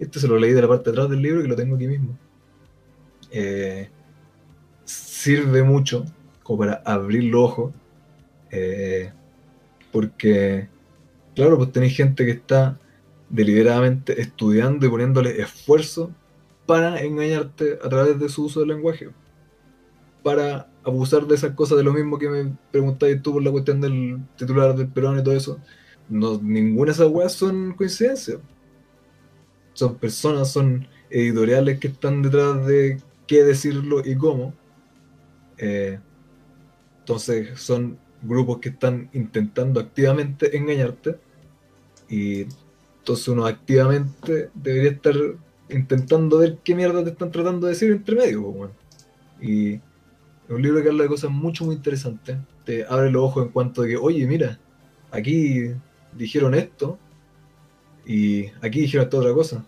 [0.01, 1.87] Este se lo leí de la parte de atrás del libro que lo tengo aquí
[1.87, 2.19] mismo.
[3.31, 3.89] Eh,
[4.85, 6.05] sirve mucho
[6.43, 7.75] como para abrir los ojos,
[8.51, 9.13] eh,
[9.93, 10.67] porque,
[11.37, 12.77] claro, pues tenéis gente que está
[13.29, 16.13] deliberadamente estudiando y poniéndole esfuerzo
[16.67, 19.11] para engañarte a través de su uso del lenguaje,
[20.23, 23.81] para abusar de esas cosas, de lo mismo que me preguntáis tú por la cuestión
[23.81, 25.61] del titular del peruano y todo eso.
[26.09, 28.39] No, ninguna de esas weas son coincidencias.
[29.73, 34.55] Son personas, son editoriales que están detrás de qué decirlo y cómo.
[35.59, 35.99] Eh,
[37.01, 41.19] entonces son grupos que están intentando activamente engañarte
[42.09, 42.47] y
[42.99, 45.15] entonces uno activamente debería estar
[45.69, 48.71] intentando ver qué mierda te están tratando de decir entre medio.
[49.41, 49.81] Y es
[50.51, 52.37] un libro que habla de cosas mucho muy interesantes.
[52.65, 54.59] Te abre los ojos en cuanto a que, oye, mira,
[55.11, 55.71] aquí
[56.17, 56.99] dijeron esto
[58.07, 59.65] y aquí dijeron esta otra cosa.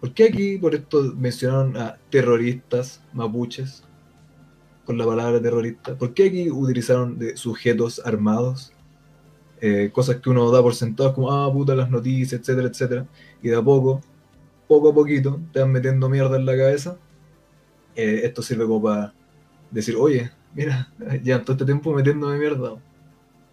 [0.00, 3.84] ¿Por qué aquí por esto mencionaron a terroristas mapuches
[4.84, 5.96] con la palabra terrorista?
[5.96, 8.72] ¿Por qué aquí utilizaron de sujetos armados?
[9.60, 13.06] Eh, cosas que uno da por sentados como, ah, puta, las noticias, etcétera, etcétera.
[13.42, 14.00] Y de a poco,
[14.72, 16.98] poco a poquito, te van metiendo mierda en la cabeza.
[17.94, 19.14] Eh, esto sirve como para
[19.70, 20.90] decir, oye, mira,
[21.22, 22.76] ya todo este tiempo metiéndome mierda.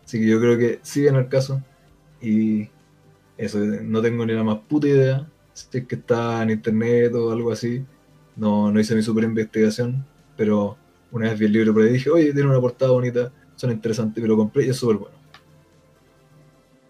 [0.05, 1.61] Así que yo creo que siguen el caso.
[2.21, 2.69] Y
[3.37, 7.31] eso, no tengo ni la más puta idea si es que está en internet o
[7.31, 7.85] algo así.
[8.35, 10.05] No, no hice mi super investigación,
[10.37, 10.77] pero
[11.11, 14.21] una vez vi el libro por ahí dije, oye, tiene una portada bonita, son interesantes,
[14.21, 15.18] me lo compré y es súper bueno.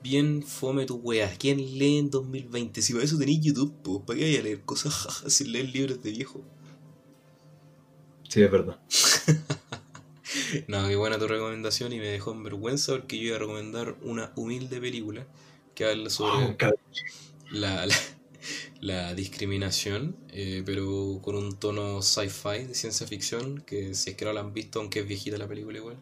[0.02, 1.38] Bien fome tu weas.
[1.38, 2.82] ¿Quién lee en 2020?
[2.82, 6.02] Si para eso tenéis YouTube, pues, ¿para qué hay a leer cosas sin leer libros
[6.02, 6.44] de viejo?
[8.30, 8.80] Sí, es verdad.
[10.68, 13.98] no, qué buena tu recomendación y me dejó en vergüenza porque yo iba a recomendar
[14.02, 15.28] una humilde película
[15.76, 16.80] que habla sobre Oh, cabrón.
[17.52, 17.96] la, la,
[18.82, 24.26] la discriminación, eh, pero con un tono sci-fi de ciencia ficción, que si es que
[24.26, 25.98] no la han visto, aunque es viejita la película igual,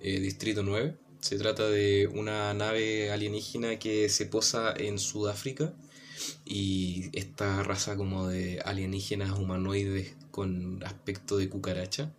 [0.00, 0.96] eh, Distrito 9.
[1.24, 5.72] Se trata de una nave alienígena que se posa en Sudáfrica
[6.44, 12.12] y esta raza como de alienígenas humanoides con aspecto de cucaracha.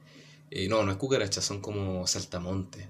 [0.49, 2.87] eh, no, no es cucaracha, son como saltamontes.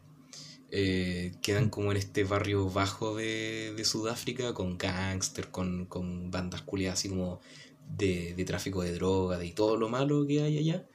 [0.71, 6.61] Eh, quedan como en este barrio bajo de, de Sudáfrica con gángster, con, con bandas
[6.61, 7.41] culiadas así como
[7.89, 10.87] de, de tráfico de drogas y todo lo malo que hay allá.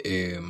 [0.00, 0.40] Eh,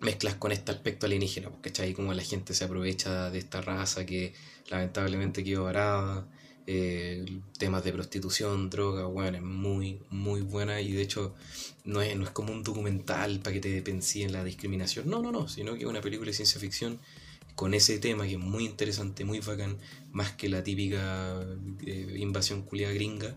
[0.00, 4.06] mezclas con este aspecto alienígena, porque ahí como la gente se aprovecha de esta raza
[4.06, 4.32] que
[4.70, 6.26] lamentablemente quedó varada,
[6.66, 7.24] eh,
[7.58, 11.34] temas de prostitución, droga, bueno, es muy, muy buena y de hecho
[11.84, 15.20] no es, no es como un documental para que te pensé en la discriminación, no,
[15.20, 16.98] no, no, sino que es una película de ciencia ficción
[17.54, 19.76] con ese tema que es muy interesante, muy bacán,
[20.12, 21.44] más que la típica
[21.84, 23.34] eh, invasión culiada gringa,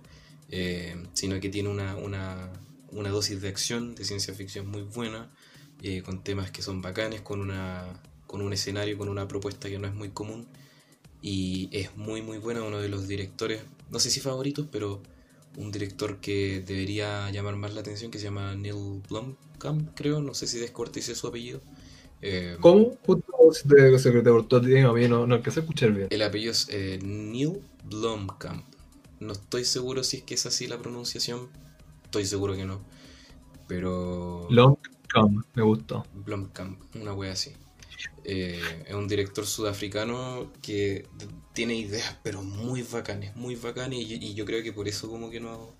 [0.50, 2.50] eh, sino que tiene una, una,
[2.92, 5.30] una dosis de acción, de ciencia ficción muy buena,
[5.84, 7.86] eh, con temas que son bacanes, con, una,
[8.26, 10.48] con un escenario, con una propuesta que no es muy común.
[11.22, 13.62] Y es muy muy buena, uno de los directores,
[13.92, 15.02] no sé si favoritos, pero
[15.58, 20.34] un director que debería llamar más la atención, que se llama Neil Blomkamp, creo, no
[20.34, 21.62] sé si descorticé su apellido.
[22.22, 22.98] Eh, ¿Cómo?
[23.06, 25.92] Justo se te, se te cortó a ti, a mí no, no alcancé a escuchar
[25.92, 26.08] bien.
[26.10, 28.66] El apellido es eh, Neil Blomkamp.
[29.20, 31.48] No estoy seguro si es que es así la pronunciación,
[32.04, 32.82] estoy seguro que no.
[33.68, 34.48] Pero...
[34.50, 34.78] Long
[35.14, 36.06] Come, me gustó.
[36.14, 37.52] Blomkamp, una wea así.
[38.24, 41.06] Eh, es un director sudafricano que
[41.54, 44.00] tiene ideas, pero muy bacanes, muy bacanes.
[44.00, 45.76] Y, yo creo que por eso como que no,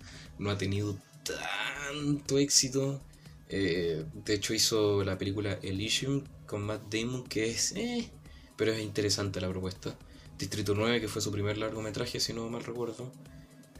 [0.48, 3.02] ha tenido tanto éxito.
[3.48, 7.72] Eh, de hecho hizo la película Elysium con Matt Damon, que es...
[7.76, 8.10] eh,
[8.56, 9.96] pero es interesante la propuesta.
[10.38, 13.12] Distrito 9, que fue su primer largometraje, si no mal recuerdo.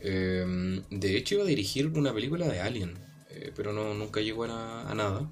[0.00, 2.98] Eh, de hecho iba a dirigir una película de Alien,
[3.56, 5.30] pero no, nunca llegó a nada.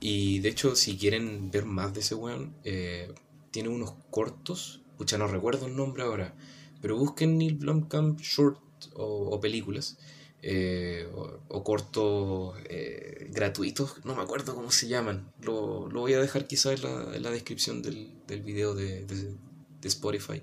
[0.00, 3.12] Y de hecho, si quieren ver más de ese weón, eh,
[3.50, 6.34] tiene unos cortos, pucha, no recuerdo el nombre ahora,
[6.80, 8.58] pero busquen Neil Blomkamp short
[8.94, 9.98] o, películas,
[10.42, 11.06] eh,
[11.48, 16.46] o, cortos eh, gratuitos, no me acuerdo cómo se llaman, lo, lo voy a dejar
[16.46, 19.36] quizás en la, la descripción del, del video de, de-
[19.82, 20.42] Spotify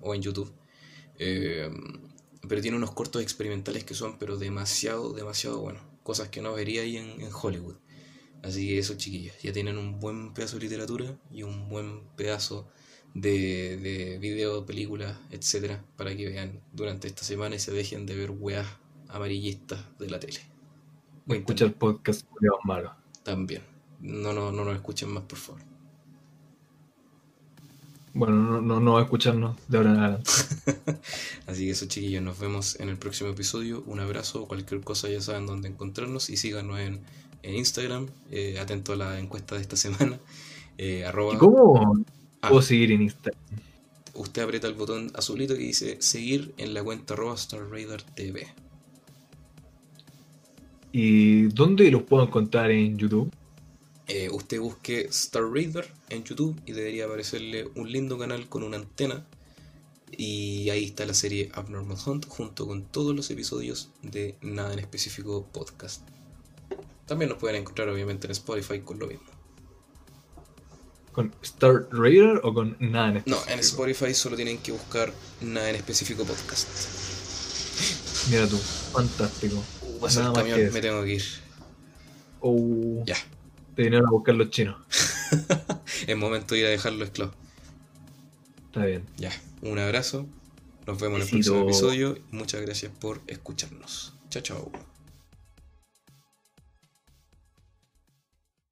[0.00, 0.52] o en YouTube.
[2.48, 6.82] Pero tiene unos cortos experimentales que son pero demasiado, demasiado buenos, cosas que no vería
[6.82, 7.76] ahí en Hollywood.
[8.46, 12.68] Así que eso, chiquillos, ya tienen un buen pedazo de literatura y un buen pedazo
[13.12, 18.14] de, de video, películas, etcétera, para que vean durante esta semana y se dejen de
[18.14, 18.68] ver weas
[19.08, 20.38] amarillistas de la tele.
[21.26, 22.24] O Escucha el podcast
[22.62, 22.92] malos.
[23.24, 23.62] También.
[24.00, 25.62] No, no, no nos escuchen más, por favor.
[28.14, 30.30] Bueno, no, no, no va a escucharnos de ahora en adelante.
[31.48, 33.82] Así que eso, chiquillos, nos vemos en el próximo episodio.
[33.86, 37.02] Un abrazo, cualquier cosa ya saben dónde encontrarnos y síganos en,
[37.42, 40.18] en Instagram, eh, atento a la encuesta de esta semana.
[40.78, 41.94] Eh, arroba- ¿Y cómo
[42.42, 42.48] Ah.
[42.48, 43.40] puedo seguir en Instagram?
[44.14, 48.46] usted aprieta el botón azulito que dice seguir en la cuenta arroba Star Raider TV.
[50.92, 53.30] ¿Y dónde los puedo encontrar en YouTube?
[54.08, 58.78] Eh, usted busque Star Raider en YouTube y debería aparecerle un lindo canal con una
[58.78, 59.26] antena.
[60.16, 64.78] Y ahí está la serie Abnormal Hunt junto con todos los episodios de Nada en
[64.78, 66.02] Específico Podcast.
[67.06, 69.26] También nos pueden encontrar obviamente en Spotify con lo mismo.
[71.12, 73.52] ¿Con Star Raider o con nada en No, específico?
[73.52, 76.68] en Spotify solo tienen que buscar Nada en Específico Podcast.
[78.30, 79.62] Mira tú, fantástico.
[80.02, 81.24] Va a ser Nada más camión, que me tengo que ir.
[82.40, 83.16] Oh, Ya,
[83.74, 84.76] te vinieron a buscar los chinos.
[86.06, 87.32] es momento de ir a dejarlo esclavo.
[88.66, 89.06] Está bien.
[89.16, 90.26] Ya, un abrazo
[90.86, 92.18] Nos vemos en el próximo episodio.
[92.30, 94.12] Muchas gracias por escucharnos.
[94.28, 94.95] Chao, chao.